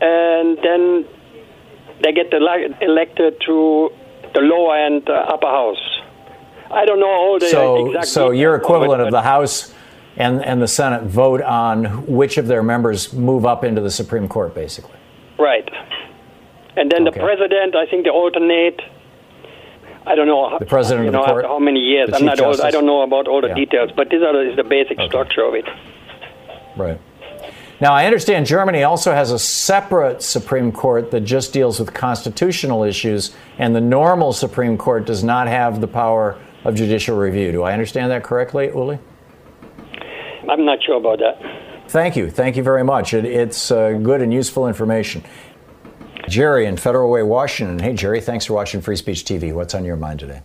and 0.00 0.58
then 0.62 1.04
they 2.02 2.12
get 2.12 2.32
ele- 2.32 2.74
elected 2.80 3.40
to 3.46 3.90
the 4.34 4.40
lower 4.40 4.76
and 4.76 5.08
uh, 5.08 5.12
upper 5.12 5.46
house. 5.46 6.00
I 6.70 6.84
don't 6.84 7.00
know 7.00 7.08
all 7.08 7.38
the 7.38 7.48
so, 7.48 7.86
exact 7.86 8.06
so 8.08 8.30
your 8.30 8.54
equivalent 8.54 9.00
of 9.00 9.10
the 9.10 9.22
House 9.22 9.72
and, 10.16 10.44
and 10.44 10.60
the 10.60 10.68
Senate 10.68 11.04
vote 11.04 11.40
on 11.42 12.06
which 12.06 12.36
of 12.36 12.46
their 12.46 12.62
members 12.62 13.12
move 13.12 13.46
up 13.46 13.64
into 13.64 13.80
the 13.80 13.90
Supreme 13.90 14.28
Court, 14.28 14.54
basically. 14.54 14.98
Right. 15.38 15.68
And 16.76 16.90
then 16.90 17.04
the 17.04 17.12
president, 17.12 17.74
I 17.74 17.86
think 17.86 18.04
they 18.04 18.10
alternate. 18.10 18.80
I 20.06 20.14
don't 20.14 20.26
know. 20.26 20.58
The 20.58 20.66
president 20.66 21.04
you 21.04 21.08
of 21.08 21.12
the 21.12 21.18
know, 21.18 21.32
court? 21.32 21.44
how 21.44 21.58
many 21.58 21.80
years? 21.80 22.10
I'm 22.12 22.24
not. 22.24 22.40
Old, 22.40 22.60
I 22.60 22.70
don't 22.70 22.86
know 22.86 23.02
about 23.02 23.28
all 23.28 23.40
the 23.40 23.48
Yeah. 23.48 23.54
details, 23.54 23.90
but 23.96 24.10
this 24.10 24.20
is 24.22 24.56
the 24.56 24.64
basic 24.64 25.00
structure 25.02 25.42
of 25.42 25.54
it. 25.54 25.66
Right. 26.76 27.00
Now, 27.80 27.92
I 27.92 28.06
understand 28.06 28.46
Germany 28.46 28.82
also 28.82 29.12
has 29.12 29.30
a 29.30 29.38
separate 29.38 30.20
Supreme 30.20 30.72
Court 30.72 31.12
that 31.12 31.20
just 31.20 31.52
deals 31.52 31.78
with 31.78 31.94
constitutional 31.94 32.82
issues, 32.82 33.36
and 33.56 33.74
the 33.74 33.80
normal 33.80 34.32
Supreme 34.32 34.76
Court 34.76 35.06
does 35.06 35.22
not 35.22 35.46
have 35.46 35.80
the 35.80 35.86
power 35.86 36.40
of 36.64 36.74
judicial 36.74 37.16
review. 37.16 37.52
Do 37.52 37.62
I 37.62 37.72
understand 37.72 38.10
that 38.10 38.24
correctly, 38.24 38.66
Uli? 38.66 38.98
I'm 40.50 40.64
not 40.64 40.82
sure 40.84 40.96
about 40.96 41.20
that. 41.20 41.88
Thank 41.88 42.16
you. 42.16 42.30
Thank 42.30 42.56
you 42.56 42.64
very 42.64 42.82
much. 42.82 43.14
It, 43.14 43.24
it's 43.24 43.70
uh, 43.70 43.92
good 43.92 44.22
and 44.22 44.34
useful 44.34 44.66
information. 44.66 45.22
Jerry 46.28 46.66
in 46.66 46.76
Federal 46.76 47.10
Way, 47.10 47.22
Washington. 47.22 47.78
Hey, 47.78 47.94
Jerry, 47.94 48.20
thanks 48.20 48.44
for 48.44 48.54
watching 48.54 48.80
Free 48.80 48.96
Speech 48.96 49.24
TV. 49.24 49.54
What's 49.54 49.74
on 49.74 49.84
your 49.84 49.96
mind 49.96 50.18
today? 50.18 50.42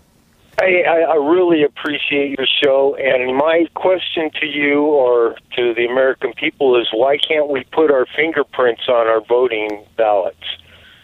I, 0.63 0.83
I, 0.87 0.99
I 1.11 1.15
really 1.15 1.63
appreciate 1.63 2.37
your 2.37 2.47
show, 2.63 2.95
and 2.95 3.35
my 3.35 3.65
question 3.73 4.31
to 4.39 4.45
you 4.45 4.83
or 4.83 5.35
to 5.55 5.73
the 5.73 5.85
American 5.85 6.33
people 6.33 6.79
is 6.79 6.87
why 6.93 7.17
can't 7.17 7.49
we 7.49 7.63
put 7.65 7.91
our 7.91 8.05
fingerprints 8.15 8.83
on 8.87 9.07
our 9.07 9.21
voting 9.21 9.85
ballots? 9.97 10.37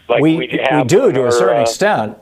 Like 0.08 0.22
we, 0.22 0.36
we, 0.36 0.60
we 0.72 0.84
do 0.84 1.12
to 1.12 1.26
a 1.26 1.32
certain 1.32 1.58
uh, 1.58 1.62
extent. 1.62 2.18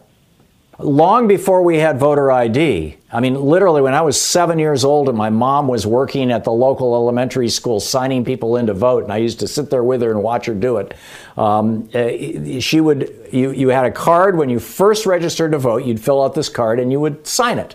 Long 0.81 1.27
before 1.27 1.63
we 1.63 1.79
had 1.79 1.99
voter 1.99 2.31
ID, 2.31 2.97
I 3.11 3.19
mean, 3.19 3.35
literally, 3.35 3.83
when 3.83 3.95
I 3.95 4.03
was 4.03 4.21
seven 4.21 4.61
years 4.61 4.85
old 4.85 5.09
and 5.09 5.19
my 5.19 5.29
mom 5.29 5.67
was 5.67 5.85
working 5.85 6.31
at 6.31 6.45
the 6.45 6.53
local 6.53 6.95
elementary 6.95 7.49
school 7.49 7.81
signing 7.81 8.25
people 8.25 8.57
in 8.57 8.67
to 8.67 8.75
vote, 8.75 9.03
and 9.03 9.13
I 9.13 9.17
used 9.17 9.41
to 9.41 9.49
sit 9.49 9.71
there 9.71 9.83
with 9.83 10.03
her 10.03 10.13
and 10.13 10.23
watch 10.23 10.47
her 10.47 10.55
do 10.55 10.77
it. 10.77 10.95
Um, 11.37 11.91
uh, 11.93 12.61
she 12.61 12.81
would, 12.81 13.13
you, 13.33 13.51
you 13.51 13.71
had 13.71 13.87
a 13.87 13.91
card 13.91 14.39
when 14.39 14.49
you 14.49 14.61
first 14.61 15.05
registered 15.05 15.51
to 15.51 15.59
vote, 15.59 15.85
you'd 15.85 15.99
fill 15.99 16.23
out 16.23 16.35
this 16.35 16.49
card 16.49 16.79
and 16.79 16.93
you 16.93 17.01
would 17.01 17.27
sign 17.27 17.59
it. 17.59 17.75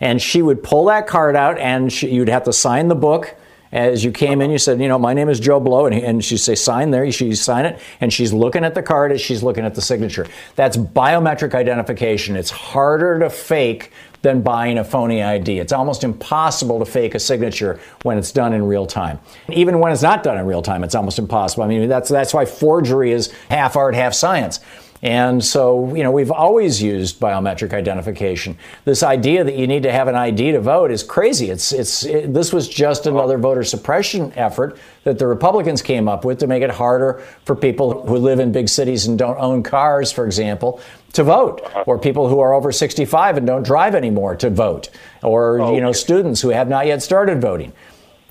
And 0.00 0.22
she 0.22 0.40
would 0.40 0.62
pull 0.62 0.84
that 0.84 1.08
card 1.08 1.34
out 1.34 1.58
and 1.58 1.92
she, 1.92 2.10
you'd 2.10 2.28
have 2.28 2.44
to 2.44 2.52
sign 2.52 2.86
the 2.86 2.94
book 2.94 3.34
as 3.74 4.04
you 4.04 4.12
came 4.12 4.40
in, 4.40 4.52
you 4.52 4.58
said, 4.58 4.80
you 4.80 4.86
know, 4.86 5.00
my 5.00 5.12
name 5.12 5.28
is 5.28 5.40
Joe 5.40 5.58
Blow, 5.58 5.86
and, 5.86 5.94
and 5.96 6.24
she'd 6.24 6.38
say, 6.38 6.54
sign 6.54 6.92
there. 6.92 7.10
She'd 7.10 7.34
sign 7.34 7.66
it, 7.66 7.80
and 8.00 8.12
she's 8.12 8.32
looking 8.32 8.64
at 8.64 8.76
the 8.76 8.82
card 8.82 9.10
as 9.10 9.20
she's 9.20 9.42
looking 9.42 9.64
at 9.64 9.74
the 9.74 9.82
signature. 9.82 10.28
That's 10.54 10.76
biometric 10.76 11.54
identification. 11.54 12.36
It's 12.36 12.50
harder 12.50 13.18
to 13.18 13.28
fake 13.28 13.90
than 14.22 14.42
buying 14.42 14.78
a 14.78 14.84
phony 14.84 15.24
ID. 15.24 15.58
It's 15.58 15.72
almost 15.72 16.04
impossible 16.04 16.78
to 16.78 16.84
fake 16.84 17.16
a 17.16 17.18
signature 17.18 17.80
when 18.02 18.16
it's 18.16 18.30
done 18.30 18.52
in 18.52 18.64
real 18.64 18.86
time. 18.86 19.18
Even 19.52 19.80
when 19.80 19.92
it's 19.92 20.02
not 20.02 20.22
done 20.22 20.38
in 20.38 20.46
real 20.46 20.62
time, 20.62 20.84
it's 20.84 20.94
almost 20.94 21.18
impossible. 21.18 21.64
I 21.64 21.66
mean, 21.66 21.88
that's 21.88 22.08
that's 22.08 22.32
why 22.32 22.44
forgery 22.46 23.10
is 23.10 23.32
half 23.50 23.76
art, 23.76 23.94
half 23.96 24.14
science. 24.14 24.60
And 25.04 25.44
so, 25.44 25.94
you 25.94 26.02
know, 26.02 26.10
we've 26.10 26.30
always 26.30 26.82
used 26.82 27.20
biometric 27.20 27.74
identification. 27.74 28.56
This 28.86 29.02
idea 29.02 29.44
that 29.44 29.54
you 29.54 29.66
need 29.66 29.82
to 29.82 29.92
have 29.92 30.08
an 30.08 30.14
ID 30.14 30.52
to 30.52 30.60
vote 30.60 30.90
is 30.90 31.02
crazy. 31.02 31.50
It's, 31.50 31.72
it's, 31.72 32.06
it, 32.06 32.32
this 32.32 32.54
was 32.54 32.66
just 32.66 33.06
another 33.06 33.36
voter 33.36 33.64
suppression 33.64 34.32
effort 34.34 34.78
that 35.02 35.18
the 35.18 35.26
Republicans 35.26 35.82
came 35.82 36.08
up 36.08 36.24
with 36.24 36.38
to 36.38 36.46
make 36.46 36.62
it 36.62 36.70
harder 36.70 37.22
for 37.44 37.54
people 37.54 38.06
who 38.06 38.16
live 38.16 38.40
in 38.40 38.50
big 38.50 38.66
cities 38.66 39.06
and 39.06 39.18
don't 39.18 39.38
own 39.38 39.62
cars, 39.62 40.10
for 40.10 40.24
example, 40.24 40.80
to 41.12 41.22
vote, 41.22 41.60
or 41.86 41.98
people 41.98 42.30
who 42.30 42.40
are 42.40 42.54
over 42.54 42.72
65 42.72 43.36
and 43.36 43.46
don't 43.46 43.62
drive 43.62 43.94
anymore 43.94 44.34
to 44.36 44.48
vote, 44.48 44.88
or, 45.22 45.74
you 45.74 45.82
know, 45.82 45.92
students 45.92 46.40
who 46.40 46.48
have 46.48 46.66
not 46.66 46.86
yet 46.86 47.02
started 47.02 47.42
voting. 47.42 47.74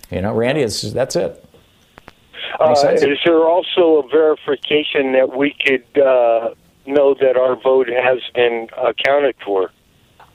You 0.10 0.22
know, 0.22 0.34
Randy, 0.34 0.62
it's, 0.62 0.82
that's 0.82 1.16
it. 1.16 1.40
Uh, 2.60 2.74
is 2.94 3.20
there 3.26 3.46
also 3.46 4.04
a 4.04 4.08
verification 4.10 5.12
that 5.14 5.36
we 5.36 5.56
could 5.66 6.02
uh, 6.02 6.54
know 6.86 7.14
that 7.14 7.38
our 7.38 7.56
vote 7.56 7.88
has 7.88 8.20
been 8.34 8.70
accounted 8.78 9.36
for? 9.44 9.72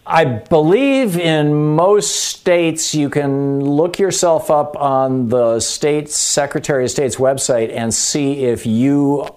I 0.07 0.25
believe 0.25 1.19
in 1.19 1.75
most 1.75 2.31
states 2.31 2.95
you 2.95 3.11
can 3.11 3.61
look 3.63 3.99
yourself 3.99 4.51
up 4.51 4.75
on 4.77 5.29
the 5.29 5.61
state 5.61 6.09
Secretary 6.09 6.85
of 6.85 6.91
State's 6.91 7.17
website 7.17 7.71
and 7.71 7.93
see 7.93 8.45
if 8.45 8.65
you 8.65 9.29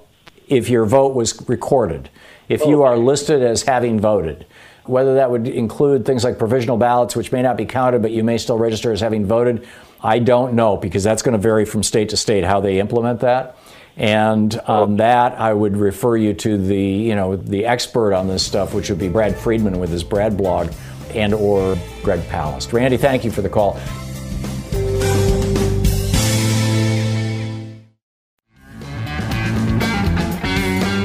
if 0.48 0.70
your 0.70 0.86
vote 0.86 1.14
was 1.14 1.48
recorded, 1.50 2.10
if 2.48 2.66
you 2.66 2.84
oh. 2.84 2.86
are 2.86 2.98
listed 2.98 3.44
as 3.44 3.64
having 3.64 4.00
voted. 4.00 4.46
Whether 4.86 5.16
that 5.16 5.30
would 5.30 5.48
include 5.48 6.06
things 6.06 6.24
like 6.24 6.38
provisional 6.38 6.78
ballots, 6.78 7.16
which 7.16 7.32
may 7.32 7.42
not 7.42 7.58
be 7.58 7.66
counted, 7.66 8.02
but 8.02 8.12
you 8.12 8.24
may 8.24 8.38
still 8.38 8.58
register 8.58 8.92
as 8.92 9.02
having 9.02 9.26
voted, 9.26 9.68
I 10.02 10.20
don't 10.20 10.54
know 10.54 10.78
because 10.78 11.04
that's 11.04 11.22
going 11.22 11.34
to 11.34 11.38
vary 11.38 11.66
from 11.66 11.84
state 11.84 12.10
to 12.10 12.18
state 12.18 12.44
how 12.44 12.62
they 12.62 12.80
implement 12.80 13.20
that. 13.20 13.58
And 13.98 14.58
on 14.68 14.98
that, 14.98 15.40
I 15.40 15.54
would 15.54 15.78
refer 15.78 16.16
you 16.16 16.34
to 16.34 16.58
the, 16.58 16.82
you 16.82 17.16
know, 17.16 17.36
the 17.36 17.66
expert 17.66 18.14
on 18.14 18.28
this 18.28 18.46
stuff, 18.46 18.74
which 18.74 18.90
would 18.90 19.00
be 19.00 19.10
Brad 19.10 19.36
Friedman 19.36 19.80
with 19.80 19.90
his 19.90 20.04
Brad 20.04 20.38
blog, 20.38 20.72
and 21.14 21.34
or 21.34 21.78
Greg 22.04 22.22
Palast. 22.30 22.72
Randy, 22.72 22.98
thank 22.98 23.26
you 23.26 23.32
for 23.32 23.42
the 23.42 23.50
call. 23.50 23.80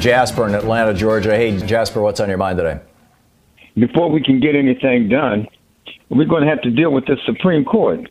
Jasper 0.01 0.47
in 0.47 0.55
Atlanta, 0.55 0.93
Georgia. 0.93 1.35
Hey, 1.35 1.57
Jasper, 1.57 2.01
what's 2.01 2.19
on 2.21 2.29
your 2.29 2.37
mind 2.37 2.57
today? 2.57 2.79
before 3.77 4.09
we 4.09 4.21
can 4.21 4.39
get 4.39 4.55
anything 4.55 5.07
done, 5.07 5.47
we're 6.09 6.25
going 6.25 6.43
to 6.43 6.49
have 6.49 6.61
to 6.61 6.71
deal 6.71 6.91
with 6.91 7.05
the 7.05 7.17
Supreme 7.25 7.63
Court. 7.63 8.09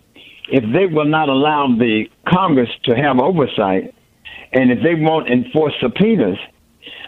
If 0.49 0.63
they 0.73 0.87
will 0.87 1.07
not 1.07 1.29
allow 1.29 1.67
the 1.67 2.05
Congress 2.29 2.69
to 2.85 2.95
have 2.95 3.19
oversight, 3.19 3.95
and 4.57 4.73
if 4.73 4.83
they 4.83 4.95
won't 4.95 5.29
enforce 5.29 5.75
subpoenas, 5.81 6.39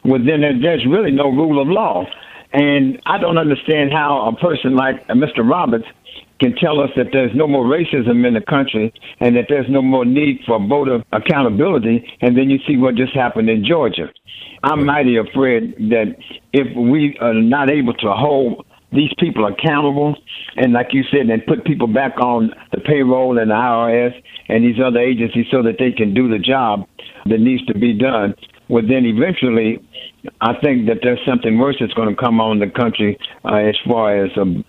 well, 0.05 0.21
then 0.25 0.43
there's 0.61 0.85
really 0.87 1.11
no 1.11 1.31
rule 1.31 1.61
of 1.63 1.69
law. 1.69 2.05
And 2.53 3.01
I 3.07 3.17
don't 3.19 3.39
understand 3.39 3.91
how 3.91 4.29
a 4.29 4.37
person 4.37 4.77
like 4.77 4.97
uh, 5.09 5.15
Mr. 5.15 5.49
Roberts 5.49 5.87
can 6.41 6.55
tell 6.57 6.79
us 6.81 6.91
that 6.97 7.07
there's 7.13 7.35
no 7.35 7.49
more 7.49 7.65
racism 7.65 8.27
in 8.27 8.35
the 8.35 8.43
country 8.43 8.93
and 9.21 9.35
that 9.37 9.47
there's 9.49 9.67
no 9.69 9.81
more 9.81 10.05
need 10.05 10.41
for 10.47 10.61
voter 10.61 11.03
accountability, 11.13 12.07
and 12.21 12.37
then 12.37 12.51
you 12.51 12.59
see 12.67 12.77
what 12.77 12.95
just 12.95 13.15
happened 13.15 13.49
in 13.49 13.65
Georgia. 13.65 14.09
I'm 14.63 14.85
mighty 14.85 15.17
afraid 15.17 15.75
that 15.91 16.17
if 16.53 16.77
we 16.77 17.17
are 17.21 17.35
not 17.35 17.71
able 17.71 17.95
to 17.95 18.13
hold 18.13 18.67
these 18.93 19.11
people 19.19 19.47
accountable, 19.47 20.17
and 20.57 20.73
like 20.73 20.89
you 20.93 21.03
said, 21.11 21.29
and 21.29 21.45
put 21.47 21.65
people 21.65 21.87
back 21.87 22.19
on 22.19 22.51
the 22.73 22.81
payroll 22.81 23.39
and 23.39 23.51
the 23.51 23.55
IRS 23.55 24.15
and 24.49 24.65
these 24.65 24.81
other 24.85 25.01
agencies 25.01 25.47
so 25.51 25.63
that 25.63 25.77
they 25.79 25.93
can 25.93 26.15
do 26.15 26.29
the 26.29 26.39
job 26.39 26.87
that 27.27 27.39
needs 27.39 27.65
to 27.67 27.75
be 27.75 27.93
done, 27.93 28.35
well, 28.69 28.83
then 28.83 29.05
eventually, 29.05 29.79
I 30.41 30.53
think 30.63 30.87
that 30.89 30.99
there's 31.03 31.21
something 31.27 31.59
worse 31.59 31.77
that's 31.81 31.95
going 31.95 32.15
to 32.15 32.17
come 32.17 32.41
on 32.41 32.59
the 32.59 32.69
country 32.69 33.19
uh, 33.45 33.57
as 33.57 33.77
far 33.87 34.25
as 34.25 34.31
um, 34.37 34.65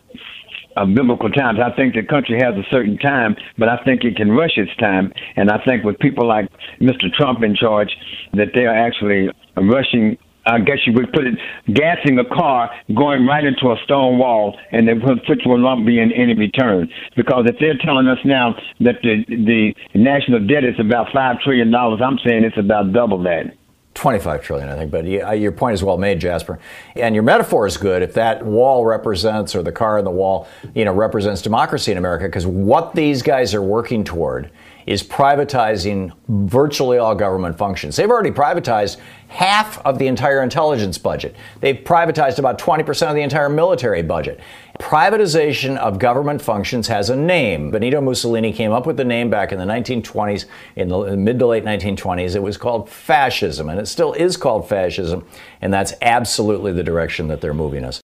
uh, 0.78 0.86
biblical 0.86 1.30
times. 1.30 1.60
I 1.60 1.76
think 1.76 1.96
the 1.96 2.04
country 2.04 2.40
has 2.42 2.56
a 2.56 2.64
certain 2.72 2.98
time, 2.98 3.36
but 3.58 3.68
I 3.68 3.78
think 3.84 4.04
it 4.04 4.16
can 4.16 4.32
rush 4.32 4.58
its 4.58 4.74
time. 4.78 5.12
And 5.36 5.50
I 5.50 5.64
think 5.66 5.84
with 5.84 6.00
people 6.00 6.28
like 6.28 6.48
Mr. 6.80 7.12
Trump 7.14 7.44
in 7.44 7.56
charge, 7.56 7.90
that 8.34 8.50
they 8.54 8.66
are 8.66 8.76
actually 8.76 9.30
rushing. 9.58 10.18
I 10.46 10.60
guess 10.60 10.78
you 10.86 10.94
would 10.94 11.12
put 11.14 11.28
it, 11.28 11.36
gassing 11.74 12.18
a 12.20 12.26
car, 12.26 12.72
going 12.96 13.26
right 13.26 13.44
into 13.44 13.72
a 13.72 13.76
stone 13.84 14.18
wall, 14.18 14.58
and 14.72 14.88
the 14.88 14.96
which 15.28 15.42
will 15.46 15.58
not 15.58 15.86
be 15.86 16.00
in 16.00 16.12
any 16.14 16.34
return. 16.34 16.90
Because 17.16 17.46
if 17.48 17.58
they're 17.60 17.78
telling 17.78 18.08
us 18.08 18.18
now 18.26 18.56
that 18.80 18.96
the 19.04 19.26
the 19.28 19.74
national 19.94 20.48
debt 20.48 20.64
is 20.64 20.80
about 20.80 21.08
five 21.14 21.40
trillion 21.42 21.72
dollars, 21.72 22.02
I'm 22.04 22.18
saying 22.26 22.44
it's 22.44 22.58
about 22.58 22.94
double 22.94 23.22
that. 23.24 23.56
25 23.96 24.44
trillion, 24.44 24.70
I 24.70 24.76
think. 24.76 24.92
But 24.92 25.06
your 25.06 25.52
point 25.52 25.74
is 25.74 25.84
well 25.84 25.98
made, 25.98 26.22
Jasper. 26.22 26.60
And 26.96 27.14
your 27.14 27.24
metaphor 27.24 27.68
is 27.68 27.76
good 27.76 28.02
if 28.02 28.14
that 28.14 28.46
wall 28.46 28.86
represents, 28.86 29.56
or 29.56 29.62
the 29.62 29.74
car 29.74 29.98
in 30.00 30.06
the 30.06 30.12
wall, 30.12 30.48
you 30.74 30.86
know, 30.86 30.94
represents 30.94 31.42
democracy 31.42 31.92
in 31.92 31.98
America, 31.98 32.26
because 32.26 32.48
what 32.48 32.96
these 32.96 33.22
guys 33.22 33.54
are 33.54 33.62
working 33.62 34.04
toward 34.06 34.52
is 34.90 35.04
privatizing 35.04 36.12
virtually 36.28 36.98
all 36.98 37.14
government 37.14 37.56
functions. 37.56 37.96
They've 37.96 38.10
already 38.10 38.32
privatized 38.32 38.98
half 39.28 39.78
of 39.86 40.00
the 40.00 40.08
entire 40.08 40.42
intelligence 40.42 40.98
budget. 40.98 41.36
They've 41.60 41.76
privatized 41.76 42.40
about 42.40 42.58
20% 42.58 43.08
of 43.08 43.14
the 43.14 43.22
entire 43.22 43.50
military 43.50 44.02
budget. 44.02 44.40
Privatization 44.80 45.78
of 45.78 46.00
government 46.00 46.42
functions 46.42 46.88
has 46.88 47.12
a 47.12 47.16
name. 47.16 47.70
Benito 47.70 48.02
Mussolini 48.02 48.52
came 48.52 48.72
up 48.72 48.88
with 48.88 48.98
the 48.98 49.06
name 49.06 49.30
back 49.30 49.52
in 49.52 49.60
the 49.60 49.66
1920s, 49.66 50.46
in 50.76 50.88
the 50.88 51.16
mid 51.16 51.38
to 51.38 51.46
late 51.46 51.64
1920s. 51.64 52.36
It 52.36 52.42
was 52.42 52.58
called 52.58 52.90
fascism, 52.90 53.70
and 53.70 53.80
it 53.80 53.86
still 53.86 54.14
is 54.14 54.38
called 54.38 54.68
fascism, 54.68 55.24
and 55.62 55.72
that's 55.72 55.94
absolutely 56.02 56.74
the 56.74 56.84
direction 56.84 57.28
that 57.28 57.42
they're 57.42 57.54
moving 57.54 57.86
us. 57.86 58.02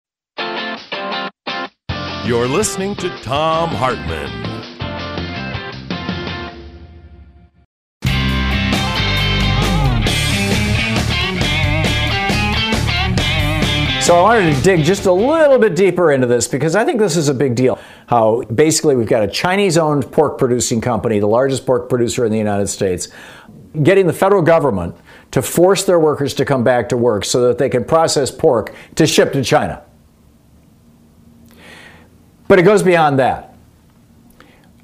You're 2.27 2.47
listening 2.47 2.95
to 2.95 3.09
Thom 3.19 3.69
Hartmann. 3.69 4.52
So 14.13 14.19
I 14.19 14.21
wanted 14.21 14.55
to 14.55 14.61
dig 14.61 14.83
just 14.83 15.07
a 15.07 15.11
little 15.11 15.57
bit 15.57 15.75
deeper 15.75 16.11
into 16.11 16.27
this 16.27 16.47
because 16.47 16.75
I 16.75 16.85
think 16.85 16.99
this 16.99 17.17
is 17.17 17.29
a 17.29 17.33
big 17.33 17.55
deal. 17.55 17.79
How 18.05 18.43
basically 18.43 18.95
we've 18.95 19.09
got 19.09 19.23
a 19.23 19.27
Chinese 19.27 19.75
owned 19.75 20.11
pork 20.11 20.37
producing 20.37 20.81
company, 20.81 21.17
the 21.17 21.25
largest 21.25 21.65
pork 21.65 21.89
producer 21.89 22.23
in 22.23 22.31
the 22.31 22.37
United 22.37 22.67
States, 22.67 23.07
getting 23.81 24.05
the 24.05 24.13
federal 24.13 24.43
government 24.43 24.95
to 25.31 25.41
force 25.41 25.83
their 25.85 25.99
workers 25.99 26.35
to 26.35 26.45
come 26.45 26.63
back 26.63 26.89
to 26.89 26.95
work 26.95 27.25
so 27.25 27.47
that 27.47 27.57
they 27.57 27.69
can 27.69 27.85
process 27.85 28.29
pork 28.29 28.75
to 28.97 29.07
ship 29.07 29.33
to 29.33 29.43
China. 29.43 29.81
But 32.47 32.59
it 32.59 32.63
goes 32.65 32.83
beyond 32.83 33.17
that. 33.17 33.55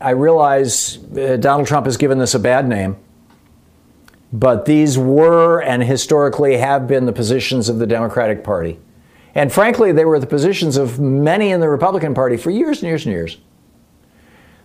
I 0.02 0.10
realize 0.10 0.98
uh, 1.16 1.38
Donald 1.40 1.68
Trump 1.68 1.86
has 1.86 1.98
given 1.98 2.18
this 2.18 2.34
a 2.34 2.40
bad 2.40 2.68
name, 2.68 2.98
but 4.34 4.66
these 4.66 4.98
were 4.98 5.62
and 5.62 5.84
historically 5.84 6.58
have 6.58 6.88
been 6.88 7.06
the 7.06 7.14
positions 7.14 7.70
of 7.70 7.78
the 7.78 7.86
Democratic 7.86 8.44
Party. 8.44 8.80
And 9.36 9.52
frankly, 9.52 9.92
they 9.92 10.06
were 10.06 10.20
the 10.20 10.28
positions 10.28 10.78
of 10.78 11.00
many 11.00 11.52
in 11.52 11.60
the 11.60 11.70
Republican 11.70 12.14
Party 12.14 12.38
for 12.38 12.50
years 12.50 12.82
and 12.82 12.88
years 12.88 13.06
and 13.06 13.14
years 13.14 13.38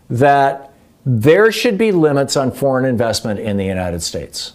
that 0.09 0.73
there 1.07 1.53
should 1.53 1.77
be 1.77 1.93
limits 1.93 2.37
on 2.37 2.51
foreign 2.51 2.85
investment 2.85 3.41
in 3.41 3.57
the 3.57 3.65
United 3.65 4.03
States. 4.03 4.55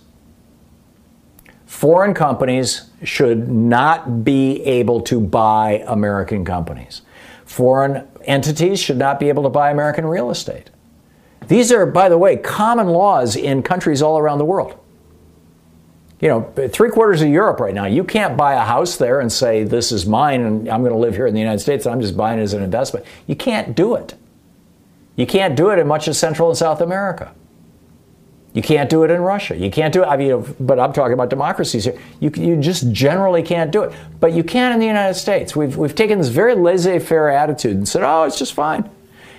Foreign 1.66 2.14
companies 2.14 2.90
should 3.04 3.50
not 3.50 4.24
be 4.24 4.64
able 4.64 5.02
to 5.02 5.20
buy 5.22 5.84
American 5.88 6.44
companies. 6.44 7.04
Foreign 7.46 8.08
entities 8.24 8.80
should 8.80 8.98
not 8.98 9.20
be 9.20 9.30
able 9.30 9.44
to 9.44 9.50
buy 9.50 9.70
American 9.70 10.06
real 10.06 10.32
estate. 10.32 10.72
These 11.48 11.72
are, 11.72 11.86
by 11.86 12.10
the 12.10 12.18
way, 12.18 12.38
common 12.38 12.88
laws 12.88 13.36
in 13.36 13.64
countries 13.64 14.02
all 14.02 14.18
around 14.18 14.40
the 14.40 14.46
world 14.46 14.78
you 16.20 16.28
know, 16.28 16.52
three 16.70 16.90
quarters 16.90 17.22
of 17.22 17.30
Europe 17.30 17.60
right 17.60 17.74
now, 17.74 17.86
you 17.86 18.04
can't 18.04 18.36
buy 18.36 18.54
a 18.54 18.66
house 18.66 18.98
there 18.98 19.22
and 19.22 19.32
say, 19.32 19.64
this 19.64 19.92
is 19.92 20.06
mine 20.06 20.42
and 20.42 20.70
I'm 20.70 20.82
going 20.82 20.92
to 20.92 20.98
live 20.98 21.16
here 21.16 21.28
in 21.28 21.34
the 21.34 21.40
United 21.40 21.60
States 21.60 21.86
and 21.86 21.96
I'm 21.96 22.02
just 22.02 22.18
buying 22.18 22.40
it 22.40 22.44
as 22.44 22.54
an 22.54 22.62
investment. 22.62 23.06
You 23.26 23.36
can't 23.36 23.76
do 23.76 23.96
it. 23.96 24.16
You 25.16 25.26
can't 25.26 25.56
do 25.56 25.70
it 25.70 25.80
in 25.80 25.88
much 25.88 26.08
of 26.08 26.16
Central 26.16 26.50
and 26.50 26.58
South 26.58 26.82
America. 26.82 27.34
You 28.54 28.62
can't 28.62 28.90
do 28.90 29.04
it 29.04 29.12
in 29.12 29.22
Russia. 29.22 29.56
You 29.56 29.70
can't 29.70 29.94
do 29.94 30.04
it. 30.04 30.08
I 30.08 30.18
mean, 30.18 30.56
but 30.60 30.80
I'm 30.80 30.92
talking 30.92 31.14
about 31.14 31.30
democracies 31.30 31.86
here. 31.86 31.98
You, 32.20 32.32
you 32.36 32.58
just 32.58 32.92
generally 32.92 33.44
can't 33.44 33.72
do 33.72 33.84
it. 33.84 33.94
But 34.20 34.34
you 34.34 34.44
can 34.44 34.74
in 34.74 34.80
the 34.80 34.88
United 34.88 35.14
States. 35.14 35.56
We've, 35.56 35.78
we've 35.78 35.96
taken 35.96 36.18
this 36.18 36.30
very 36.30 36.56
laissez 36.56 37.00
faire 37.00 37.30
attitude 37.30 37.78
and 37.78 37.88
said, 37.88 38.04
oh, 38.04 38.24
it's 38.24 38.40
just 38.40 38.54
fine. 38.54 38.90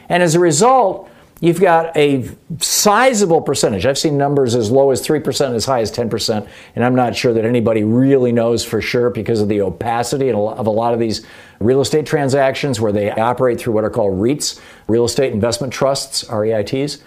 And 0.08 0.22
as 0.22 0.34
a 0.34 0.40
result, 0.40 1.09
You've 1.42 1.60
got 1.60 1.96
a 1.96 2.28
sizable 2.58 3.40
percentage. 3.40 3.86
I've 3.86 3.96
seen 3.96 4.18
numbers 4.18 4.54
as 4.54 4.70
low 4.70 4.90
as 4.90 5.06
3%, 5.06 5.54
as 5.54 5.64
high 5.64 5.80
as 5.80 5.90
10%, 5.90 6.46
and 6.76 6.84
I'm 6.84 6.94
not 6.94 7.16
sure 7.16 7.32
that 7.32 7.46
anybody 7.46 7.82
really 7.82 8.30
knows 8.30 8.62
for 8.62 8.82
sure 8.82 9.08
because 9.08 9.40
of 9.40 9.48
the 9.48 9.62
opacity 9.62 10.30
of 10.30 10.66
a 10.66 10.70
lot 10.70 10.92
of 10.92 11.00
these 11.00 11.26
real 11.58 11.80
estate 11.80 12.04
transactions 12.04 12.78
where 12.78 12.92
they 12.92 13.10
operate 13.10 13.58
through 13.58 13.72
what 13.72 13.84
are 13.84 13.90
called 13.90 14.20
REITs, 14.20 14.60
real 14.86 15.06
estate 15.06 15.32
investment 15.32 15.72
trusts, 15.72 16.24
REITs, 16.24 17.00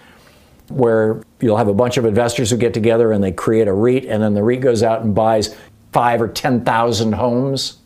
where 0.68 1.22
you'll 1.40 1.56
have 1.56 1.68
a 1.68 1.74
bunch 1.74 1.96
of 1.96 2.04
investors 2.04 2.50
who 2.50 2.56
get 2.56 2.74
together 2.74 3.12
and 3.12 3.22
they 3.22 3.30
create 3.30 3.68
a 3.68 3.72
REIT, 3.72 4.04
and 4.06 4.20
then 4.20 4.34
the 4.34 4.42
REIT 4.42 4.60
goes 4.60 4.82
out 4.82 5.02
and 5.02 5.14
buys 5.14 5.56
five 5.92 6.20
or 6.20 6.26
10,000 6.26 7.12
homes, 7.12 7.78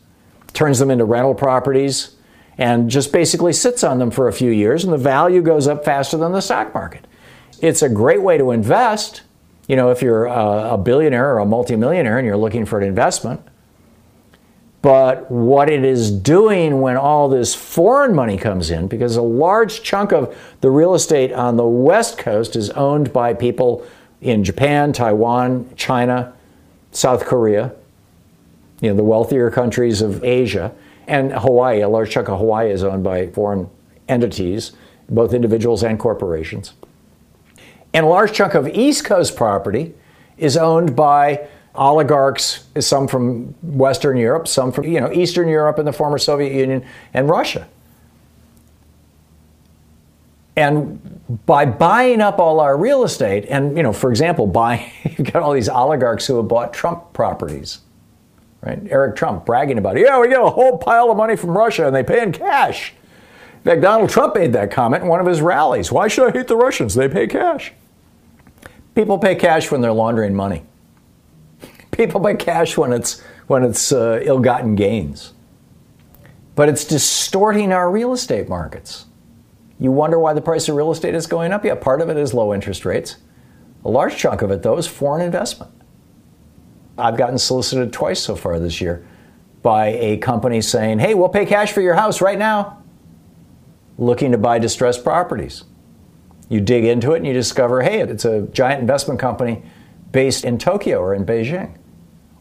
turns 0.53 0.79
them 0.79 0.89
into 0.89 1.05
rental 1.05 1.35
properties 1.35 2.15
and 2.59 2.89
just 2.89 3.13
basically 3.13 3.53
sits 3.53 3.85
on 3.85 3.99
them 3.99 4.11
for 4.11 4.27
a 4.27 4.33
few 4.33 4.51
years, 4.51 4.83
and 4.83 4.91
the 4.91 4.97
value 4.97 5.41
goes 5.41 5.65
up 5.65 5.85
faster 5.85 6.17
than 6.17 6.33
the 6.33 6.41
stock 6.41 6.73
market. 6.73 7.07
It's 7.61 7.81
a 7.81 7.87
great 7.87 8.21
way 8.21 8.37
to 8.37 8.51
invest. 8.51 9.21
You 9.69 9.77
know, 9.77 9.91
if 9.91 10.01
you're 10.01 10.25
a, 10.25 10.77
billionaire 10.77 11.35
or 11.35 11.39
a 11.39 11.45
multimillionaire 11.45 12.17
and 12.17 12.27
you're 12.27 12.37
looking 12.37 12.65
for 12.65 12.77
an 12.77 12.85
investment. 12.85 13.39
But 14.81 15.31
what 15.31 15.69
it 15.69 15.85
is 15.85 16.11
doing 16.11 16.81
when 16.81 16.97
all 16.97 17.29
this 17.29 17.55
foreign 17.55 18.13
money 18.13 18.37
comes 18.37 18.71
in, 18.71 18.87
because 18.87 19.15
a 19.15 19.21
large 19.21 19.81
chunk 19.81 20.11
of 20.11 20.37
the 20.59 20.69
real 20.69 20.95
estate 20.95 21.31
on 21.31 21.55
the 21.55 21.67
West 21.67 22.17
Coast 22.17 22.57
is 22.57 22.69
owned 22.71 23.13
by 23.13 23.33
people 23.33 23.85
in 24.21 24.43
Japan, 24.43 24.91
Taiwan, 24.91 25.69
China, 25.77 26.33
South 26.91 27.25
Korea, 27.25 27.73
you 28.81 28.89
know, 28.89 28.95
the 28.95 29.03
wealthier 29.03 29.49
countries 29.49 30.01
of 30.01 30.23
Asia. 30.25 30.73
And 31.09 31.33
Hawaii, 31.33 31.81
a 31.81 31.89
large 31.89 32.11
chunk 32.11 32.29
of 32.29 32.37
Hawaii 32.37 32.69
is 32.69 32.83
owned 32.83 33.03
by 33.03 33.27
foreign 33.27 33.67
entities, 34.07 34.73
both 35.09 35.33
individuals 35.33 35.83
and 35.83 35.97
corporations. 35.97 36.73
And 37.95 38.05
a 38.05 38.09
large 38.09 38.31
chunk 38.31 38.53
of 38.53 38.67
East 38.67 39.05
Coast 39.05 39.35
property 39.35 39.95
is 40.37 40.55
owned 40.55 40.95
by 40.95 41.47
oligarchs, 41.73 42.65
some 42.79 43.07
from 43.07 43.55
Western 43.63 44.17
Europe, 44.17 44.47
some 44.47 44.71
from 44.71 44.85
you 44.85 45.01
know 45.01 45.11
Eastern 45.11 45.47
Europe 45.47 45.79
and 45.79 45.87
the 45.87 45.93
former 45.93 46.19
Soviet 46.19 46.53
Union 46.53 46.85
and 47.15 47.27
Russia. 47.27 47.67
And 50.55 51.01
by 51.47 51.65
buying 51.65 52.21
up 52.21 52.37
all 52.37 52.59
our 52.59 52.77
real 52.77 53.03
estate, 53.03 53.45
and 53.49 53.75
you 53.75 53.81
know, 53.81 53.93
for 53.93 54.11
example, 54.11 54.45
buying 54.61 54.91
you've 55.03 55.33
got 55.33 55.41
all 55.41 55.53
these 55.53 55.69
oligarchs 55.69 56.27
who 56.27 56.37
have 56.37 56.47
bought 56.47 56.71
Trump 56.71 57.13
properties 57.13 57.79
right? 58.61 58.79
Eric 58.89 59.15
Trump 59.15 59.45
bragging 59.45 59.77
about. 59.77 59.97
Yeah, 59.97 60.19
we 60.19 60.27
get 60.27 60.41
a 60.41 60.49
whole 60.49 60.77
pile 60.77 61.11
of 61.11 61.17
money 61.17 61.35
from 61.35 61.57
Russia 61.57 61.87
and 61.87 61.95
they 61.95 62.03
pay 62.03 62.21
in 62.21 62.31
cash. 62.31 62.93
In 63.57 63.63
fact, 63.63 63.81
Donald 63.81 64.09
Trump 64.09 64.35
made 64.35 64.53
that 64.53 64.71
comment 64.71 65.03
in 65.03 65.09
one 65.09 65.19
of 65.19 65.25
his 65.25 65.41
rallies. 65.41 65.91
Why 65.91 66.07
should 66.07 66.29
I 66.29 66.37
hate 66.37 66.47
the 66.47 66.55
Russians? 66.55 66.95
They 66.95 67.09
pay 67.09 67.27
cash. 67.27 67.73
People 68.95 69.17
pay 69.17 69.35
cash 69.35 69.71
when 69.71 69.81
they're 69.81 69.93
laundering 69.93 70.33
money. 70.33 70.63
People 71.91 72.21
pay 72.21 72.35
cash 72.35 72.77
when 72.77 72.93
it's 72.93 73.21
when 73.47 73.63
it's 73.63 73.91
uh, 73.91 74.21
ill-gotten 74.23 74.75
gains. 74.75 75.33
But 76.55 76.69
it's 76.69 76.85
distorting 76.85 77.71
our 77.71 77.89
real 77.89 78.13
estate 78.13 78.47
markets. 78.47 79.05
You 79.79 79.91
wonder 79.91 80.19
why 80.19 80.33
the 80.33 80.41
price 80.41 80.67
of 80.69 80.75
real 80.75 80.91
estate 80.91 81.15
is 81.15 81.25
going 81.25 81.51
up? 81.51 81.65
Yeah, 81.65 81.75
part 81.75 82.01
of 82.01 82.09
it 82.09 82.17
is 82.17 82.33
low 82.33 82.53
interest 82.53 82.85
rates. 82.85 83.15
A 83.85 83.89
large 83.89 84.17
chunk 84.17 84.41
of 84.41 84.51
it, 84.51 84.61
though, 84.61 84.77
is 84.77 84.85
foreign 84.85 85.21
investment. 85.25 85.71
I've 86.99 87.17
gotten 87.17 87.37
solicited 87.37 87.93
twice 87.93 88.19
so 88.19 88.35
far 88.35 88.59
this 88.59 88.81
year 88.81 89.05
by 89.61 89.87
a 89.87 90.17
company 90.17 90.61
saying, 90.61 90.99
hey, 90.99 91.13
we'll 91.13 91.29
pay 91.29 91.45
cash 91.45 91.71
for 91.71 91.81
your 91.81 91.95
house 91.95 92.21
right 92.21 92.37
now, 92.37 92.81
looking 93.97 94.31
to 94.31 94.37
buy 94.37 94.59
distressed 94.59 95.03
properties. 95.03 95.63
You 96.47 96.61
dig 96.61 96.85
into 96.85 97.13
it 97.13 97.17
and 97.17 97.27
you 97.27 97.33
discover, 97.33 97.81
hey, 97.81 98.01
it's 98.01 98.25
a 98.25 98.43
giant 98.47 98.81
investment 98.81 99.19
company 99.19 99.61
based 100.11 100.43
in 100.45 100.57
Tokyo 100.57 100.99
or 100.99 101.13
in 101.13 101.25
Beijing 101.25 101.77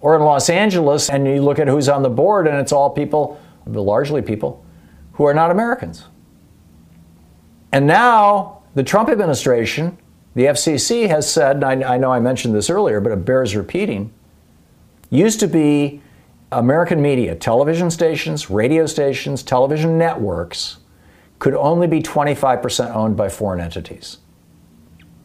or 0.00 0.14
in 0.14 0.22
Los 0.22 0.48
Angeles, 0.48 1.10
and 1.10 1.26
you 1.26 1.42
look 1.42 1.58
at 1.58 1.66
who's 1.66 1.88
on 1.88 2.02
the 2.02 2.08
board, 2.08 2.46
and 2.46 2.56
it's 2.56 2.70
all 2.70 2.88
people, 2.88 3.40
largely 3.66 4.22
people, 4.22 4.64
who 5.14 5.24
are 5.24 5.34
not 5.34 5.50
Americans. 5.50 6.04
And 7.72 7.86
now 7.86 8.62
the 8.74 8.84
Trump 8.84 9.08
administration, 9.08 9.98
the 10.34 10.44
FCC 10.44 11.08
has 11.08 11.30
said, 11.30 11.64
I, 11.64 11.94
I 11.94 11.98
know 11.98 12.12
I 12.12 12.20
mentioned 12.20 12.54
this 12.54 12.70
earlier, 12.70 13.00
but 13.00 13.12
it 13.12 13.24
bears 13.24 13.56
repeating, 13.56 14.12
used 15.10 15.40
to 15.40 15.46
be 15.46 16.02
American 16.52 17.02
media, 17.02 17.34
television 17.34 17.90
stations, 17.90 18.48
radio 18.50 18.86
stations, 18.86 19.42
television 19.42 19.98
networks 19.98 20.78
could 21.38 21.54
only 21.54 21.86
be 21.86 22.02
25% 22.02 22.94
owned 22.94 23.16
by 23.16 23.28
foreign 23.28 23.60
entities. 23.60 24.18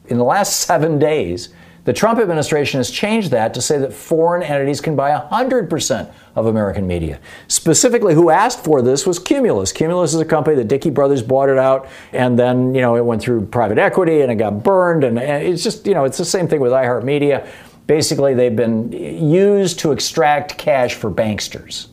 In 0.08 0.18
the 0.18 0.24
last 0.24 0.62
seven 0.62 1.00
days, 1.00 1.50
the 1.86 1.94
Trump 1.94 2.20
administration 2.20 2.80
has 2.80 2.90
changed 2.90 3.32
that 3.32 3.54
to 3.54 3.62
say 3.62 3.78
that 3.78 3.92
foreign 3.92 4.42
entities 4.42 4.80
can 4.80 4.96
buy 4.96 5.12
100% 5.12 6.14
of 6.36 6.46
American 6.46 6.88
media. 6.88 7.20
Specifically, 7.48 8.14
who 8.14 8.30
asked 8.30 8.64
for 8.64 8.82
this 8.82 9.06
was 9.06 9.20
Cumulus. 9.20 9.74
Cumulus 9.74 10.14
is 10.14 10.22
a 10.22 10.26
company 10.26 10.56
that 10.56 10.70
Dickey 10.70 10.90
Brothers 10.90 11.22
bought 11.22 11.50
it 11.50 11.58
out, 11.58 11.90
and 12.14 12.40
then, 12.40 12.74
you 12.74 12.80
know, 12.80 12.96
it 12.96 13.04
went 13.04 13.22
through 13.22 13.46
private 13.48 13.78
equity 13.78 14.22
and 14.22 14.32
it 14.32 14.36
got 14.36 14.64
burned. 14.64 15.04
And, 15.04 15.20
it's 15.20 15.64
just, 15.64 15.86
you 15.86 15.94
know, 15.94 16.06
it's 16.06 16.18
the 16.18 16.26
same 16.26 16.48
thing 16.48 16.62
with 16.62 16.72
iHeartMedia. 16.72 17.48
Basically, 17.88 18.34
they've 18.34 18.56
been 18.56 18.92
used 18.92 19.80
to 19.80 19.92
extract 19.92 20.58
cash 20.58 20.96
for 20.96 21.12
banksters. 21.12 21.88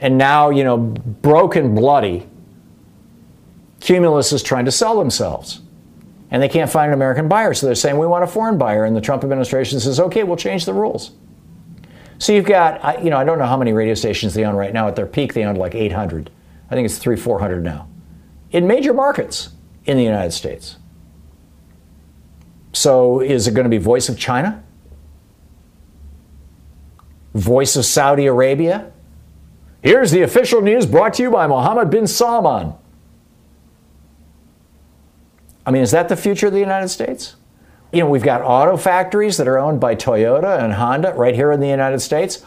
And 0.00 0.16
now, 0.16 0.50
you 0.50 0.64
know, 0.64 0.78
broken 0.78 1.74
bloody, 1.74 2.26
Cumulus 3.80 4.32
is 4.32 4.42
trying 4.42 4.64
to 4.66 4.72
sell 4.72 4.98
themselves 4.98 5.60
and 6.30 6.42
they 6.42 6.48
can't 6.48 6.70
find 6.70 6.90
an 6.90 6.94
American 6.94 7.28
buyer. 7.28 7.54
So 7.54 7.66
they're 7.66 7.74
saying, 7.74 7.98
we 7.98 8.06
want 8.06 8.24
a 8.24 8.26
foreign 8.26 8.56
buyer. 8.56 8.84
And 8.84 8.94
the 8.94 9.00
Trump 9.00 9.24
administration 9.24 9.80
says, 9.80 9.98
okay, 9.98 10.22
we'll 10.22 10.36
change 10.36 10.64
the 10.64 10.74
rules. 10.74 11.12
So 12.18 12.32
you've 12.32 12.46
got, 12.46 13.02
you 13.02 13.10
know, 13.10 13.16
I 13.16 13.24
don't 13.24 13.38
know 13.38 13.46
how 13.46 13.56
many 13.56 13.72
radio 13.72 13.94
stations 13.94 14.34
they 14.34 14.44
own 14.44 14.54
right 14.54 14.72
now. 14.72 14.86
At 14.86 14.94
their 14.94 15.06
peak, 15.06 15.34
they 15.34 15.44
owned 15.44 15.58
like 15.58 15.74
800. 15.74 16.30
I 16.70 16.74
think 16.74 16.84
it's 16.84 16.98
three, 16.98 17.16
400 17.16 17.64
now. 17.64 17.88
In 18.52 18.66
major 18.66 18.94
markets 18.94 19.50
in 19.86 19.96
the 19.96 20.04
United 20.04 20.32
States. 20.32 20.76
So 22.72 23.20
is 23.20 23.46
it 23.46 23.54
going 23.54 23.64
to 23.64 23.70
be 23.70 23.78
Voice 23.78 24.08
of 24.08 24.18
China? 24.18 24.62
Voice 27.34 27.76
of 27.76 27.84
Saudi 27.84 28.26
Arabia? 28.26 28.92
Here's 29.82 30.10
the 30.10 30.22
official 30.22 30.60
news 30.60 30.86
brought 30.86 31.14
to 31.14 31.22
you 31.22 31.30
by 31.30 31.46
Mohammed 31.46 31.90
bin 31.90 32.06
Salman. 32.06 32.74
I 35.64 35.70
mean, 35.70 35.82
is 35.82 35.90
that 35.92 36.08
the 36.08 36.16
future 36.16 36.48
of 36.48 36.52
the 36.52 36.60
United 36.60 36.88
States? 36.88 37.36
You 37.92 38.00
know, 38.00 38.10
we've 38.10 38.22
got 38.22 38.42
auto 38.42 38.76
factories 38.76 39.36
that 39.38 39.48
are 39.48 39.58
owned 39.58 39.80
by 39.80 39.94
Toyota 39.94 40.62
and 40.62 40.72
Honda 40.74 41.12
right 41.14 41.34
here 41.34 41.50
in 41.52 41.60
the 41.60 41.68
United 41.68 42.00
States. 42.00 42.44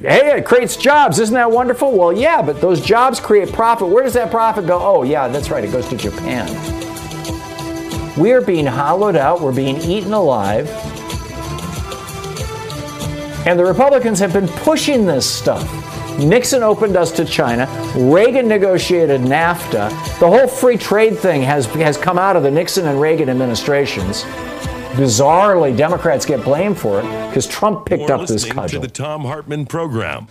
Hey, 0.00 0.38
it 0.38 0.44
creates 0.44 0.76
jobs. 0.76 1.18
Isn't 1.18 1.34
that 1.34 1.50
wonderful? 1.50 1.96
Well, 1.96 2.12
yeah, 2.12 2.42
but 2.42 2.60
those 2.60 2.80
jobs 2.80 3.20
create 3.20 3.52
profit. 3.52 3.88
Where 3.88 4.04
does 4.04 4.14
that 4.14 4.30
profit 4.30 4.66
go? 4.66 4.78
Oh, 4.80 5.02
yeah, 5.02 5.28
that's 5.28 5.50
right. 5.50 5.64
It 5.64 5.72
goes 5.72 5.88
to 5.88 5.96
Japan. 5.96 6.77
We 8.18 8.32
are 8.32 8.40
being 8.40 8.66
hollowed 8.66 9.14
out. 9.14 9.40
We're 9.40 9.52
being 9.52 9.76
eaten 9.76 10.12
alive. 10.12 10.68
And 13.46 13.58
the 13.58 13.64
Republicans 13.64 14.18
have 14.18 14.32
been 14.32 14.48
pushing 14.48 15.06
this 15.06 15.28
stuff. 15.30 15.66
Nixon 16.18 16.64
opened 16.64 16.96
us 16.96 17.12
to 17.12 17.24
China. 17.24 17.68
Reagan 17.96 18.48
negotiated 18.48 19.20
NAFTA. 19.20 19.90
The 20.18 20.26
whole 20.26 20.48
free 20.48 20.76
trade 20.76 21.16
thing 21.16 21.42
has, 21.42 21.66
has 21.66 21.96
come 21.96 22.18
out 22.18 22.34
of 22.34 22.42
the 22.42 22.50
Nixon 22.50 22.86
and 22.86 23.00
Reagan 23.00 23.30
administrations. 23.30 24.24
Bizarrely, 24.94 25.76
Democrats 25.76 26.26
get 26.26 26.42
blamed 26.42 26.76
for 26.76 26.98
it 26.98 27.28
because 27.28 27.46
Trump 27.46 27.86
picked 27.86 28.08
You're 28.08 28.18
up 28.18 28.26
this 28.26 28.44
cudgel. 28.44 28.80
to 28.80 28.88
the 28.88 28.92
Thom 28.92 29.22
Hartmann 29.22 29.66
program. 29.66 30.26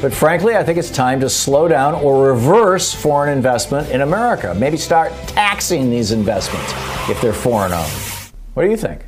But 0.00 0.14
frankly, 0.14 0.54
I 0.54 0.62
think 0.62 0.78
it's 0.78 0.90
time 0.90 1.18
to 1.20 1.28
slow 1.28 1.66
down 1.66 1.94
or 1.94 2.28
reverse 2.28 2.94
foreign 2.94 3.36
investment 3.36 3.90
in 3.90 4.02
America. 4.02 4.54
Maybe 4.54 4.76
start 4.76 5.12
taxing 5.26 5.90
these 5.90 6.12
investments 6.12 6.72
if 7.10 7.20
they're 7.20 7.32
foreign 7.32 7.72
owned. 7.72 7.90
What 8.54 8.62
do 8.62 8.70
you 8.70 8.76
think? 8.76 9.04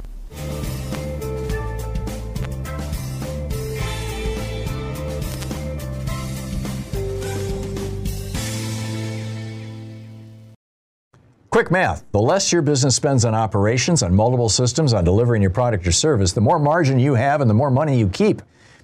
Quick 11.50 11.70
math 11.70 12.04
the 12.10 12.18
less 12.18 12.52
your 12.52 12.62
business 12.62 12.96
spends 12.96 13.24
on 13.24 13.34
operations, 13.34 14.02
on 14.02 14.12
multiple 14.12 14.48
systems, 14.48 14.92
on 14.92 15.04
delivering 15.04 15.40
your 15.40 15.52
product 15.52 15.86
or 15.86 15.92
service, 15.92 16.32
the 16.32 16.40
more 16.40 16.58
margin 16.58 16.98
you 16.98 17.14
have 17.14 17.40
and 17.40 17.48
the 17.48 17.54
more 17.54 17.70
money 17.70 17.96
you 17.96 18.08
keep. 18.08 18.42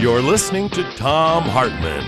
You're 0.00 0.22
listening 0.22 0.70
to 0.70 0.82
Thom 0.94 1.42
Hartmann. 1.42 2.02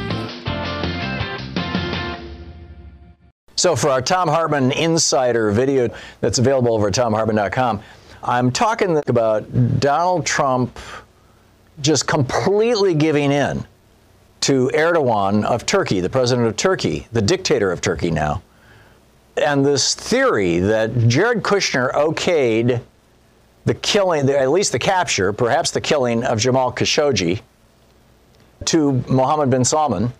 So, 3.54 3.76
for 3.76 3.90
our 3.90 4.00
Thom 4.00 4.28
Hartmann 4.28 4.72
Insider 4.72 5.50
video 5.50 5.90
that's 6.22 6.38
available 6.38 6.72
over 6.74 6.88
at 6.88 6.94
thomhartmann.com, 6.94 7.82
I'm 8.22 8.50
talking 8.50 8.96
about 9.08 9.78
Donald 9.78 10.24
Trump 10.24 10.78
just 11.82 12.06
completely 12.06 12.94
giving 12.94 13.30
in 13.30 13.62
to 14.40 14.70
Erdogan 14.72 15.44
of 15.44 15.66
Turkey, 15.66 16.00
the 16.00 16.08
president 16.08 16.48
of 16.48 16.56
Turkey, 16.56 17.06
the 17.12 17.20
dictator 17.20 17.70
of 17.70 17.82
Turkey 17.82 18.10
now. 18.10 18.40
And 19.36 19.66
this 19.66 19.94
theory 19.94 20.60
that 20.60 21.08
Jared 21.08 21.42
Kushner 21.42 21.92
okayed 21.92 22.80
the 23.66 23.74
killing, 23.74 24.30
at 24.30 24.48
least 24.48 24.72
the 24.72 24.78
capture, 24.78 25.30
perhaps 25.34 25.72
the 25.72 25.82
killing 25.82 26.24
of 26.24 26.38
Jamal 26.38 26.72
Khashoggi 26.72 27.42
to 28.66 28.92
Mohammed 29.08 29.50
bin 29.50 29.64
Salman, 29.64 30.12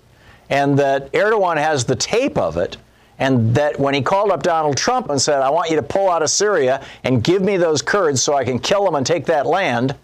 and 0.51 0.78
that 0.78 1.12
Erdogan 1.12 1.57
has 1.57 1.84
the 1.84 1.97
tape 1.97 2.36
of 2.36 2.57
it, 2.57 2.76
and 3.18 3.55
that 3.55 3.78
when 3.78 3.95
he 3.95 4.03
called 4.03 4.30
up 4.30 4.43
Donald 4.43 4.76
Trump 4.76 5.11
and 5.11 5.20
said, 5.20 5.43
I 5.43 5.51
want 5.51 5.70
you 5.70 5.76
to 5.76 5.82
pull 5.82 6.11
out 6.11 6.22
of 6.22 6.30
Syria 6.30 6.84
and 7.05 7.22
give 7.22 7.43
me 7.43 7.57
those 7.57 7.82
Kurds 7.82 8.22
so 8.22 8.34
I 8.34 8.45
can 8.45 8.59
kill 8.59 8.84
them 8.84 8.95
and 8.95 9.07
take 9.07 9.26
that 9.26 9.47
land, 9.47 9.95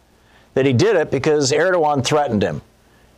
that 0.55 0.67
he 0.67 0.73
did 0.73 0.97
it 0.97 1.11
because 1.11 1.53
Erdogan 1.53 2.05
threatened 2.05 2.43
him. 2.43 2.63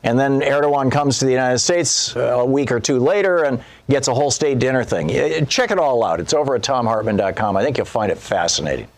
And 0.03 0.18
then 0.18 0.41
Erdogan 0.41 0.91
comes 0.91 1.18
to 1.18 1.27
the 1.27 1.31
United 1.31 1.59
States 1.59 2.16
uh, 2.16 2.21
a 2.21 2.45
week 2.45 2.73
or 2.73 2.81
two 2.81 2.99
later 2.99 3.45
and 3.45 3.62
gets 3.89 4.09
a 4.09 4.14
whole 4.14 4.31
state 4.31 4.59
dinner 4.59 4.83
thing. 4.83 5.09
Check 5.47 5.71
it 5.71 5.79
all 5.79 6.03
out. 6.03 6.21
It's 6.21 6.33
over 6.33 6.55
at 6.55 6.62
thomhartmann.com. 6.62 7.57
I 7.57 7.62
think 7.62 7.77
you'll 7.77 7.87
find 7.87 8.11
it 8.11 8.18
fascinating. 8.18 8.89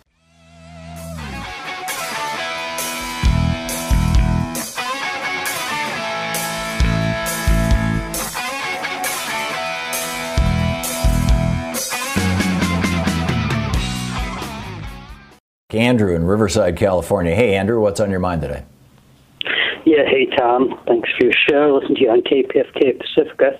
Andrew 15.75 16.15
in 16.15 16.25
Riverside, 16.25 16.77
California. 16.77 17.35
Hey, 17.35 17.55
Andrew, 17.55 17.81
what's 17.81 18.01
on 18.01 18.11
your 18.11 18.21
mind 18.21 18.43
today? 18.43 18.65
Yeah, 19.85 20.05
hey, 20.07 20.27
Tom. 20.37 20.81
Thanks 20.87 21.09
for 21.19 21.25
your 21.25 21.35
show. 21.49 21.79
Listen 21.81 21.97
to 21.97 22.01
you 22.01 22.11
on 22.11 22.23
KPFK 22.23 23.01
Pacifica. 23.01 23.59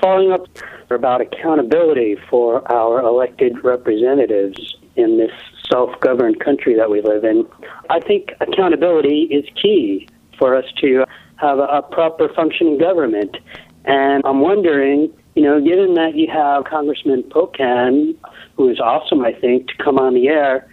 Following 0.00 0.32
up 0.32 0.46
about 0.90 1.20
accountability 1.20 2.16
for 2.30 2.70
our 2.70 3.00
elected 3.00 3.64
representatives 3.64 4.76
in 4.96 5.18
this 5.18 5.32
self 5.70 5.98
governed 6.00 6.40
country 6.40 6.76
that 6.76 6.90
we 6.90 7.00
live 7.00 7.24
in. 7.24 7.46
I 7.90 8.00
think 8.00 8.30
accountability 8.40 9.28
is 9.30 9.44
key 9.60 10.08
for 10.38 10.54
us 10.54 10.64
to 10.80 11.04
have 11.36 11.58
a, 11.58 11.64
a 11.64 11.82
proper 11.82 12.28
functioning 12.34 12.78
government. 12.78 13.36
And 13.84 14.22
I'm 14.24 14.40
wondering, 14.40 15.12
you 15.34 15.42
know, 15.42 15.60
given 15.60 15.94
that 15.94 16.14
you 16.14 16.28
have 16.32 16.64
Congressman 16.64 17.22
Pocan, 17.24 18.16
who 18.56 18.68
is 18.68 18.80
awesome, 18.80 19.22
I 19.24 19.32
think, 19.32 19.68
to 19.68 19.74
come 19.82 19.98
on 19.98 20.14
the 20.14 20.28
air 20.28 20.68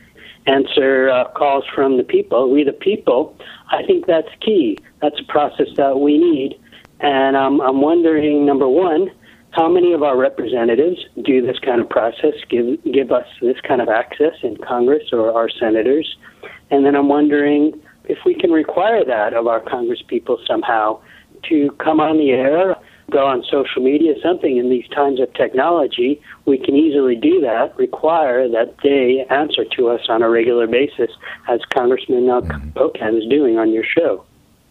answer 0.45 1.09
uh, 1.09 1.29
calls 1.31 1.63
from 1.73 1.97
the 1.97 2.03
people, 2.03 2.51
we 2.51 2.63
the 2.63 2.73
people, 2.73 3.35
I 3.71 3.83
think 3.83 4.05
that's 4.05 4.29
key. 4.41 4.77
That's 5.01 5.19
a 5.19 5.31
process 5.31 5.67
that 5.77 5.99
we 5.99 6.17
need. 6.17 6.59
And 6.99 7.35
um, 7.35 7.61
I'm 7.61 7.81
wondering, 7.81 8.45
number 8.45 8.67
one, 8.67 9.09
how 9.51 9.69
many 9.69 9.93
of 9.93 10.01
our 10.03 10.17
representatives 10.17 10.99
do 11.23 11.45
this 11.45 11.59
kind 11.59 11.79
of 11.79 11.89
process, 11.89 12.33
give, 12.49 12.83
give 12.91 13.11
us 13.11 13.27
this 13.41 13.57
kind 13.67 13.81
of 13.81 13.89
access 13.89 14.33
in 14.41 14.57
Congress 14.57 15.09
or 15.11 15.31
our 15.33 15.49
senators? 15.49 16.17
And 16.71 16.85
then 16.85 16.95
I'm 16.95 17.07
wondering 17.07 17.79
if 18.05 18.19
we 18.25 18.35
can 18.35 18.51
require 18.51 19.05
that 19.05 19.33
of 19.33 19.47
our 19.47 19.59
Congress 19.59 20.01
people 20.07 20.39
somehow 20.47 20.99
to 21.49 21.71
come 21.83 21.99
on 21.99 22.17
the 22.17 22.31
air 22.31 22.75
go 23.13 23.25
on 23.25 23.43
social 23.43 23.81
media, 23.81 24.15
something 24.21 24.57
in 24.57 24.69
these 24.69 24.87
times 24.89 25.19
of 25.21 25.31
technology, 25.33 26.19
we 26.45 26.57
can 26.57 26.75
easily 26.75 27.15
do 27.15 27.39
that, 27.41 27.77
require 27.77 28.49
that 28.49 28.75
they 28.83 29.25
answer 29.29 29.63
to 29.77 29.89
us 29.89 30.01
on 30.09 30.21
a 30.21 30.29
regular 30.29 30.67
basis, 30.67 31.11
as 31.47 31.61
Congressman 31.69 32.29
uh, 32.29 32.41
mm-hmm. 32.41 33.15
is 33.15 33.29
doing 33.29 33.57
on 33.57 33.71
your 33.71 33.83
show. 33.83 34.25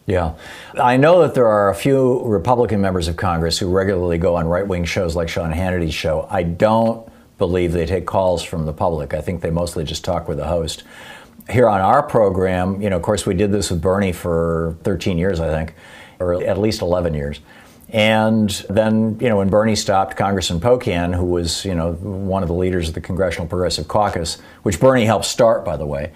Yeah. 0.07 0.35
I 0.75 0.97
know 0.97 1.23
that 1.23 1.35
there 1.35 1.47
are 1.47 1.71
a 1.71 1.75
few 1.75 2.23
Republican 2.25 2.81
members 2.81 3.07
of 3.07 3.17
Congress 3.17 3.59
who 3.59 3.71
regularly 3.71 4.19
go 4.19 4.35
on 4.37 4.49
right 4.49 4.67
wing 4.67 4.85
shows 4.85 5.15
like 5.15 5.29
Sean 5.29 5.53
Hannity's 5.53 5.95
show. 5.95 6.27
I 6.29 6.43
don't 6.43 7.09
believe 7.39 7.73
they 7.73 7.87
take 7.87 8.05
calls 8.05 8.43
from 8.43 8.67
the 8.67 8.73
public. 8.73 9.15
I 9.15 9.21
think 9.21 9.43
they 9.43 9.51
mostly 9.51 9.85
just 9.85 10.05
talk 10.05 10.29
with 10.29 10.39
the 10.39 10.47
host. 10.47 10.83
Here 11.49 11.69
on 11.69 11.81
our 11.81 12.03
program, 12.03 12.83
you 12.83 12.91
know, 12.91 12.97
of 12.97 13.03
course, 13.03 13.27
we 13.27 13.35
did 13.35 13.53
this 13.53 13.71
with 13.71 13.81
Bernie 13.81 14.13
for 14.13 14.77
13 14.83 15.19
years, 15.19 15.41
I 15.41 15.49
think, 15.49 15.75
or 16.19 16.43
at 16.43 16.59
least 16.59 16.83
11 16.83 17.15
years. 17.15 17.41
And 17.93 18.49
then, 18.71 19.19
you 19.21 19.29
know, 19.29 19.37
when 19.37 19.51
Bernie 19.51 19.77
stopped, 19.77 20.17
Congressman 20.17 20.61
Pocan, 20.61 21.15
who 21.15 21.27
was, 21.27 21.63
you 21.67 21.75
know, 21.75 21.93
one 21.93 22.43
of 22.43 22.49
the 22.49 22.55
leaders 22.55 22.89
of 22.89 22.95
the 22.95 23.03
Congressional 23.03 23.47
Progressive 23.47 23.87
Caucus, 23.87 24.39
which 24.63 24.81
Bernie 24.81 25.05
helped 25.05 25.27
start, 25.27 25.63
by 25.63 25.77
the 25.77 25.85
way, 25.85 26.11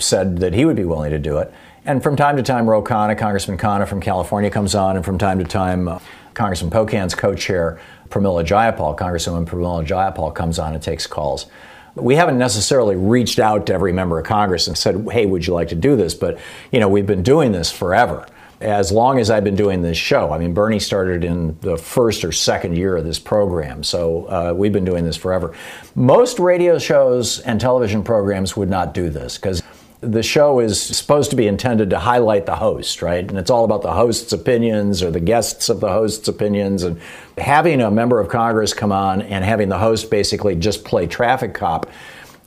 said 0.00 0.38
that 0.38 0.54
he 0.54 0.64
would 0.64 0.74
be 0.74 0.84
willing 0.84 1.12
to 1.12 1.20
do 1.20 1.38
it. 1.38 1.52
And 1.84 2.02
from 2.02 2.16
time 2.16 2.36
to 2.36 2.42
time, 2.42 2.68
Ro 2.68 2.82
Khanna, 2.82 3.16
Congressman 3.16 3.58
Khanna 3.58 3.86
from 3.86 4.00
California 4.00 4.50
comes 4.50 4.74
on, 4.74 4.96
and 4.96 5.04
from 5.04 5.18
time 5.18 5.38
to 5.38 5.44
time, 5.44 5.86
uh, 5.86 6.00
Congressman 6.34 6.70
Pocan's 6.70 7.14
co-chair, 7.14 7.80
Pramila 8.08 8.44
Jayapal, 8.44 8.98
Congresswoman 8.98 9.46
Pramila 9.46 9.86
Jayapal, 9.86 10.34
comes 10.34 10.58
on 10.58 10.74
and 10.74 10.82
takes 10.82 11.06
calls. 11.06 11.46
We 11.94 12.16
haven't 12.16 12.38
necessarily 12.38 12.96
reached 12.96 13.38
out 13.38 13.66
to 13.66 13.74
every 13.74 13.92
member 13.92 14.18
of 14.18 14.26
Congress 14.26 14.66
and 14.66 14.76
said, 14.76 15.06
"Hey, 15.10 15.26
would 15.26 15.46
you 15.46 15.54
like 15.54 15.68
to 15.68 15.74
do 15.74 15.96
this?" 15.96 16.14
But 16.14 16.38
you 16.70 16.80
know, 16.80 16.88
we've 16.88 17.06
been 17.06 17.22
doing 17.22 17.52
this 17.52 17.70
forever 17.70 18.26
as 18.60 18.92
long 18.92 19.18
as 19.18 19.30
I've 19.30 19.44
been 19.44 19.56
doing 19.56 19.80
this 19.80 19.96
show. 19.96 20.32
I 20.32 20.38
mean, 20.38 20.52
Bernie 20.52 20.78
started 20.78 21.24
in 21.24 21.58
the 21.60 21.78
first 21.78 22.24
or 22.24 22.32
second 22.32 22.76
year 22.76 22.96
of 22.96 23.04
this 23.04 23.18
program, 23.18 23.82
so 23.82 24.26
uh, 24.26 24.52
we've 24.54 24.72
been 24.72 24.84
doing 24.84 25.04
this 25.04 25.16
forever. 25.16 25.54
Most 25.94 26.38
radio 26.38 26.78
shows 26.78 27.40
and 27.40 27.60
television 27.60 28.02
programs 28.02 28.56
would 28.56 28.68
not 28.68 28.92
do 28.92 29.08
this 29.08 29.38
because 29.38 29.62
the 30.00 30.22
show 30.22 30.60
is 30.60 30.80
supposed 30.80 31.30
to 31.30 31.36
be 31.36 31.46
intended 31.46 31.90
to 31.90 31.98
highlight 31.98 32.46
the 32.46 32.56
host, 32.56 33.02
right? 33.02 33.26
And 33.26 33.38
it's 33.38 33.50
all 33.50 33.64
about 33.64 33.82
the 33.82 33.92
host's 33.92 34.32
opinions 34.32 35.02
or 35.02 35.10
the 35.10 35.20
guests 35.20 35.68
of 35.68 35.80
the 35.80 35.88
host's 35.88 36.26
opinions. 36.28 36.82
And 36.82 37.00
having 37.36 37.80
a 37.82 37.90
member 37.90 38.18
of 38.18 38.28
Congress 38.28 38.72
come 38.72 38.92
on 38.92 39.20
and 39.22 39.44
having 39.44 39.68
the 39.68 39.78
host 39.78 40.10
basically 40.10 40.56
just 40.56 40.84
play 40.84 41.06
traffic 41.06 41.52
cop, 41.52 41.90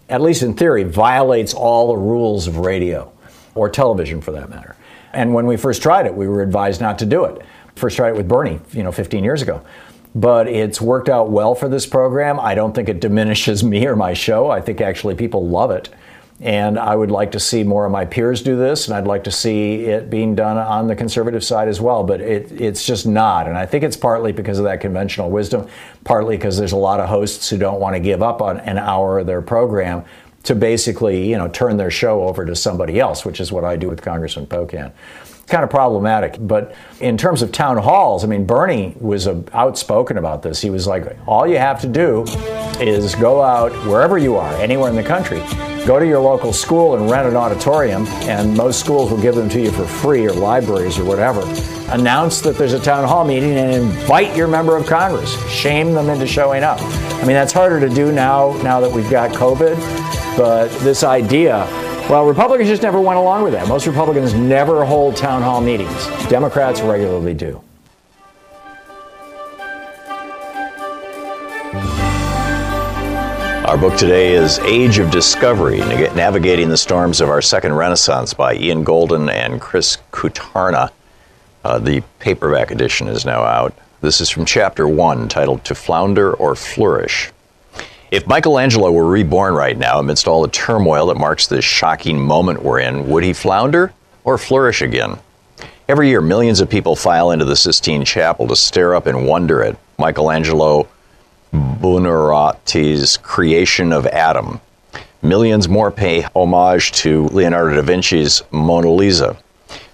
at 0.10 0.22
least 0.22 0.42
in 0.42 0.56
theory, 0.56 0.84
violates 0.84 1.54
all 1.54 1.90
the 1.90 1.98
rules 1.98 2.48
of 2.48 2.58
radio 2.58 3.12
or 3.54 3.70
television 3.70 4.20
for 4.20 4.32
that 4.32 4.50
matter. 4.50 4.76
And 5.14 5.34
when 5.34 5.46
we 5.46 5.58
first 5.58 5.82
tried 5.82 6.06
it, 6.06 6.16
we 6.16 6.28
were 6.28 6.42
advised 6.42 6.82
not 6.82 7.00
to 7.00 7.06
do 7.06 7.26
it. 7.26 7.42
First 7.76 7.98
tried 7.98 8.10
it 8.10 8.16
with 8.16 8.28
Bernie, 8.28 8.60
you 8.72 8.84
know, 8.84 8.92
15 8.92 9.24
years 9.24 9.42
ago. 9.42 9.64
But 10.16 10.48
it's 10.48 10.80
worked 10.80 11.10
out 11.10 11.30
well 11.30 11.56
for 11.56 11.68
this 11.68 11.86
program. 11.86 12.40
I 12.40 12.56
don't 12.56 12.74
think 12.74 12.90
it 12.90 13.00
diminishes 13.00 13.64
me 13.64 13.86
or 13.86 13.96
my 13.96 14.14
show. 14.14 14.50
I 14.50 14.62
think 14.62 14.82
actually 14.82 15.16
people 15.16 15.48
love 15.48 15.72
it. 15.72 15.90
And 16.42 16.78
I 16.78 16.96
would 16.96 17.12
like 17.12 17.32
to 17.34 17.40
see 17.40 17.64
more 17.64 17.86
of 17.86 17.92
my 17.92 18.06
peers 18.06 18.42
do 18.42 18.58
this, 18.58 18.88
and 18.88 18.98
I'd 18.98 19.08
like 19.08 19.24
to 19.26 19.32
see 19.32 19.86
it 19.86 20.10
being 20.10 20.36
done 20.36 20.58
on 20.58 20.88
the 20.88 20.96
conservative 20.96 21.44
side 21.44 21.70
as 21.70 21.80
well. 21.80 22.04
But 22.04 22.20
it, 22.22 22.52
it's 22.60 22.86
just 22.86 23.06
not. 23.06 23.48
And 23.48 23.58
I 23.58 23.66
think 23.66 23.84
it's 23.84 23.96
partly 23.96 24.34
because 24.34 24.58
of 24.58 24.66
that 24.66 24.82
conventional 24.82 25.30
wisdom, 25.30 25.70
partly 26.04 26.36
because 26.36 26.58
there's 26.58 26.74
a 26.74 26.78
lot 26.78 27.00
of 27.00 27.08
hosts 27.08 27.50
who 27.50 27.58
don't 27.58 27.80
want 27.80 27.96
to 27.96 28.00
give 28.00 28.22
up 28.22 28.42
on 28.42 28.60
an 28.62 28.78
hour 28.78 29.20
of 29.20 29.28
their 29.28 29.42
program 29.42 30.04
to 30.44 30.56
basically, 30.56 31.30
you 31.30 31.38
know, 31.38 31.48
turn 31.48 31.78
their 31.78 31.92
show 31.92 32.24
over 32.24 32.46
to 32.46 32.56
somebody 32.56 33.00
else, 33.00 33.26
which 33.26 33.40
is 33.40 33.52
what 33.52 33.64
I 33.64 33.76
do 33.76 33.90
with 33.90 34.02
Congressman 34.02 34.46
Pocan. 34.48 34.92
It's 35.22 35.52
kind 35.52 35.64
of 35.64 35.70
problematic. 35.70 36.36
But 36.40 36.76
in 37.00 37.18
terms 37.18 37.42
of 37.42 37.52
town 37.52 37.78
halls, 37.78 38.24
I 38.24 38.28
mean, 38.28 38.46
Bernie 38.46 38.96
was 39.00 39.28
uh, 39.28 39.42
outspoken 39.54 40.18
about 40.18 40.42
this. 40.42 40.62
He 40.62 40.70
was 40.70 40.86
like, 40.88 41.18
all 41.28 41.48
you 41.48 41.58
have 41.58 41.82
to 41.82 41.88
do 41.88 42.26
is 42.80 43.16
go 43.16 43.42
out 43.42 43.72
wherever 43.88 44.18
you 44.18 44.36
are, 44.36 44.54
anywhere 44.56 44.90
in 44.90 44.96
the 44.96 45.04
country, 45.04 45.42
go 45.86 46.00
to 46.00 46.06
your 46.06 46.20
local 46.20 46.54
school 46.54 46.96
and 46.96 47.10
rent 47.10 47.28
an 47.28 47.36
auditorium, 47.36 48.06
and 48.24 48.56
most 48.56 48.80
schools 48.80 49.12
will 49.12 49.22
give 49.22 49.36
them 49.36 49.50
to 49.50 49.62
you 49.62 49.72
for 49.72 49.86
free, 49.86 50.26
or 50.26 50.34
libraries, 50.34 50.98
or 50.98 51.06
whatever. 51.06 51.42
Announce 51.90 52.42
that 52.42 52.58
there's 52.58 52.74
a 52.74 52.80
town 52.80 53.08
hall 53.08 53.26
meeting 53.26 53.56
and 53.56 53.72
invite 53.72 54.36
your 54.36 54.48
member 54.48 54.76
of 54.76 54.86
Congress. 54.86 55.36
Shame 55.50 55.94
them 55.94 56.10
into 56.10 56.28
showing 56.28 56.64
up. 56.64 56.80
I 56.82 57.20
mean, 57.26 57.34
that's 57.34 57.54
harder 57.54 57.80
to 57.80 57.94
do 57.94 58.12
now, 58.12 58.54
now 58.64 58.80
that 58.80 58.92
we've 58.92 59.10
got 59.10 59.32
COVID. 59.32 59.76
But 60.38 60.70
this 60.80 61.04
idea 61.04 61.68
well, 62.10 62.26
Republicans 62.26 62.68
just 62.68 62.84
never 62.84 63.00
went 63.00 63.18
along 63.18 63.44
with 63.44 63.54
that. 63.54 63.70
Most 63.70 63.88
Republicans 63.88 64.34
never 64.34 64.84
hold 64.84 65.16
town 65.16 65.42
hall 65.42 65.62
meetings. 65.62 66.06
Democrats 66.28 66.82
regularly 66.82 67.34
do. 67.34 67.64
Book 73.84 73.98
today 73.98 74.32
is 74.32 74.60
Age 74.60 74.98
of 75.00 75.12
Discovery 75.12 75.80
Navigating 75.80 76.70
the 76.70 76.78
Storms 76.78 77.20
of 77.20 77.28
Our 77.28 77.42
Second 77.42 77.74
Renaissance 77.74 78.34
by 78.34 78.56
Ian 78.56 78.86
Goldin 78.86 79.30
and 79.30 79.60
Chris 79.60 79.98
Kutarna. 80.14 80.90
Uh, 81.66 81.80
the 81.80 82.02
paperback 82.20 82.72
edition 82.72 83.10
is 83.10 83.26
now 83.26 83.44
out. 83.44 83.78
This 84.00 84.22
is 84.22 84.30
from 84.30 84.46
chapter 84.46 84.88
one, 84.88 85.28
titled 85.28 85.66
To 85.66 85.76
Flounder 85.76 86.34
or 86.34 86.56
Flourish. 86.56 87.34
If 88.10 88.26
Michelangelo 88.26 88.90
were 88.90 89.06
reborn 89.06 89.54
right 89.54 89.78
now 89.78 90.00
amidst 90.00 90.30
all 90.30 90.42
the 90.42 90.48
turmoil 90.48 91.08
that 91.08 91.18
marks 91.18 91.48
this 91.48 91.66
shocking 91.66 92.18
moment 92.18 92.64
we're 92.64 92.80
in, 92.80 93.10
would 93.10 93.26
he 93.26 93.34
flounder 93.34 93.92
or 94.24 94.38
flourish 94.38 94.82
again? 94.82 95.20
Every 95.90 96.08
year, 96.08 96.22
millions 96.22 96.62
of 96.62 96.70
people 96.70 96.96
file 96.96 97.32
into 97.32 97.44
the 97.44 97.58
Sistine 97.58 98.06
Chapel 98.06 98.48
to 98.48 98.56
stare 98.56 98.96
up 98.96 99.08
in 99.08 99.26
wonder 99.26 99.62
at 99.62 99.76
Michelangelo 100.00 100.88
Buonarroti's 101.54 103.18
creation 103.18 103.94
of 103.94 104.08
Adam. 104.08 104.60
Millions 105.22 105.70
more 105.70 105.92
pay 105.92 106.26
homage 106.36 106.92
to 106.94 107.28
Leonardo 107.28 107.76
da 107.76 107.82
Vinci's 107.82 108.42
Mona 108.52 108.92
Lisa. 108.92 109.38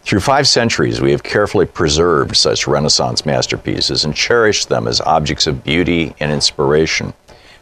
Through 0.04 0.22
five 0.22 0.48
centuries, 0.48 1.02
we 1.02 1.12
have 1.12 1.22
carefully 1.22 1.66
preserved 1.66 2.36
such 2.36 2.68
Renaissance 2.68 3.26
masterpieces 3.26 4.06
and 4.06 4.16
cherished 4.16 4.70
them 4.70 4.88
as 4.88 5.02
objects 5.02 5.46
of 5.46 5.64
beauty 5.64 6.16
and 6.20 6.32
inspiration 6.32 7.14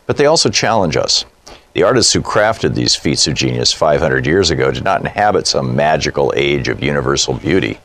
but 0.07 0.17
they 0.17 0.25
also 0.25 0.49
challenge 0.49 0.97
us. 0.97 1.25
The 1.73 1.83
artists 1.83 2.13
who 2.13 2.21
crafted 2.21 2.73
these 2.73 2.95
feats 2.95 3.27
of 3.27 3.35
genius 3.35 3.71
500 3.71 4.25
years 4.25 4.49
ago 4.49 4.71
did 4.71 4.83
not 4.83 5.01
inhabit 5.01 5.45
some 5.45 5.75
magical 5.75 6.33
age 6.35 6.69
of 6.69 6.81
universal 6.81 7.35
beauty, 7.35 7.79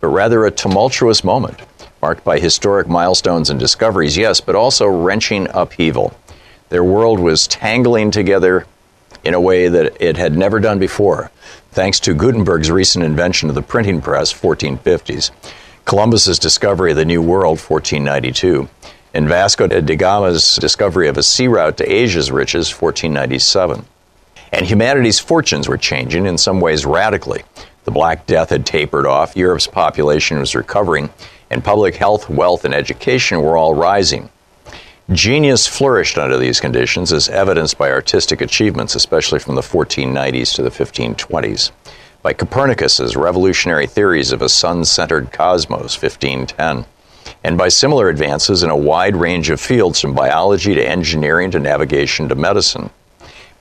but 0.00 0.08
rather 0.08 0.44
a 0.44 0.50
tumultuous 0.50 1.22
moment, 1.22 1.60
marked 2.06 2.22
by 2.22 2.38
historic 2.38 2.86
milestones 2.86 3.50
and 3.50 3.58
discoveries, 3.58 4.16
yes, 4.16 4.40
but 4.40 4.54
also 4.54 4.86
wrenching 4.86 5.48
upheaval. 5.52 6.16
Their 6.68 6.84
world 6.84 7.18
was 7.18 7.48
tangling 7.48 8.12
together 8.12 8.64
in 9.24 9.34
a 9.34 9.40
way 9.40 9.66
that 9.66 10.00
it 10.00 10.16
had 10.16 10.38
never 10.38 10.60
done 10.60 10.78
before, 10.78 11.32
thanks 11.72 11.98
to 11.98 12.14
Gutenberg's 12.14 12.70
recent 12.70 13.04
invention 13.04 13.48
of 13.48 13.56
the 13.56 13.62
printing 13.62 14.00
press, 14.00 14.32
1450s, 14.32 15.32
Columbus's 15.84 16.38
discovery 16.38 16.92
of 16.92 16.96
the 16.96 17.04
New 17.04 17.20
World, 17.20 17.58
1492, 17.58 18.68
and 19.12 19.26
Vasco 19.26 19.66
da 19.66 19.96
Gama's 19.96 20.54
discovery 20.60 21.08
of 21.08 21.16
a 21.16 21.24
sea 21.24 21.48
route 21.48 21.76
to 21.78 21.92
Asia's 21.92 22.30
riches, 22.30 22.70
1497. 22.70 23.84
And 24.52 24.64
humanity's 24.64 25.18
fortunes 25.18 25.66
were 25.66 25.76
changing 25.76 26.26
in 26.26 26.38
some 26.38 26.60
ways 26.60 26.86
radically. 26.86 27.42
The 27.82 27.90
Black 27.90 28.26
Death 28.26 28.50
had 28.50 28.64
tapered 28.64 29.06
off, 29.06 29.36
Europe's 29.36 29.66
population 29.66 30.38
was 30.38 30.54
recovering, 30.54 31.10
and 31.50 31.64
public 31.64 31.96
health, 31.96 32.28
wealth, 32.28 32.64
and 32.64 32.74
education 32.74 33.42
were 33.42 33.56
all 33.56 33.74
rising. 33.74 34.28
Genius 35.12 35.66
flourished 35.66 36.18
under 36.18 36.36
these 36.36 36.58
conditions, 36.58 37.12
as 37.12 37.28
evidenced 37.28 37.78
by 37.78 37.90
artistic 37.90 38.40
achievements, 38.40 38.94
especially 38.94 39.38
from 39.38 39.54
the 39.54 39.60
1490s 39.60 40.54
to 40.54 40.62
the 40.62 40.70
1520s. 40.70 41.70
By 42.22 42.32
Copernicus's 42.32 43.14
revolutionary 43.14 43.86
theories 43.86 44.32
of 44.32 44.42
a 44.42 44.48
sun 44.48 44.84
centered 44.84 45.30
cosmos, 45.30 46.00
1510 46.00 46.86
and 47.44 47.56
by 47.56 47.68
similar 47.68 48.08
advances 48.08 48.62
in 48.62 48.70
a 48.70 48.76
wide 48.76 49.16
range 49.16 49.50
of 49.50 49.60
fields 49.60 50.00
from 50.00 50.14
biology 50.14 50.74
to 50.74 50.88
engineering 50.88 51.50
to 51.50 51.60
navigation 51.60 52.28
to 52.28 52.34
medicine. 52.34 52.90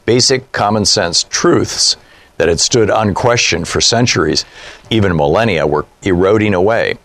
Basic 0.06 0.52
common 0.52 0.86
sense 0.86 1.24
truths 1.24 1.98
that 2.38 2.48
had 2.48 2.60
stood 2.60 2.90
unquestioned 2.90 3.68
for 3.68 3.82
centuries, 3.82 4.46
even 4.90 5.16
millennia, 5.16 5.66
were 5.66 5.86
eroding 6.04 6.54
away. 6.54 6.98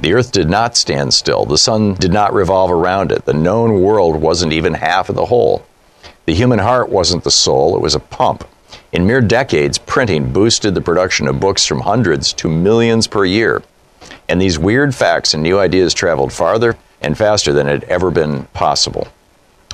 The 0.00 0.14
earth 0.14 0.32
did 0.32 0.48
not 0.48 0.76
stand 0.76 1.12
still. 1.12 1.44
The 1.44 1.58
sun 1.58 1.94
did 1.94 2.12
not 2.12 2.32
revolve 2.32 2.70
around 2.70 3.12
it. 3.12 3.26
The 3.26 3.34
known 3.34 3.82
world 3.82 4.16
wasn't 4.16 4.54
even 4.54 4.72
half 4.74 5.10
of 5.10 5.14
the 5.14 5.26
whole. 5.26 5.66
The 6.24 6.34
human 6.34 6.58
heart 6.58 6.88
wasn't 6.88 7.24
the 7.24 7.30
soul, 7.30 7.76
it 7.76 7.82
was 7.82 7.94
a 7.94 8.00
pump. 8.00 8.48
In 8.92 9.06
mere 9.06 9.20
decades, 9.20 9.78
printing 9.78 10.32
boosted 10.32 10.74
the 10.74 10.80
production 10.80 11.28
of 11.28 11.40
books 11.40 11.66
from 11.66 11.80
hundreds 11.80 12.32
to 12.34 12.48
millions 12.48 13.06
per 13.06 13.24
year. 13.24 13.62
And 14.28 14.40
these 14.40 14.58
weird 14.58 14.94
facts 14.94 15.34
and 15.34 15.42
new 15.42 15.58
ideas 15.58 15.92
traveled 15.92 16.32
farther 16.32 16.76
and 17.02 17.18
faster 17.18 17.52
than 17.52 17.66
had 17.66 17.84
ever 17.84 18.10
been 18.10 18.44
possible. 18.54 19.08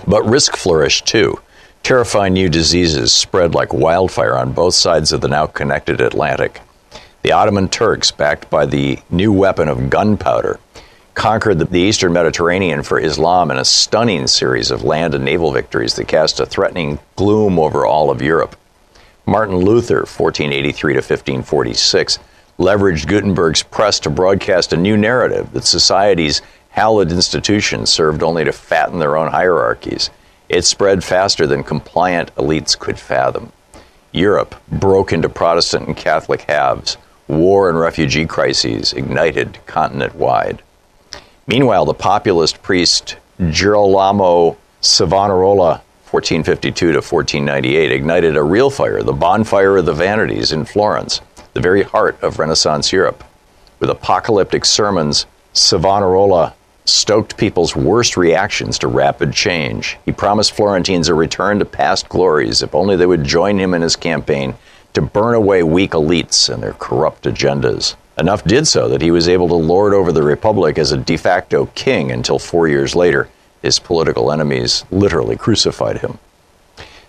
But 0.06 0.24
risk 0.24 0.56
flourished 0.56 1.06
too. 1.06 1.40
Terrifying 1.82 2.32
new 2.32 2.48
diseases 2.48 3.14
spread 3.14 3.54
like 3.54 3.72
wildfire 3.72 4.36
on 4.36 4.52
both 4.52 4.74
sides 4.74 5.12
of 5.12 5.20
the 5.20 5.28
now 5.28 5.46
connected 5.46 6.00
Atlantic. 6.00 6.60
The 7.26 7.32
Ottoman 7.32 7.68
Turks, 7.68 8.12
backed 8.12 8.48
by 8.50 8.66
the 8.66 9.00
new 9.10 9.32
weapon 9.32 9.68
of 9.68 9.90
gunpowder, 9.90 10.60
conquered 11.14 11.58
the 11.58 11.80
eastern 11.80 12.12
Mediterranean 12.12 12.84
for 12.84 13.00
Islam 13.00 13.50
in 13.50 13.56
a 13.56 13.64
stunning 13.64 14.28
series 14.28 14.70
of 14.70 14.84
land 14.84 15.12
and 15.12 15.24
naval 15.24 15.50
victories 15.50 15.96
that 15.96 16.06
cast 16.06 16.38
a 16.38 16.46
threatening 16.46 17.00
gloom 17.16 17.58
over 17.58 17.84
all 17.84 18.12
of 18.12 18.22
Europe. 18.22 18.54
Martin 19.26 19.56
Luther, 19.56 20.02
1483 20.02 20.92
to 20.92 20.98
1546, 20.98 22.20
leveraged 22.60 23.08
Gutenberg's 23.08 23.64
press 23.64 23.98
to 23.98 24.08
broadcast 24.08 24.72
a 24.72 24.76
new 24.76 24.96
narrative 24.96 25.52
that 25.52 25.64
society's 25.64 26.42
hallowed 26.68 27.10
institutions 27.10 27.92
served 27.92 28.22
only 28.22 28.44
to 28.44 28.52
fatten 28.52 29.00
their 29.00 29.16
own 29.16 29.32
hierarchies. 29.32 30.10
It 30.48 30.64
spread 30.64 31.02
faster 31.02 31.44
than 31.44 31.64
compliant 31.64 32.32
elites 32.36 32.78
could 32.78 33.00
fathom. 33.00 33.50
Europe 34.12 34.54
broke 34.70 35.12
into 35.12 35.28
Protestant 35.28 35.88
and 35.88 35.96
Catholic 35.96 36.42
halves. 36.42 36.96
War 37.28 37.68
and 37.68 37.78
refugee 37.78 38.26
crises 38.26 38.92
ignited 38.92 39.58
continent 39.66 40.14
wide. 40.14 40.62
Meanwhile, 41.46 41.84
the 41.84 41.94
populist 41.94 42.62
priest 42.62 43.16
Girolamo 43.50 44.56
Savonarola 44.80 45.82
1452 46.10 46.92
to 46.92 46.98
1498 46.98 47.92
ignited 47.92 48.36
a 48.36 48.42
real 48.42 48.70
fire, 48.70 49.02
the 49.02 49.12
bonfire 49.12 49.76
of 49.76 49.86
the 49.86 49.92
vanities 49.92 50.52
in 50.52 50.64
Florence 50.64 51.20
the 51.56 51.62
very 51.62 51.82
heart 51.82 52.22
of 52.22 52.38
Renaissance 52.38 52.92
Europe. 52.92 53.24
With 53.80 53.88
apocalyptic 53.88 54.66
sermons, 54.66 55.24
Savonarola 55.54 56.54
stoked 56.84 57.38
people's 57.38 57.74
worst 57.74 58.18
reactions 58.18 58.78
to 58.78 58.88
rapid 58.88 59.32
change. 59.32 59.96
He 60.04 60.12
promised 60.12 60.52
Florentines 60.52 61.08
a 61.08 61.14
return 61.14 61.58
to 61.58 61.64
past 61.64 62.10
glories 62.10 62.60
if 62.60 62.74
only 62.74 62.94
they 62.94 63.06
would 63.06 63.24
join 63.24 63.58
him 63.58 63.72
in 63.72 63.80
his 63.80 63.96
campaign 63.96 64.54
to 64.96 65.02
burn 65.02 65.34
away 65.34 65.62
weak 65.62 65.90
elites 65.90 66.48
and 66.48 66.62
their 66.62 66.72
corrupt 66.72 67.24
agendas. 67.24 67.96
Enough 68.18 68.44
did 68.44 68.66
so 68.66 68.88
that 68.88 69.02
he 69.02 69.10
was 69.10 69.28
able 69.28 69.46
to 69.46 69.54
lord 69.54 69.92
over 69.92 70.10
the 70.10 70.22
Republic 70.22 70.78
as 70.78 70.90
a 70.90 70.96
de 70.96 71.18
facto 71.18 71.66
king 71.74 72.10
until 72.10 72.38
four 72.38 72.66
years 72.66 72.96
later, 72.96 73.28
his 73.60 73.78
political 73.78 74.32
enemies 74.32 74.86
literally 74.90 75.36
crucified 75.36 75.98
him. 75.98 76.18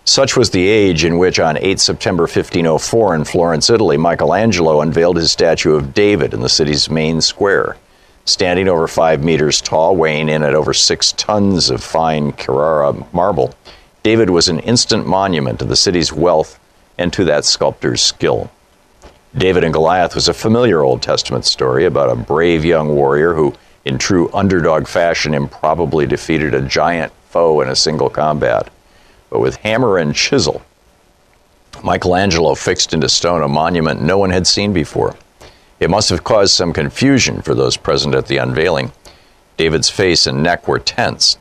Such 0.04 0.36
was 0.36 0.50
the 0.50 0.68
age 0.68 1.06
in 1.06 1.18
which, 1.18 1.40
on 1.40 1.58
8 1.58 1.80
September 1.80 2.24
1504 2.24 3.16
in 3.16 3.24
Florence, 3.24 3.70
Italy, 3.70 3.96
Michelangelo 3.96 4.82
unveiled 4.82 5.16
his 5.16 5.32
statue 5.32 5.76
of 5.76 5.94
David 5.94 6.34
in 6.34 6.42
the 6.42 6.50
city's 6.50 6.90
main 6.90 7.22
square. 7.22 7.78
Standing 8.26 8.68
over 8.68 8.90
five 8.90 9.24
meters 9.24 9.62
tall, 9.62 9.96
weighing 9.96 10.28
in 10.28 10.44
at 10.44 10.54
over 10.54 10.74
six 10.74 11.14
tons 11.14 11.70
of 11.70 11.82
fine 11.82 12.34
Carrara 12.34 12.94
marble, 13.14 13.54
David 14.04 14.30
was 14.30 14.50
an 14.50 14.60
instant 14.60 15.08
monument 15.08 15.60
to 15.60 15.66
the 15.66 15.78
city's 15.78 16.12
wealth 16.12 16.60
and 16.98 17.12
to 17.14 17.24
that 17.26 17.46
sculptor's 17.46 18.02
skill. 18.02 18.52
David 19.36 19.64
and 19.64 19.74
Goliath 19.74 20.16
was 20.16 20.28
a 20.28 20.34
familiar 20.34 20.82
Old 20.82 21.02
Testament 21.02 21.46
story 21.46 21.86
about 21.86 22.10
a 22.10 22.16
brave 22.16 22.66
young 22.66 22.90
warrior 22.96 23.34
who, 23.34 23.54
in 23.86 23.98
true 23.98 24.30
underdog 24.34 24.88
fashion, 24.88 25.34
improbably 25.34 26.06
defeated 26.06 26.54
a 26.54 26.62
giant 26.62 27.12
foe 27.30 27.62
in 27.62 27.70
a 27.70 27.76
single 27.76 28.10
combat 28.10 28.70
but 29.30 29.40
with 29.40 29.58
hammer 29.58 29.98
and 29.98 30.16
chisel. 30.16 30.62
Michelangelo 31.84 32.56
fixed 32.56 32.94
into 32.94 33.10
stone 33.10 33.44
a 33.44 33.48
monument 33.48 34.02
no 34.02 34.18
one 34.18 34.30
had 34.30 34.48
seen 34.48 34.74
before. 34.74 35.16
It 35.80 35.90
must 35.90 36.10
have 36.10 36.24
caused 36.24 36.56
some 36.56 36.74
confusion 36.74 37.42
for 37.42 37.54
those 37.54 37.78
present 37.78 38.16
at 38.16 38.28
the 38.28 38.38
unveiling. 38.38 38.92
David's 39.58 39.90
face 39.90 40.26
and 40.26 40.42
neck 40.42 40.68
were 40.68 40.80
tense. 40.80 41.38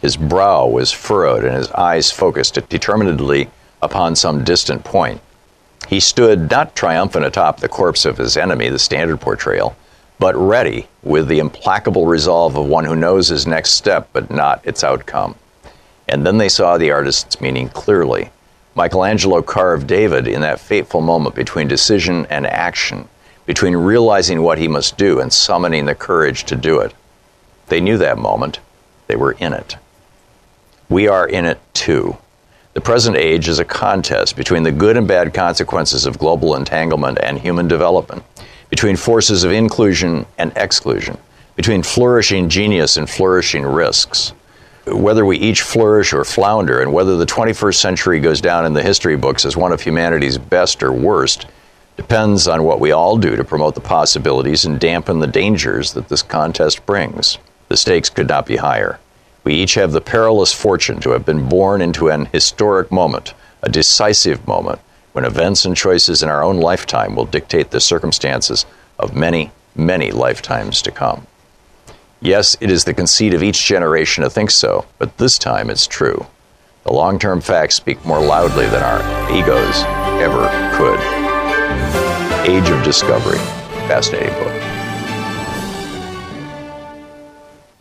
His 0.00 0.16
brow 0.16 0.66
was 0.66 0.90
furrowed 0.90 1.44
and 1.44 1.54
his 1.54 1.70
eyes 1.72 2.10
focused 2.10 2.58
determinedly 2.68 3.48
upon 3.82 4.16
some 4.16 4.44
distant 4.44 4.84
point. 4.84 5.20
He 5.88 6.00
stood 6.00 6.50
not 6.50 6.76
triumphant 6.76 7.24
atop 7.24 7.60
the 7.60 7.68
corpse 7.68 8.04
of 8.04 8.18
his 8.18 8.36
enemy, 8.36 8.68
the 8.68 8.78
standard 8.78 9.20
portrayal, 9.20 9.76
but 10.18 10.36
ready 10.36 10.86
with 11.02 11.26
the 11.28 11.40
implacable 11.40 12.06
resolve 12.06 12.56
of 12.56 12.66
one 12.66 12.84
who 12.84 12.94
knows 12.94 13.28
his 13.28 13.46
next 13.46 13.72
step 13.72 14.08
but 14.12 14.30
not 14.30 14.64
its 14.64 14.84
outcome. 14.84 15.34
And 16.08 16.24
then 16.24 16.38
they 16.38 16.48
saw 16.48 16.78
the 16.78 16.92
artist's 16.92 17.40
meaning 17.40 17.68
clearly. 17.68 18.30
Michelangelo 18.74 19.42
carved 19.42 19.86
David 19.86 20.26
in 20.26 20.40
that 20.42 20.60
fateful 20.60 21.00
moment 21.00 21.34
between 21.34 21.68
decision 21.68 22.26
and 22.26 22.46
action, 22.46 23.08
between 23.44 23.76
realizing 23.76 24.42
what 24.42 24.58
he 24.58 24.68
must 24.68 24.96
do 24.96 25.20
and 25.20 25.32
summoning 25.32 25.86
the 25.86 25.94
courage 25.94 26.44
to 26.44 26.56
do 26.56 26.80
it. 26.80 26.94
They 27.66 27.80
knew 27.80 27.98
that 27.98 28.18
moment. 28.18 28.60
They 29.08 29.16
were 29.16 29.32
in 29.32 29.52
it. 29.52 29.76
We 30.88 31.08
are 31.08 31.26
in 31.26 31.44
it 31.44 31.60
too. 31.74 32.16
The 32.74 32.80
present 32.80 33.18
age 33.18 33.48
is 33.48 33.58
a 33.58 33.66
contest 33.66 34.34
between 34.34 34.62
the 34.62 34.72
good 34.72 34.96
and 34.96 35.06
bad 35.06 35.34
consequences 35.34 36.06
of 36.06 36.18
global 36.18 36.56
entanglement 36.56 37.18
and 37.22 37.38
human 37.38 37.68
development, 37.68 38.24
between 38.70 38.96
forces 38.96 39.44
of 39.44 39.52
inclusion 39.52 40.24
and 40.38 40.52
exclusion, 40.56 41.18
between 41.54 41.82
flourishing 41.82 42.48
genius 42.48 42.96
and 42.96 43.10
flourishing 43.10 43.62
risks. 43.62 44.32
Whether 44.86 45.26
we 45.26 45.36
each 45.36 45.60
flourish 45.60 46.14
or 46.14 46.24
flounder, 46.24 46.80
and 46.80 46.94
whether 46.94 47.18
the 47.18 47.26
21st 47.26 47.74
century 47.74 48.20
goes 48.20 48.40
down 48.40 48.64
in 48.64 48.72
the 48.72 48.82
history 48.82 49.16
books 49.16 49.44
as 49.44 49.54
one 49.54 49.72
of 49.72 49.82
humanity's 49.82 50.38
best 50.38 50.82
or 50.82 50.92
worst, 50.92 51.46
depends 51.98 52.48
on 52.48 52.64
what 52.64 52.80
we 52.80 52.90
all 52.90 53.18
do 53.18 53.36
to 53.36 53.44
promote 53.44 53.74
the 53.74 53.82
possibilities 53.82 54.64
and 54.64 54.80
dampen 54.80 55.18
the 55.18 55.26
dangers 55.26 55.92
that 55.92 56.08
this 56.08 56.22
contest 56.22 56.86
brings. 56.86 57.36
The 57.68 57.76
stakes 57.76 58.08
could 58.08 58.28
not 58.28 58.46
be 58.46 58.56
higher. 58.56 58.98
We 59.44 59.54
each 59.54 59.74
have 59.74 59.92
the 59.92 60.00
perilous 60.00 60.52
fortune 60.52 61.00
to 61.00 61.10
have 61.10 61.26
been 61.26 61.48
born 61.48 61.82
into 61.82 62.08
an 62.08 62.26
historic 62.26 62.92
moment, 62.92 63.34
a 63.62 63.68
decisive 63.68 64.46
moment, 64.46 64.80
when 65.12 65.24
events 65.24 65.64
and 65.64 65.76
choices 65.76 66.22
in 66.22 66.28
our 66.28 66.42
own 66.42 66.58
lifetime 66.58 67.14
will 67.14 67.26
dictate 67.26 67.70
the 67.70 67.80
circumstances 67.80 68.66
of 68.98 69.14
many, 69.14 69.50
many 69.74 70.10
lifetimes 70.10 70.80
to 70.82 70.90
come. 70.90 71.26
Yes, 72.20 72.56
it 72.60 72.70
is 72.70 72.84
the 72.84 72.94
conceit 72.94 73.34
of 73.34 73.42
each 73.42 73.66
generation 73.66 74.22
to 74.22 74.30
think 74.30 74.50
so, 74.50 74.86
but 74.98 75.18
this 75.18 75.38
time 75.38 75.70
it's 75.70 75.86
true. 75.86 76.26
The 76.84 76.92
long 76.92 77.18
term 77.18 77.40
facts 77.40 77.74
speak 77.74 78.04
more 78.04 78.20
loudly 78.20 78.66
than 78.66 78.82
our 78.82 79.00
egos 79.32 79.82
ever 80.22 80.48
could. 80.76 81.00
Age 82.48 82.70
of 82.70 82.82
Discovery. 82.84 83.38
Fascinating 83.88 84.34
book. 84.34 84.81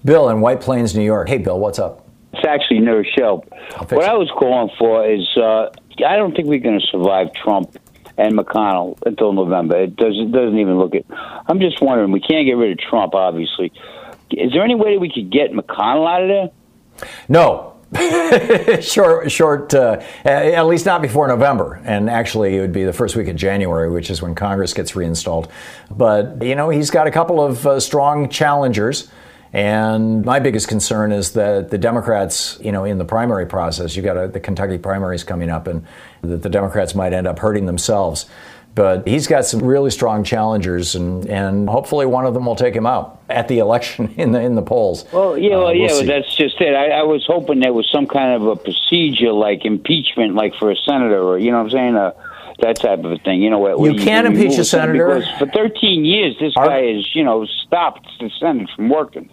Bill 0.03 0.29
in 0.29 0.41
White 0.41 0.61
Plains, 0.61 0.95
New 0.95 1.03
York. 1.03 1.29
Hey, 1.29 1.37
Bill, 1.37 1.59
what's 1.59 1.79
up? 1.79 2.07
It's 2.33 2.45
actually 2.47 2.77
another 2.77 3.05
show. 3.17 3.43
What 3.89 4.05
I 4.05 4.15
was 4.15 4.29
calling 4.37 4.73
for 4.79 5.07
is 5.07 5.27
uh, 5.37 5.69
I 6.05 6.15
don't 6.15 6.35
think 6.35 6.47
we're 6.47 6.59
going 6.59 6.79
to 6.79 6.87
survive 6.87 7.33
Trump 7.33 7.77
and 8.17 8.37
McConnell 8.37 8.97
until 9.05 9.33
November. 9.33 9.83
It 9.83 9.95
doesn't 9.95 10.31
doesn't 10.31 10.57
even 10.57 10.77
look 10.77 10.95
at. 10.95 11.05
I'm 11.47 11.59
just 11.59 11.81
wondering. 11.81 12.11
We 12.11 12.19
can't 12.19 12.45
get 12.45 12.53
rid 12.53 12.71
of 12.71 12.79
Trump, 12.79 13.13
obviously. 13.13 13.71
Is 14.31 14.53
there 14.53 14.63
any 14.63 14.75
way 14.75 14.93
that 14.93 14.99
we 14.99 15.11
could 15.11 15.31
get 15.31 15.51
McConnell 15.51 16.07
out 16.07 16.23
of 16.23 16.29
there? 16.29 17.09
No. 17.27 17.67
short, 18.81 19.29
short. 19.29 19.73
Uh, 19.73 20.01
at 20.23 20.65
least 20.65 20.85
not 20.85 21.01
before 21.01 21.27
November, 21.27 21.81
and 21.83 22.09
actually, 22.09 22.55
it 22.55 22.61
would 22.61 22.71
be 22.71 22.85
the 22.85 22.93
first 22.93 23.17
week 23.17 23.27
of 23.27 23.35
January, 23.35 23.89
which 23.89 24.09
is 24.09 24.21
when 24.21 24.33
Congress 24.33 24.73
gets 24.73 24.95
reinstalled. 24.95 25.51
But 25.89 26.41
you 26.41 26.55
know, 26.55 26.69
he's 26.69 26.89
got 26.89 27.07
a 27.07 27.11
couple 27.11 27.43
of 27.43 27.67
uh, 27.67 27.79
strong 27.81 28.29
challengers. 28.29 29.09
And 29.53 30.23
my 30.23 30.39
biggest 30.39 30.67
concern 30.69 31.11
is 31.11 31.33
that 31.33 31.69
the 31.71 31.77
Democrats, 31.77 32.57
you 32.61 32.71
know, 32.71 32.85
in 32.85 32.97
the 32.97 33.05
primary 33.05 33.45
process, 33.45 33.95
you've 33.95 34.05
got 34.05 34.15
a, 34.17 34.27
the 34.27 34.39
Kentucky 34.39 34.77
primaries 34.77 35.23
coming 35.25 35.49
up, 35.49 35.67
and 35.67 35.85
that 36.21 36.41
the 36.41 36.49
Democrats 36.49 36.95
might 36.95 37.11
end 37.11 37.27
up 37.27 37.39
hurting 37.39 37.65
themselves. 37.65 38.27
But 38.73 39.05
he's 39.05 39.27
got 39.27 39.43
some 39.43 39.59
really 39.61 39.91
strong 39.91 40.23
challengers, 40.23 40.95
and, 40.95 41.25
and 41.25 41.67
hopefully 41.67 42.05
one 42.05 42.25
of 42.25 42.33
them 42.33 42.45
will 42.45 42.55
take 42.55 42.73
him 42.73 42.85
out 42.85 43.19
at 43.29 43.49
the 43.49 43.59
election 43.59 44.13
in 44.17 44.31
the 44.31 44.39
in 44.39 44.55
the 44.55 44.61
polls. 44.61 45.03
Well, 45.11 45.37
yeah, 45.37 45.57
well, 45.57 45.67
Uh, 45.67 45.71
yeah, 45.71 45.87
we'll 45.87 45.97
well, 45.97 46.05
that's 46.21 46.33
just 46.33 46.61
it. 46.61 46.73
I, 46.73 46.99
I 46.99 47.03
was 47.03 47.25
hoping 47.27 47.59
there 47.59 47.73
was 47.73 47.89
some 47.91 48.07
kind 48.07 48.33
of 48.41 48.47
a 48.47 48.55
procedure 48.55 49.33
like 49.33 49.65
impeachment, 49.65 50.35
like 50.35 50.53
for 50.55 50.71
a 50.71 50.77
senator, 50.77 51.21
or 51.21 51.37
you 51.37 51.51
know 51.51 51.57
what 51.57 51.65
I'm 51.65 51.69
saying, 51.71 51.95
uh, 51.97 52.11
that 52.59 52.77
type 52.77 52.99
of 52.99 53.11
a 53.11 53.17
thing. 53.17 53.41
You 53.41 53.49
know, 53.49 53.59
where 53.59 53.75
You 53.91 54.01
can't 54.01 54.25
impeach 54.25 54.57
a 54.57 54.63
senator. 54.63 55.15
because 55.19 55.29
for 55.37 55.47
13 55.47 56.05
years 56.05 56.37
this 56.39 56.53
guy 56.53 56.93
has 56.93 57.13
you 57.13 57.25
know 57.25 57.45
stopped 57.65 58.07
the 58.21 58.29
Senate 58.39 58.69
from 58.73 58.87
working. 58.87 59.29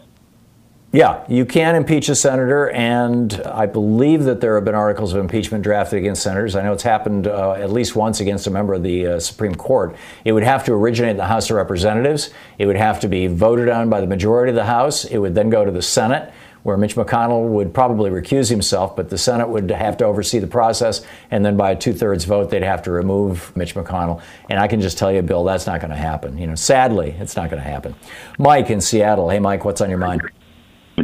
Yeah, 0.91 1.23
you 1.29 1.45
can 1.45 1.75
impeach 1.75 2.09
a 2.09 2.15
senator, 2.15 2.71
and 2.71 3.43
I 3.45 3.67
believe 3.67 4.25
that 4.25 4.41
there 4.41 4.55
have 4.55 4.65
been 4.65 4.75
articles 4.75 5.13
of 5.13 5.21
impeachment 5.21 5.63
drafted 5.63 5.99
against 5.99 6.23
senators. 6.23 6.57
I 6.57 6.63
know 6.63 6.73
it's 6.73 6.83
happened 6.83 7.27
uh, 7.27 7.53
at 7.53 7.71
least 7.71 7.95
once 7.95 8.21
against 8.21 8.47
a 8.47 8.51
member 8.51 8.73
of 8.73 8.83
the 8.83 9.07
uh, 9.07 9.21
Supreme 9.21 9.55
Court. 9.55 9.95
It 10.25 10.33
would 10.33 10.45
have 10.45 10.65
to 10.65 10.73
originate 10.73 11.11
in 11.11 11.17
the 11.19 11.27
House 11.27 11.51
of 11.51 11.57
Representatives. 11.57 12.31
It 12.57 12.65
would 12.65 12.77
have 12.77 13.01
to 13.01 13.09
be 13.09 13.27
voted 13.27 13.69
on 13.69 13.91
by 13.91 14.01
the 14.01 14.07
majority 14.07 14.49
of 14.49 14.57
the 14.57 14.65
House. 14.65 15.05
It 15.05 15.19
would 15.19 15.35
then 15.35 15.51
go 15.51 15.63
to 15.63 15.71
the 15.71 15.83
Senate, 15.83 16.33
where 16.63 16.79
Mitch 16.79 16.95
McConnell 16.97 17.51
would 17.51 17.75
probably 17.75 18.09
recuse 18.09 18.49
himself, 18.49 18.97
but 18.97 19.11
the 19.11 19.19
Senate 19.19 19.51
would 19.51 19.71
have 19.71 19.99
to 19.99 20.07
oversee 20.07 20.39
the 20.39 20.47
process, 20.47 21.05
and 21.31 21.45
then 21.45 21.59
by 21.59 21.73
a 21.73 21.77
two-thirds 21.77 22.25
vote, 22.25 22.49
they'd 22.49 22.63
have 22.63 22.83
to 22.85 22.91
remove 22.91 23.55
Mitch 23.55 23.75
McConnell. 23.75 24.23
And 24.49 24.59
I 24.59 24.69
can 24.69 24.81
just 24.81 24.97
tell 24.97 25.13
you, 25.13 25.21
Bill, 25.21 25.45
that's 25.45 25.67
not 25.67 25.83
going 25.83 25.91
to 25.91 25.97
happen. 25.99 26.39
You 26.39 26.47
know, 26.47 26.55
sadly, 26.55 27.15
it's 27.19 27.37
not 27.37 27.51
going 27.51 27.63
to 27.63 27.69
happen. 27.69 27.95
Mike 28.39 28.71
in 28.71 28.81
Seattle. 28.81 29.29
Hey, 29.29 29.39
Mike, 29.39 29.67
what's 29.67 29.83
on 29.83 29.91
your 29.91 29.99
mind? 29.99 30.23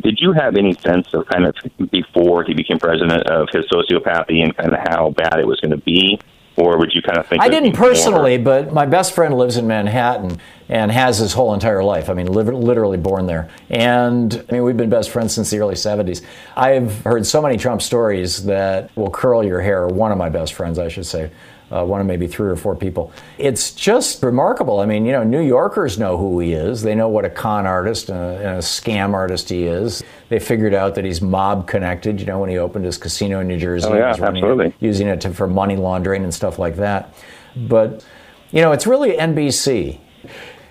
Did 0.00 0.18
you 0.20 0.32
have 0.32 0.56
any 0.56 0.74
sense 0.74 1.12
of 1.14 1.26
kind 1.26 1.46
of 1.46 1.54
before 1.90 2.44
he 2.44 2.54
became 2.54 2.78
president 2.78 3.26
of 3.28 3.48
his 3.52 3.66
sociopathy 3.66 4.42
and 4.42 4.56
kind 4.56 4.72
of 4.72 4.78
how 4.88 5.10
bad 5.10 5.38
it 5.38 5.46
was 5.46 5.60
going 5.60 5.72
to 5.72 5.78
be? 5.78 6.18
Or 6.56 6.78
would 6.78 6.92
you 6.94 7.02
kind 7.02 7.18
of 7.18 7.26
think 7.26 7.42
I 7.42 7.48
didn't 7.48 7.72
be 7.72 7.78
more- 7.78 7.88
personally, 7.88 8.38
but 8.38 8.72
my 8.72 8.86
best 8.86 9.12
friend 9.12 9.36
lives 9.36 9.56
in 9.56 9.66
Manhattan 9.66 10.38
and 10.68 10.92
has 10.92 11.18
his 11.18 11.32
whole 11.32 11.52
entire 11.52 11.82
life. 11.82 12.08
I 12.08 12.14
mean, 12.14 12.28
literally 12.28 12.96
born 12.96 13.26
there. 13.26 13.48
And 13.70 14.44
I 14.48 14.52
mean, 14.52 14.62
we've 14.62 14.76
been 14.76 14.88
best 14.88 15.10
friends 15.10 15.34
since 15.34 15.50
the 15.50 15.58
early 15.58 15.74
70s. 15.74 16.22
I've 16.56 17.00
heard 17.00 17.26
so 17.26 17.42
many 17.42 17.56
Trump 17.56 17.82
stories 17.82 18.44
that 18.44 18.96
will 18.96 19.10
curl 19.10 19.42
your 19.44 19.60
hair. 19.62 19.88
One 19.88 20.12
of 20.12 20.18
my 20.18 20.28
best 20.28 20.54
friends, 20.54 20.78
I 20.78 20.86
should 20.88 21.06
say. 21.06 21.32
Uh, 21.72 21.82
one 21.84 22.00
of 22.00 22.06
maybe 22.06 22.26
three 22.28 22.48
or 22.48 22.54
four 22.56 22.76
people. 22.76 23.10
It's 23.38 23.72
just 23.72 24.22
remarkable. 24.22 24.80
I 24.80 24.86
mean, 24.86 25.06
you 25.06 25.12
know, 25.12 25.24
New 25.24 25.40
Yorkers 25.40 25.98
know 25.98 26.16
who 26.18 26.38
he 26.38 26.52
is. 26.52 26.82
They 26.82 26.94
know 26.94 27.08
what 27.08 27.24
a 27.24 27.30
con 27.30 27.66
artist 27.66 28.10
and 28.10 28.18
a, 28.18 28.36
and 28.36 28.46
a 28.56 28.58
scam 28.58 29.12
artist 29.14 29.48
he 29.48 29.64
is. 29.64 30.04
They 30.28 30.38
figured 30.38 30.74
out 30.74 30.94
that 30.94 31.04
he's 31.04 31.20
mob 31.22 31.66
connected. 31.66 32.20
You 32.20 32.26
know, 32.26 32.38
when 32.38 32.50
he 32.50 32.58
opened 32.58 32.84
his 32.84 32.98
casino 32.98 33.40
in 33.40 33.48
New 33.48 33.56
Jersey, 33.58 33.88
Oh, 33.88 33.94
yeah, 33.94 34.04
he 34.04 34.08
was 34.10 34.20
running 34.20 34.44
it- 34.60 34.74
using 34.78 35.08
it 35.08 35.22
to, 35.22 35.30
for 35.32 35.46
money 35.48 35.74
laundering 35.74 36.22
and 36.22 36.32
stuff 36.34 36.58
like 36.58 36.76
that. 36.76 37.12
But, 37.56 38.04
you 38.50 38.60
know, 38.60 38.72
it's 38.72 38.86
really 38.86 39.16
NBC. 39.16 39.98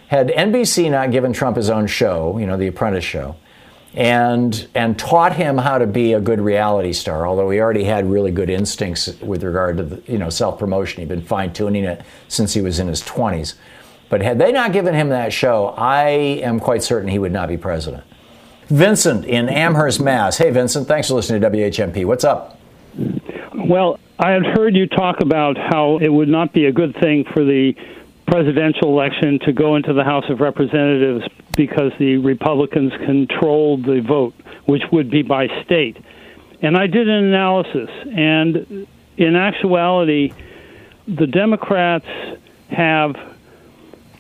Had 0.07 0.29
NBC 0.29 0.91
not 0.91 1.11
given 1.11 1.33
Trump 1.33 1.57
his 1.57 1.69
own 1.71 1.87
show, 1.87 2.37
you 2.37 2.45
know, 2.45 2.55
The 2.55 2.67
Apprentice 2.67 3.03
show, 3.03 3.35
and 3.95 4.67
and 4.73 4.97
taught 4.97 5.35
him 5.35 5.57
how 5.57 5.77
to 5.77 5.85
be 5.85 6.13
a 6.13 6.19
good 6.19 6.41
reality 6.41 6.93
star, 6.93 7.27
although 7.27 7.49
he 7.49 7.59
already 7.59 7.83
had 7.83 8.09
really 8.09 8.31
good 8.31 8.49
instincts 8.49 9.07
with 9.21 9.43
regard 9.43 9.77
to 9.77 9.83
the, 9.83 10.11
you 10.11 10.17
know 10.17 10.29
self 10.29 10.57
promotion. 10.57 11.01
He'd 11.01 11.09
been 11.09 11.21
fine 11.21 11.53
tuning 11.53 11.83
it 11.83 12.01
since 12.27 12.53
he 12.53 12.61
was 12.61 12.79
in 12.79 12.87
his 12.87 13.03
20s. 13.03 13.55
But 14.09 14.21
had 14.21 14.37
they 14.39 14.51
not 14.51 14.73
given 14.73 14.93
him 14.93 15.09
that 15.09 15.33
show, 15.33 15.67
I 15.77 16.09
am 16.09 16.59
quite 16.59 16.83
certain 16.83 17.09
he 17.09 17.19
would 17.19 17.31
not 17.31 17.47
be 17.47 17.57
president. 17.57 18.03
Vincent 18.67 19.25
in 19.25 19.49
Amherst, 19.49 19.99
Mass. 19.99 20.37
Hey, 20.37 20.51
Vincent, 20.51 20.87
thanks 20.87 21.07
for 21.07 21.15
listening 21.15 21.41
to 21.41 21.49
WHMP. 21.49 22.05
What's 22.05 22.23
up? 22.23 22.59
Well, 23.55 23.99
I 24.19 24.31
had 24.31 24.45
heard 24.45 24.75
you 24.75 24.87
talk 24.87 25.19
about 25.19 25.57
how 25.57 25.97
it 25.97 26.09
would 26.09 26.29
not 26.29 26.53
be 26.53 26.65
a 26.65 26.71
good 26.71 26.95
thing 26.99 27.25
for 27.33 27.43
the 27.43 27.75
presidential 28.25 28.89
election 28.89 29.39
to 29.39 29.53
go 29.53 29.75
into 29.75 29.93
the 29.93 30.03
House 30.03 30.25
of 30.29 30.39
Representatives 30.39 31.25
because 31.55 31.91
the 31.99 32.17
Republicans 32.17 32.91
controlled 33.05 33.83
the 33.83 34.01
vote, 34.01 34.33
which 34.65 34.83
would 34.91 35.09
be 35.09 35.21
by 35.21 35.47
state. 35.63 35.97
And 36.61 36.77
I 36.77 36.87
did 36.87 37.07
an 37.09 37.25
analysis, 37.25 37.89
and 38.15 38.87
in 39.17 39.35
actuality, 39.35 40.33
the 41.07 41.27
Democrats 41.27 42.07
have 42.69 43.15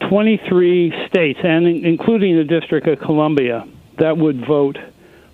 23 0.09 1.07
states, 1.07 1.39
and 1.43 1.65
including 1.65 2.37
the 2.37 2.43
District 2.43 2.85
of 2.87 2.99
Columbia, 2.99 3.67
that 3.97 4.17
would 4.17 4.45
vote 4.45 4.77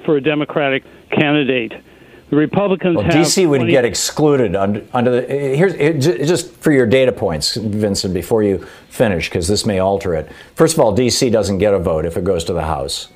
for 0.05 0.17
a 0.17 0.22
Democratic 0.22 0.84
candidate. 1.09 1.74
The 2.30 2.36
Republicans 2.36 2.95
Well, 2.95 3.05
have 3.05 3.13
DC 3.13 3.49
would 3.49 3.57
20 3.57 3.71
get 3.71 3.86
excluded 3.86 4.55
under, 4.55 4.84
under 4.93 5.09
the. 5.09 5.32
Eh, 5.32 5.55
here's 5.55 5.73
eh, 5.73 5.93
it, 5.95 6.25
just 6.27 6.51
for 6.57 6.71
your 6.71 6.86
data 6.86 7.11
points, 7.11 7.55
Vincent, 7.55 8.13
before 8.13 8.43
you 8.43 8.67
finish, 8.89 9.30
because 9.30 9.47
this 9.47 9.65
may 9.65 9.80
alter 9.80 10.13
it. 10.13 10.32
First 10.53 10.75
of 10.75 10.80
all, 10.80 10.95
DC 10.95 11.32
doesn't 11.32 11.57
get 11.57 11.73
a 11.73 11.80
vote 11.80 12.05
if 12.05 12.17
it 12.17 12.23
goes 12.23 12.43
to 12.45 12.53
the 12.53 12.63
House. 12.63 13.07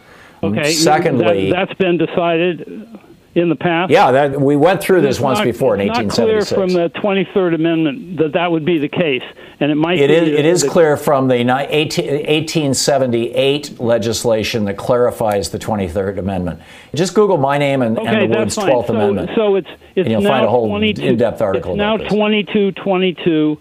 Okay. 0.41 0.73
Secondly, 0.73 1.51
that, 1.51 1.69
has 1.69 1.77
been 1.77 1.97
decided 1.97 2.87
in 3.35 3.49
the 3.49 3.55
past. 3.55 3.91
yeah, 3.91 4.11
that, 4.11 4.39
we 4.39 4.55
went 4.55 4.81
through 4.81 5.01
this 5.01 5.19
once 5.19 5.39
not- 5.39 5.45
before 5.45 5.73
in 5.75 5.81
it's 5.81 5.97
not 5.97 6.09
clear 6.09 6.45
from 6.45 6.69
the 6.69 6.89
23rd 6.89 7.55
Amendment 7.55 8.17
that 8.17 8.33
that 8.33 8.51
would 8.51 8.63
be 8.63 8.77
the 8.77 8.87
case, 8.87 9.23
and 9.59 9.71
it 9.71 9.75
might. 9.75 9.99
It 9.99 10.09
be 10.09 10.13
is, 10.13 10.39
it 10.39 10.45
is 10.45 10.63
clear 10.63 10.97
from 10.97 11.27
the 11.27 11.35
18 11.35 12.05
1878 12.05 13.79
legislation 13.79 14.65
that 14.65 14.77
clarifies 14.77 15.49
the 15.49 15.57
23rd 15.57 16.19
Amendment. 16.19 16.61
Just 16.93 17.15
Google 17.15 17.37
my 17.37 17.57
name 17.57 17.81
and, 17.81 17.97
Okay, 17.97 18.07
and 18.07 18.31
the 18.31 18.37
words 18.37 18.55
that's 18.55 18.67
fine. 18.67 18.71
12th 18.71 18.87
so, 18.87 18.93
Amendment. 18.93 19.29
So 19.35 19.55
it's 19.55 19.67
it's 19.95 20.05
and 20.05 20.11
you'll 20.11 20.21
now 20.21 20.29
find 20.29 20.45
a 20.45 20.49
whole 20.49 20.67
22, 20.67 21.01
in-depth 21.01 21.41
article 21.41 21.71
It's 21.71 21.77
now 21.77 21.95
about 21.95 22.09
this. 22.09 22.13
22, 22.13 22.71
22, 22.73 23.59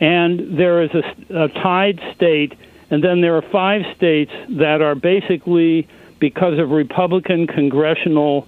and 0.00 0.58
there 0.58 0.82
is 0.82 0.90
a, 0.94 1.44
a 1.44 1.48
tied 1.48 2.00
state, 2.14 2.54
and 2.90 3.02
then 3.02 3.20
there 3.20 3.36
are 3.36 3.42
five 3.42 3.82
states 3.96 4.32
that 4.50 4.82
are 4.82 4.94
basically 4.94 5.88
because 6.20 6.58
of 6.58 6.70
Republican 6.70 7.46
congressional 7.46 8.46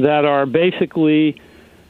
that 0.00 0.24
are 0.24 0.46
basically 0.46 1.40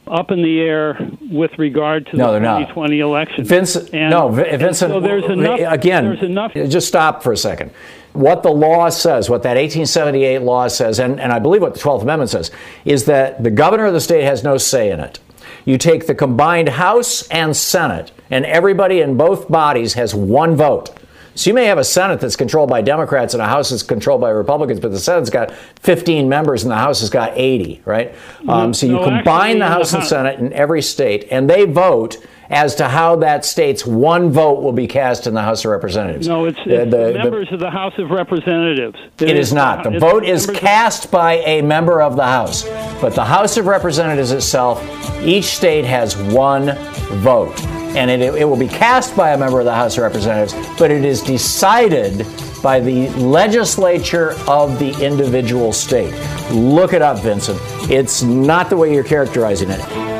up 0.06 0.30
in 0.30 0.42
the 0.42 0.60
air 0.60 0.98
with 1.30 1.56
regard 1.58 2.06
to 2.06 2.16
no, 2.16 2.32
the 2.32 2.40
2020 2.40 2.98
not. 2.98 3.04
election. 3.04 3.44
Vincent, 3.44 3.94
and, 3.94 4.10
no, 4.10 4.28
Vincent. 4.28 4.76
so 4.76 5.00
there's 5.00 5.24
enough, 5.24 5.60
again, 5.60 6.04
there's 6.04 6.22
enough. 6.22 6.52
Just 6.52 6.88
stop 6.88 7.22
for 7.22 7.32
a 7.32 7.36
second. 7.36 7.70
What 8.12 8.42
the 8.42 8.50
law 8.50 8.88
says, 8.88 9.30
what 9.30 9.44
that 9.44 9.50
1878 9.50 10.40
law 10.40 10.66
says, 10.66 10.98
and, 10.98 11.20
and 11.20 11.32
I 11.32 11.38
believe 11.38 11.62
what 11.62 11.74
the 11.74 11.80
12th 11.80 12.02
Amendment 12.02 12.30
says, 12.30 12.50
is 12.84 13.04
that 13.04 13.44
the 13.44 13.50
governor 13.50 13.86
of 13.86 13.92
the 13.92 14.00
state 14.00 14.24
has 14.24 14.42
no 14.42 14.58
say 14.58 14.90
in 14.90 14.98
it. 14.98 15.20
You 15.64 15.78
take 15.78 16.06
the 16.06 16.14
combined 16.14 16.70
House 16.70 17.28
and 17.28 17.56
Senate, 17.56 18.10
and 18.30 18.44
everybody 18.46 19.00
in 19.00 19.16
both 19.16 19.48
bodies 19.48 19.94
has 19.94 20.14
one 20.14 20.56
vote. 20.56 20.98
So 21.34 21.48
you 21.50 21.54
may 21.54 21.66
have 21.66 21.78
a 21.78 21.84
Senate 21.84 22.20
that's 22.20 22.36
controlled 22.36 22.68
by 22.70 22.82
Democrats 22.82 23.34
and 23.34 23.42
a 23.42 23.46
House 23.46 23.70
that's 23.70 23.82
controlled 23.82 24.20
by 24.20 24.30
Republicans, 24.30 24.80
but 24.80 24.90
the 24.90 24.98
Senate's 24.98 25.30
got 25.30 25.52
15 25.80 26.28
members 26.28 26.62
and 26.62 26.70
the 26.70 26.76
House 26.76 27.00
has 27.00 27.10
got 27.10 27.32
80, 27.34 27.82
right? 27.84 28.14
Um, 28.48 28.74
so 28.74 28.86
you 28.86 28.92
no, 28.92 29.04
combine 29.04 29.58
the 29.58 29.68
House 29.68 29.90
the 29.92 29.98
and 29.98 30.02
House- 30.02 30.10
Senate 30.10 30.38
in 30.40 30.52
every 30.52 30.82
state, 30.82 31.28
and 31.30 31.48
they 31.48 31.64
vote 31.64 32.16
as 32.50 32.74
to 32.74 32.88
how 32.88 33.14
that 33.16 33.44
state's 33.44 33.86
one 33.86 34.30
vote 34.30 34.60
will 34.62 34.72
be 34.72 34.86
cast 34.88 35.26
in 35.28 35.34
the 35.34 35.40
House 35.42 35.64
of 35.64 35.70
Representatives. 35.70 36.26
No, 36.26 36.46
it's, 36.46 36.58
The- 36.66 36.82
it's 36.82 36.90
the- 36.90 36.96
the 36.96 37.12
the- 37.12 37.18
members 37.18 37.48
of 37.52 37.60
the 37.60 37.70
House 37.70 37.92
of 37.98 38.10
Representatives. 38.10 38.96
it 39.20 39.36
is 39.36 39.52
not. 39.52 39.84
The 39.84 39.98
vote 40.00 40.24
is 40.24 40.46
members 40.48 40.56
of- 40.62 40.68
cast 40.68 41.10
by 41.12 41.34
a 41.46 41.62
member 41.62 42.02
of 42.02 42.16
the 42.16 42.24
House. 42.24 42.68
But 43.00 43.14
the 43.14 43.24
House 43.24 43.56
of 43.56 43.66
Representatives 43.66 44.32
itself, 44.32 44.84
each 45.24 45.44
state 45.44 45.84
has 45.84 46.16
one 46.16 46.74
vote. 47.22 47.54
And 47.96 48.10
it, 48.10 48.20
it 48.20 48.44
will 48.44 48.56
be 48.56 48.68
cast 48.68 49.16
by 49.16 49.30
a 49.30 49.38
member 49.38 49.58
of 49.60 49.64
the 49.64 49.74
House 49.74 49.96
of 49.96 50.02
Representatives, 50.02 50.54
but 50.78 50.90
it 50.90 51.04
is 51.04 51.22
decided 51.22 52.26
by 52.62 52.78
the 52.78 53.08
legislature 53.10 54.34
of 54.48 54.78
the 54.78 54.90
individual 55.04 55.72
state. 55.72 56.12
Look 56.52 56.92
it 56.92 57.02
up, 57.02 57.18
Vincent. 57.20 57.58
It's 57.90 58.22
not 58.22 58.70
the 58.70 58.76
way 58.76 58.92
you're 58.92 59.02
characterizing 59.04 59.70
it. 59.70 60.19